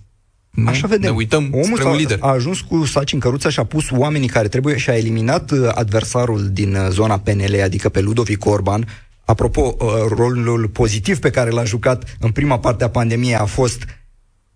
nu? 0.52 0.70
Așa 0.70 0.88
vedem. 0.88 1.10
Ne 1.10 1.18
uităm 1.18 1.50
Omul 1.52 1.78
spre 1.78 1.90
un 1.90 1.96
lider. 1.96 2.18
a 2.22 2.30
ajuns 2.30 2.60
cu 2.60 2.86
saci 2.86 3.14
în 3.14 3.20
căruță 3.20 3.50
și 3.50 3.60
a 3.60 3.64
pus 3.64 3.90
oamenii 3.92 4.28
care 4.28 4.48
trebuie 4.48 4.78
și 4.78 4.90
a 4.90 4.98
eliminat 4.98 5.52
uh, 5.52 5.70
adversarul 5.74 6.50
din 6.50 6.76
uh, 6.76 6.88
zona 6.90 7.18
PNL, 7.18 7.62
adică 7.64 7.90
pe 7.90 8.02
Ludovic 8.02 8.46
Orban. 8.46 8.88
Apropo, 9.26 9.76
uh, 9.80 9.88
rolul 10.10 10.68
pozitiv 10.68 11.20
pe 11.20 11.30
care 11.30 11.50
l-a 11.50 11.64
jucat 11.64 12.18
în 12.20 12.32
prima 12.32 12.60
parte 12.60 12.84
a 12.84 12.90
pandemiei 12.90 13.36
a 13.36 13.46
fost 13.46 13.86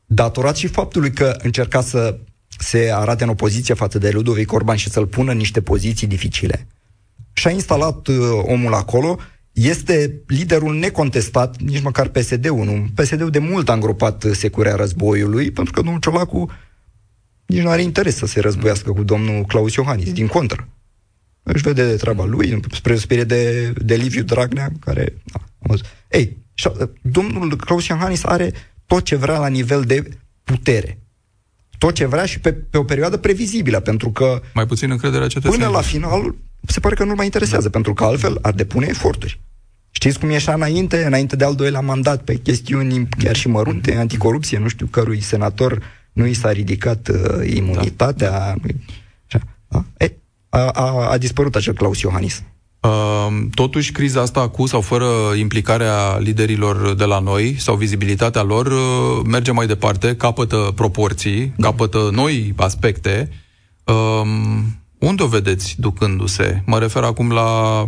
datorat 0.05 0.55
și 0.55 0.67
faptului 0.67 1.11
că 1.11 1.35
încerca 1.41 1.81
să 1.81 2.17
se 2.57 2.91
arate 2.93 3.23
în 3.23 3.29
opoziție 3.29 3.73
față 3.73 3.97
de 3.97 4.09
Ludovic 4.09 4.53
Orban 4.53 4.75
și 4.75 4.89
să-l 4.89 5.07
pună 5.07 5.31
în 5.31 5.37
niște 5.37 5.61
poziții 5.61 6.07
dificile. 6.07 6.67
Și-a 7.33 7.51
instalat 7.51 8.07
uh, 8.07 8.15
omul 8.41 8.73
acolo, 8.73 9.17
este 9.51 10.21
liderul 10.27 10.75
necontestat, 10.75 11.61
nici 11.61 11.81
măcar 11.81 12.07
PSD-ul 12.07 12.65
nu. 12.65 12.85
PSD-ul 12.95 13.29
de 13.29 13.39
mult 13.39 13.69
a 13.69 13.73
îngropat 13.73 14.23
uh, 14.23 14.31
securea 14.31 14.75
războiului, 14.75 15.51
pentru 15.51 15.73
că 15.73 15.81
domnul 15.81 15.99
Ciolacu 15.99 16.49
nici 17.45 17.61
nu 17.61 17.69
are 17.69 17.81
interes 17.81 18.15
să 18.15 18.25
se 18.25 18.39
războiască 18.39 18.91
cu 18.91 19.03
domnul 19.03 19.43
Claus 19.43 19.73
Iohannis, 19.73 20.11
din 20.11 20.27
contră. 20.27 20.67
Își 21.47 21.63
vede 21.63 21.87
de 21.87 21.95
treaba 21.95 22.25
lui, 22.25 22.59
spre 22.71 22.95
spire 22.95 23.23
de, 23.23 23.73
de 23.77 23.95
Liviu 23.95 24.23
Dragnea, 24.23 24.71
care... 24.79 25.13
Na, 25.23 25.75
Ei, 26.09 26.37
domnul 27.01 27.55
Claus 27.55 27.87
Iohannis 27.87 28.23
are 28.23 28.51
tot 28.85 29.03
ce 29.03 29.15
vrea 29.15 29.37
la 29.37 29.47
nivel 29.47 29.81
de 29.81 30.09
putere. 30.43 30.99
Tot 31.77 31.93
ce 31.93 32.05
vrea 32.05 32.25
și 32.25 32.39
pe, 32.39 32.53
pe 32.53 32.77
o 32.77 32.83
perioadă 32.83 33.17
previzibilă, 33.17 33.79
pentru 33.79 34.11
că... 34.11 34.41
Mai 34.53 34.65
puțin 34.65 34.91
încrederea 34.91 35.27
cetățenilor. 35.27 35.65
Până 35.65 35.77
la 35.77 35.83
final, 35.83 36.35
se 36.67 36.79
pare 36.79 36.95
că 36.95 37.03
nu 37.03 37.13
mai 37.15 37.25
interesează, 37.25 37.63
da. 37.63 37.69
pentru 37.69 37.93
că 37.93 38.03
altfel 38.03 38.37
ar 38.41 38.53
depune 38.53 38.85
eforturi. 38.89 39.41
Știți 39.91 40.19
cum 40.19 40.29
ieșea 40.29 40.53
înainte, 40.53 41.05
înainte 41.05 41.35
de 41.35 41.43
al 41.43 41.55
doilea 41.55 41.79
mandat, 41.79 42.23
pe 42.23 42.35
chestiuni 42.35 43.07
chiar 43.17 43.35
și 43.35 43.47
mărunte, 43.47 43.95
anticorupție, 43.95 44.57
nu 44.57 44.67
știu 44.67 44.85
cărui 44.85 45.21
senator 45.21 45.81
nu 46.13 46.25
i 46.25 46.33
s-a 46.33 46.51
ridicat 46.51 47.07
uh, 47.07 47.53
imunitatea. 47.53 48.55
Da. 49.27 49.39
Da? 49.67 49.85
E, 49.97 50.11
a, 50.55 50.69
a, 50.69 51.09
a 51.09 51.17
dispărut 51.17 51.55
acel 51.55 51.73
Claus 51.73 52.01
Iohannis. 52.01 52.43
Uh, 52.81 53.47
totuși, 53.53 53.91
criza 53.91 54.21
asta 54.21 54.49
cu 54.49 54.65
sau 54.65 54.81
fără 54.81 55.05
implicarea 55.37 56.17
liderilor 56.17 56.93
de 56.95 57.03
la 57.03 57.19
noi 57.19 57.55
sau 57.59 57.75
vizibilitatea 57.75 58.41
lor 58.41 58.65
uh, 58.65 59.21
merge 59.25 59.51
mai 59.51 59.67
departe, 59.67 60.15
capătă 60.15 60.71
proporții, 60.75 61.53
da. 61.57 61.67
capătă 61.67 62.09
noi 62.11 62.53
aspecte. 62.55 63.29
Uh, 63.83 64.21
unde 64.99 65.23
o 65.23 65.27
vedeți 65.27 65.75
ducându-se? 65.77 66.61
Mă 66.65 66.79
refer 66.79 67.03
acum 67.03 67.31
la, 67.31 67.83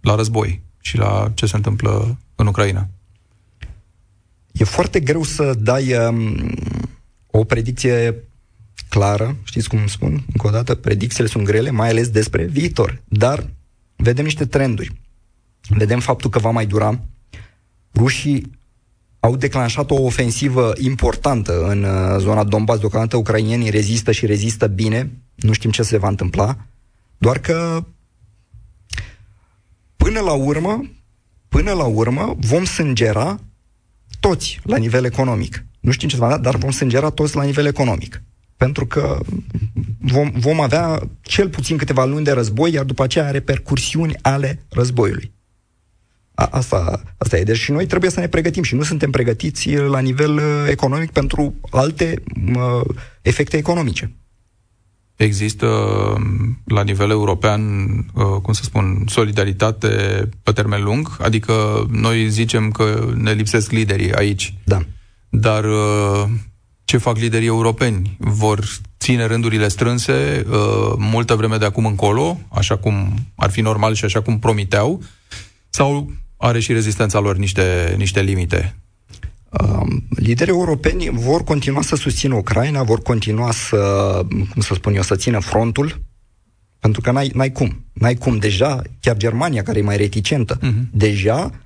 la 0.00 0.14
război 0.14 0.62
și 0.80 0.96
la 0.96 1.30
ce 1.34 1.46
se 1.46 1.56
întâmplă 1.56 2.18
în 2.34 2.46
Ucraina. 2.46 2.88
E 4.52 4.64
foarte 4.64 5.00
greu 5.00 5.22
să 5.22 5.54
dai 5.58 5.96
um, 5.96 6.54
o 7.30 7.44
predicție 7.44 8.14
clară, 8.94 9.36
știți 9.44 9.68
cum 9.68 9.86
spun, 9.86 10.12
încă 10.12 10.46
o 10.46 10.50
dată, 10.50 10.74
predicțiile 10.74 11.28
sunt 11.28 11.44
grele, 11.44 11.70
mai 11.70 11.88
ales 11.88 12.08
despre 12.08 12.44
viitor, 12.44 13.00
dar 13.08 13.46
vedem 13.96 14.24
niște 14.24 14.46
trenduri. 14.46 14.92
Vedem 15.68 16.00
faptul 16.00 16.30
că 16.30 16.38
va 16.38 16.50
mai 16.50 16.66
dura. 16.66 17.00
Rușii 17.94 18.50
au 19.20 19.36
declanșat 19.36 19.90
o 19.90 20.02
ofensivă 20.02 20.72
importantă 20.78 21.66
în 21.66 21.82
uh, 21.82 22.18
zona 22.18 22.44
Donbass, 22.44 22.80
deocamdată 22.80 23.16
ucrainienii 23.16 23.70
rezistă 23.70 24.12
și 24.12 24.26
rezistă 24.26 24.66
bine, 24.66 25.10
nu 25.34 25.52
știm 25.52 25.70
ce 25.70 25.82
se 25.82 25.98
va 25.98 26.08
întâmpla, 26.08 26.56
doar 27.18 27.38
că 27.38 27.84
până 29.96 30.20
la 30.20 30.32
urmă, 30.32 30.90
până 31.48 31.72
la 31.72 31.84
urmă 31.84 32.36
vom 32.38 32.64
sângera 32.64 33.40
toți 34.20 34.60
la 34.62 34.76
nivel 34.76 35.04
economic. 35.04 35.64
Nu 35.80 35.90
știm 35.90 36.08
ce 36.08 36.14
se 36.14 36.20
va 36.20 36.28
da, 36.28 36.38
dar 36.38 36.56
vom 36.56 36.70
sângera 36.70 37.10
toți 37.10 37.36
la 37.36 37.42
nivel 37.42 37.66
economic. 37.66 38.22
Pentru 38.56 38.86
că 38.86 39.18
vom, 40.00 40.30
vom 40.34 40.60
avea 40.60 41.08
cel 41.22 41.48
puțin 41.48 41.76
câteva 41.76 42.04
luni 42.04 42.24
de 42.24 42.32
război, 42.32 42.72
iar 42.72 42.84
după 42.84 43.02
aceea 43.02 43.30
repercursiuni 43.30 44.14
ale 44.22 44.64
războiului. 44.68 45.32
A, 46.34 46.48
asta, 46.50 47.02
asta 47.16 47.38
e. 47.38 47.42
Deci 47.42 47.56
și 47.56 47.72
noi 47.72 47.86
trebuie 47.86 48.10
să 48.10 48.20
ne 48.20 48.28
pregătim 48.28 48.62
și 48.62 48.74
nu 48.74 48.82
suntem 48.82 49.10
pregătiți 49.10 49.74
la 49.74 49.98
nivel 49.98 50.34
uh, 50.34 50.66
economic 50.68 51.10
pentru 51.10 51.54
alte 51.70 52.22
uh, 52.54 52.80
efecte 53.22 53.56
economice. 53.56 54.14
Există 55.16 55.66
la 56.64 56.82
nivel 56.82 57.10
european, 57.10 57.60
uh, 58.14 58.40
cum 58.42 58.52
să 58.52 58.62
spun, 58.62 59.04
solidaritate 59.08 59.88
pe 60.42 60.52
termen 60.52 60.82
lung? 60.82 61.16
Adică 61.20 61.86
noi 61.90 62.28
zicem 62.28 62.70
că 62.70 63.12
ne 63.14 63.32
lipsesc 63.32 63.70
liderii 63.70 64.14
aici. 64.14 64.54
Da. 64.64 64.80
Dar 65.28 65.64
uh, 65.64 66.28
ce 66.84 66.96
fac 66.96 67.16
liderii 67.16 67.46
europeni? 67.46 68.16
Vor 68.18 68.64
ține 68.98 69.26
rândurile 69.26 69.68
strânse 69.68 70.44
uh, 70.48 70.56
multă 70.96 71.34
vreme 71.34 71.56
de 71.56 71.64
acum 71.64 71.86
încolo, 71.86 72.40
așa 72.48 72.76
cum 72.76 73.14
ar 73.36 73.50
fi 73.50 73.60
normal 73.60 73.94
și 73.94 74.04
așa 74.04 74.22
cum 74.22 74.38
promiteau? 74.38 75.02
Sau 75.70 76.10
are 76.36 76.60
și 76.60 76.72
rezistența 76.72 77.18
lor 77.18 77.36
niște, 77.36 77.94
niște 77.96 78.22
limite? 78.22 78.76
Um, 79.50 80.04
liderii 80.08 80.52
europeni 80.52 81.08
vor 81.12 81.44
continua 81.44 81.82
să 81.82 81.96
susțină 81.96 82.34
Ucraina, 82.34 82.82
vor 82.82 83.02
continua 83.02 83.50
să, 83.50 84.20
cum 84.28 84.62
să 84.62 84.74
spun 84.74 84.94
eu, 84.94 85.02
să 85.02 85.16
țină 85.16 85.38
frontul, 85.38 86.00
pentru 86.78 87.00
că 87.00 87.10
n-ai, 87.10 87.30
n-ai 87.34 87.52
cum. 87.52 87.84
N-ai 87.92 88.14
cum. 88.14 88.36
Deja, 88.36 88.82
chiar 89.00 89.16
Germania, 89.16 89.62
care 89.62 89.78
e 89.78 89.82
mai 89.82 89.96
reticentă, 89.96 90.58
uh-huh. 90.58 90.90
deja 90.90 91.50
uh, 91.52 91.63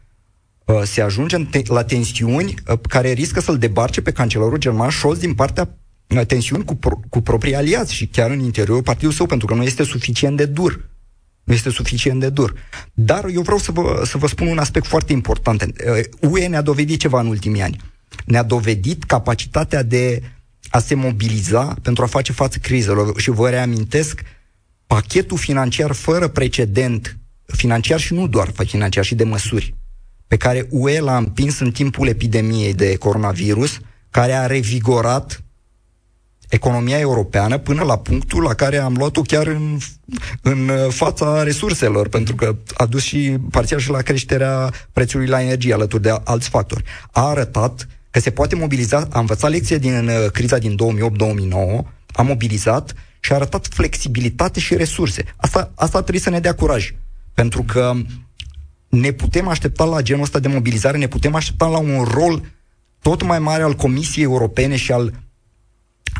se 0.84 1.00
ajunge 1.00 1.36
te- 1.50 1.62
la 1.66 1.84
tensiuni 1.84 2.54
uh, 2.68 2.78
care 2.88 3.12
riscă 3.12 3.40
să-l 3.40 3.58
debarce 3.58 4.00
pe 4.00 4.12
cancelarul 4.12 4.58
german 4.58 4.90
Scholz 4.90 5.18
din 5.18 5.34
partea 5.34 5.78
uh, 6.08 6.26
tensiuni 6.26 6.64
cu, 6.64 6.74
pro- 6.74 7.00
cu 7.08 7.20
proprii 7.20 7.54
aliați 7.54 7.94
și 7.94 8.06
chiar 8.06 8.30
în 8.30 8.40
interiorul 8.40 8.82
partidului 8.82 9.16
său, 9.16 9.26
pentru 9.26 9.46
că 9.46 9.54
nu 9.54 9.62
este 9.62 9.82
suficient 9.82 10.36
de 10.36 10.44
dur 10.44 10.88
nu 11.48 11.54
este 11.54 11.70
suficient 11.70 12.20
de 12.20 12.28
dur. 12.28 12.54
Dar 12.94 13.24
eu 13.28 13.42
vreau 13.42 13.58
să 13.58 13.72
vă, 13.72 14.02
să 14.04 14.18
vă 14.18 14.26
spun 14.26 14.46
un 14.46 14.58
aspect 14.58 14.86
foarte 14.86 15.12
important. 15.12 15.72
UE 16.20 16.46
ne-a 16.46 16.62
dovedit 16.62 17.00
ceva 17.00 17.20
în 17.20 17.26
ultimii 17.26 17.62
ani. 17.62 17.76
Ne-a 18.26 18.42
dovedit 18.42 19.04
capacitatea 19.04 19.82
de 19.82 20.22
a 20.70 20.78
se 20.78 20.94
mobiliza 20.94 21.74
pentru 21.82 22.02
a 22.02 22.06
face 22.06 22.32
față 22.32 22.58
crizelor. 22.58 23.20
Și 23.20 23.30
vă 23.30 23.48
reamintesc 23.48 24.22
pachetul 24.86 25.36
financiar 25.36 25.92
fără 25.92 26.28
precedent, 26.28 27.18
financiar 27.46 28.00
și 28.00 28.14
nu 28.14 28.26
doar 28.26 28.52
financiar, 28.66 29.04
și 29.04 29.14
de 29.14 29.24
măsuri, 29.24 29.74
pe 30.28 30.36
care 30.36 30.66
UE 30.70 31.00
l-a 31.00 31.16
împins 31.16 31.58
în 31.58 31.70
timpul 31.70 32.08
epidemiei 32.08 32.74
de 32.74 32.96
coronavirus, 32.96 33.78
care 34.10 34.32
a 34.32 34.46
revigorat 34.46 35.42
economia 36.48 36.98
europeană 36.98 37.58
până 37.58 37.82
la 37.82 37.98
punctul 37.98 38.42
la 38.42 38.54
care 38.54 38.76
am 38.76 38.94
luat-o 38.96 39.22
chiar 39.22 39.46
în, 39.46 39.78
în 40.42 40.70
fața 40.88 41.42
resurselor, 41.42 42.08
pentru 42.08 42.34
că 42.34 42.56
a 42.76 42.86
dus 42.86 43.02
și 43.02 43.36
parțial 43.50 43.80
și 43.80 43.90
la 43.90 44.02
creșterea 44.02 44.72
prețului 44.92 45.26
la 45.26 45.42
energie 45.42 45.74
alături 45.74 46.02
de 46.02 46.14
alți 46.24 46.48
factori. 46.48 46.84
A 47.10 47.28
arătat 47.28 47.88
că 48.10 48.20
se 48.20 48.30
poate 48.30 48.54
mobiliza, 48.54 49.08
a 49.10 49.18
învățat 49.18 49.50
lecție 49.50 49.78
din 49.78 50.08
uh, 50.08 50.30
criza 50.32 50.58
din 50.58 50.76
2008-2009, 51.82 51.86
a 52.12 52.22
mobilizat 52.22 52.94
și 53.20 53.32
a 53.32 53.34
arătat 53.34 53.66
flexibilitate 53.66 54.60
și 54.60 54.76
resurse. 54.76 55.24
Asta, 55.36 55.72
asta 55.74 55.98
trebuie 56.00 56.20
să 56.20 56.30
ne 56.30 56.40
dea 56.40 56.54
curaj, 56.54 56.94
pentru 57.34 57.62
că 57.62 57.92
ne 58.88 59.10
putem 59.10 59.48
aștepta 59.48 59.84
la 59.84 60.02
genul 60.02 60.22
ăsta 60.22 60.38
de 60.38 60.48
mobilizare, 60.48 60.98
ne 60.98 61.08
putem 61.08 61.34
aștepta 61.34 61.66
la 61.66 61.78
un 61.78 62.02
rol 62.02 62.42
tot 63.02 63.22
mai 63.22 63.38
mare 63.38 63.62
al 63.62 63.74
Comisiei 63.74 64.24
Europene 64.24 64.76
și 64.76 64.92
al 64.92 65.12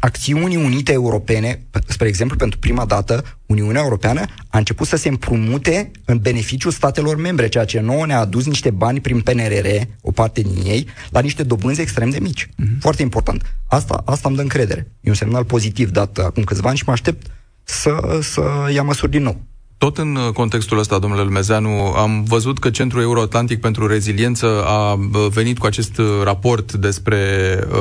acțiunii 0.00 0.56
unite 0.56 0.92
europene, 0.92 1.66
spre 1.86 2.08
exemplu, 2.08 2.36
pentru 2.36 2.58
prima 2.58 2.84
dată, 2.84 3.24
Uniunea 3.46 3.82
Europeană 3.82 4.24
a 4.48 4.58
început 4.58 4.86
să 4.86 4.96
se 4.96 5.08
împrumute 5.08 5.90
în 6.04 6.18
beneficiul 6.18 6.70
statelor 6.70 7.16
membre, 7.16 7.48
ceea 7.48 7.64
ce 7.64 7.80
nouă 7.80 8.06
ne-a 8.06 8.18
adus 8.18 8.46
niște 8.46 8.70
bani 8.70 9.00
prin 9.00 9.20
PNRR, 9.20 9.66
o 10.00 10.10
parte 10.10 10.40
din 10.40 10.62
ei, 10.66 10.86
la 11.10 11.20
niște 11.20 11.42
dobânzi 11.42 11.80
extrem 11.80 12.10
de 12.10 12.18
mici. 12.20 12.46
Mm-hmm. 12.46 12.78
Foarte 12.80 13.02
important. 13.02 13.54
Asta, 13.66 14.02
asta 14.04 14.28
îmi 14.28 14.36
dă 14.36 14.42
încredere. 14.42 14.90
E 15.00 15.08
un 15.08 15.14
semnal 15.14 15.44
pozitiv 15.44 15.90
dat 15.90 16.18
acum 16.18 16.44
câțiva 16.44 16.68
ani 16.68 16.78
și 16.78 16.84
mă 16.86 16.92
aștept 16.92 17.26
să, 17.64 18.18
să 18.22 18.42
ia 18.72 18.82
măsuri 18.82 19.10
din 19.10 19.22
nou. 19.22 19.40
Tot 19.79 19.99
în 19.99 20.16
uh, 20.16 20.33
contextul 20.33 20.79
ăsta, 20.79 20.99
domnule 20.99 21.22
Lumezeanu, 21.22 21.70
am 21.97 22.22
văzut 22.22 22.59
că 22.59 22.70
Centrul 22.70 23.03
Euroatlantic 23.03 23.61
pentru 23.61 23.87
Reziliență 23.87 24.64
a 24.64 24.93
uh, 24.93 25.26
venit 25.31 25.59
cu 25.59 25.66
acest 25.66 25.99
uh, 25.99 26.07
raport 26.24 26.72
despre 26.72 27.18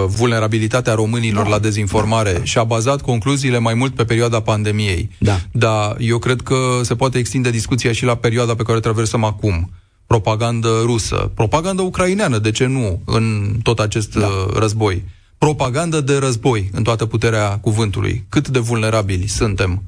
vulnerabilitatea 0.07 0.93
românilor 0.93 1.43
da. 1.43 1.49
la 1.49 1.59
dezinformare 1.59 2.33
da. 2.33 2.43
și 2.43 2.57
a 2.57 2.63
bazat 2.63 3.01
concluziile 3.01 3.57
mai 3.57 3.73
mult 3.73 3.95
pe 3.95 4.05
perioada 4.05 4.39
pandemiei. 4.39 5.09
Da. 5.17 5.39
Dar 5.51 5.95
eu 5.99 6.17
cred 6.17 6.41
că 6.41 6.55
se 6.81 6.95
poate 6.95 7.17
extinde 7.17 7.49
discuția 7.49 7.91
și 7.91 8.05
la 8.05 8.15
perioada 8.15 8.55
pe 8.55 8.63
care 8.63 8.77
o 8.77 8.81
traversăm 8.81 9.23
acum. 9.23 9.71
Propagandă 10.07 10.69
rusă, 10.83 11.31
propagandă 11.33 11.81
ucraineană, 11.81 12.37
de 12.37 12.51
ce 12.51 12.65
nu, 12.65 13.01
în 13.05 13.55
tot 13.63 13.79
acest 13.79 14.15
da. 14.15 14.29
război. 14.53 15.03
Propagandă 15.37 16.01
de 16.01 16.17
război, 16.17 16.69
în 16.73 16.83
toată 16.83 17.05
puterea 17.05 17.57
cuvântului. 17.57 18.25
Cât 18.29 18.47
de 18.47 18.59
vulnerabili 18.59 19.27
suntem 19.27 19.83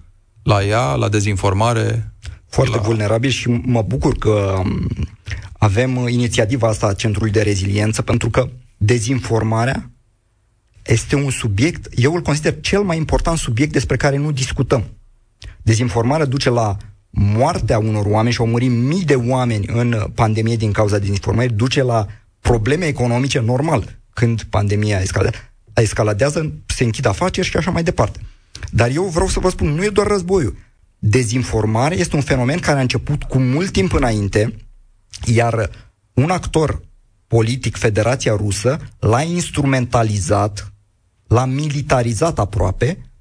la 0.49 0.63
ea, 0.63 0.95
la 0.95 1.09
dezinformare? 1.09 2.13
Foarte 2.47 2.75
la... 2.75 2.81
vulnerabil 2.81 3.29
și 3.29 3.49
mă 3.49 3.81
bucur 3.81 4.17
că 4.17 4.55
um, 4.59 4.87
avem 5.57 6.07
inițiativa 6.07 6.67
asta 6.67 6.87
a 6.87 6.93
Centrului 6.93 7.31
de 7.31 7.41
Reziliență, 7.41 8.01
pentru 8.01 8.29
că 8.29 8.49
dezinformarea 8.77 9.91
este 10.85 11.15
un 11.15 11.29
subiect, 11.29 11.87
eu 11.95 12.13
îl 12.13 12.21
consider 12.21 12.59
cel 12.61 12.81
mai 12.81 12.97
important 12.97 13.37
subiect 13.37 13.71
despre 13.71 13.95
care 13.97 14.17
nu 14.17 14.31
discutăm. 14.31 14.83
Dezinformarea 15.61 16.25
duce 16.25 16.49
la 16.49 16.77
moartea 17.09 17.77
unor 17.77 18.05
oameni 18.05 18.33
și 18.33 18.41
au 18.41 18.47
murit 18.47 18.71
mii 18.71 19.03
de 19.03 19.15
oameni 19.15 19.65
în 19.67 20.11
pandemie 20.15 20.55
din 20.55 20.71
cauza 20.71 20.97
dezinformării, 20.97 21.55
duce 21.55 21.83
la 21.83 22.07
probleme 22.39 22.85
economice 22.85 23.39
normal 23.39 23.99
când 24.13 24.43
pandemia 24.43 24.99
escalează. 24.99 25.37
escaladează, 25.73 26.53
se 26.65 26.83
închid 26.83 27.05
afaceri 27.05 27.47
și 27.47 27.57
așa 27.57 27.71
mai 27.71 27.83
departe. 27.83 28.19
Dar 28.71 28.89
eu 28.89 29.03
vreau 29.03 29.27
să 29.27 29.39
vă 29.39 29.49
spun, 29.49 29.67
nu 29.67 29.83
e 29.83 29.89
doar 29.89 30.07
războiul. 30.07 30.57
Dezinformare 30.99 31.95
este 31.95 32.15
un 32.15 32.21
fenomen 32.21 32.59
care 32.59 32.77
a 32.77 32.81
început 32.81 33.23
cu 33.23 33.39
mult 33.39 33.71
timp 33.71 33.93
înainte, 33.93 34.55
iar 35.25 35.69
un 36.13 36.29
actor 36.29 36.81
politic, 37.27 37.77
Federația 37.77 38.35
Rusă, 38.35 38.79
l-a 38.99 39.21
instrumentalizat, 39.21 40.73
l-a 41.27 41.45
militarizat 41.45 42.39
aproape, 42.39 43.11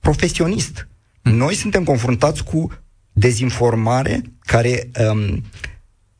profesionist. 0.00 0.88
Noi 1.22 1.54
suntem 1.54 1.84
confruntați 1.84 2.44
cu 2.44 2.72
dezinformare 3.12 4.22
care, 4.40 4.90
um, 5.10 5.44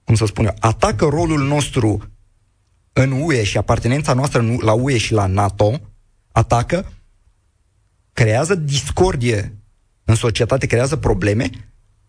cum 0.05 0.14
să 0.14 0.26
spun 0.26 0.45
eu, 0.45 0.55
atacă 0.59 1.05
rolul 1.05 1.47
nostru 1.47 2.11
în 2.93 3.11
UE 3.22 3.45
și 3.45 3.57
apartenența 3.57 4.12
noastră 4.12 4.57
la 4.61 4.72
UE 4.72 4.99
și 4.99 5.12
la 5.12 5.26
NATO, 5.26 5.80
atacă, 6.32 6.93
creează 8.12 8.54
discordie 8.54 9.58
în 10.04 10.14
societate, 10.14 10.66
creează 10.66 10.96
probleme, 10.96 11.50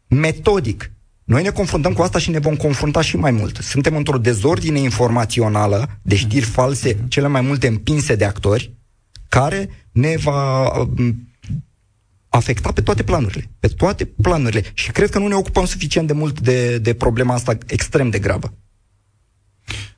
metodic. 0.07 0.91
Noi 1.23 1.43
ne 1.43 1.49
confruntăm 1.49 1.93
cu 1.93 2.01
asta 2.01 2.19
și 2.19 2.29
ne 2.29 2.39
vom 2.39 2.55
confrunta 2.55 3.01
și 3.01 3.17
mai 3.17 3.31
mult. 3.31 3.55
Suntem 3.55 3.95
într-o 3.95 4.17
dezordine 4.17 4.79
informațională 4.79 5.99
de 6.01 6.15
știri 6.15 6.45
false, 6.45 7.05
cele 7.07 7.27
mai 7.27 7.41
multe 7.41 7.67
împinse 7.67 8.15
de 8.15 8.25
actori, 8.25 8.73
care 9.29 9.69
ne 9.91 10.15
va 10.17 10.69
um, 10.77 11.31
afecta 12.29 12.71
pe 12.71 12.81
toate 12.81 13.03
planurile. 13.03 13.51
Pe 13.59 13.67
toate 13.67 14.05
planurile. 14.05 14.63
Și 14.73 14.91
cred 14.91 15.09
că 15.09 15.19
nu 15.19 15.27
ne 15.27 15.35
ocupăm 15.35 15.65
suficient 15.65 16.07
de 16.07 16.13
mult 16.13 16.39
de, 16.39 16.77
de 16.77 16.93
problema 16.93 17.33
asta 17.33 17.57
extrem 17.67 18.09
de 18.09 18.19
gravă. 18.19 18.53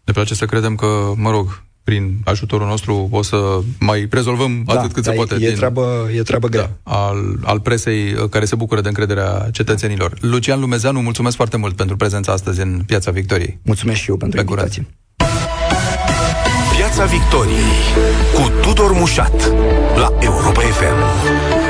Ne 0.03 0.13
place 0.13 0.33
să 0.33 0.45
credem 0.45 0.75
că, 0.75 1.13
mă 1.15 1.29
rog, 1.29 1.63
prin 1.83 2.21
ajutorul 2.23 2.67
nostru 2.67 3.07
o 3.11 3.21
să 3.21 3.59
mai 3.79 4.07
rezolvăm 4.11 4.63
da, 4.65 4.73
atât 4.73 4.91
cât 4.91 5.03
se 5.03 5.11
poate. 5.11 5.35
E, 5.35 5.37
din, 5.37 5.55
treabă, 5.55 6.09
e 6.15 6.21
treabă 6.21 6.47
grea. 6.47 6.69
Da, 6.83 6.91
al, 6.91 7.39
al 7.43 7.59
presei 7.59 8.13
uh, 8.13 8.29
care 8.29 8.45
se 8.45 8.55
bucură 8.55 8.81
de 8.81 8.87
încrederea 8.87 9.47
cetățenilor. 9.51 10.13
Lucian 10.19 10.59
Lumezeanu, 10.59 11.01
mulțumesc 11.01 11.35
foarte 11.35 11.57
mult 11.57 11.75
pentru 11.75 11.95
prezența 11.95 12.31
astăzi 12.31 12.61
în 12.61 12.81
Piața 12.85 13.11
Victoriei. 13.11 13.59
Mulțumesc 13.61 13.99
și 13.99 14.09
eu 14.09 14.17
pentru 14.17 14.43
Pe 14.43 14.49
invitație. 14.49 14.87
Piața 16.77 17.05
Victoriei 17.05 17.73
cu 18.33 18.51
Tudor 18.61 18.91
Mușat 18.91 19.53
la 19.95 20.13
Europa 20.19 20.59
FM. 20.59 21.62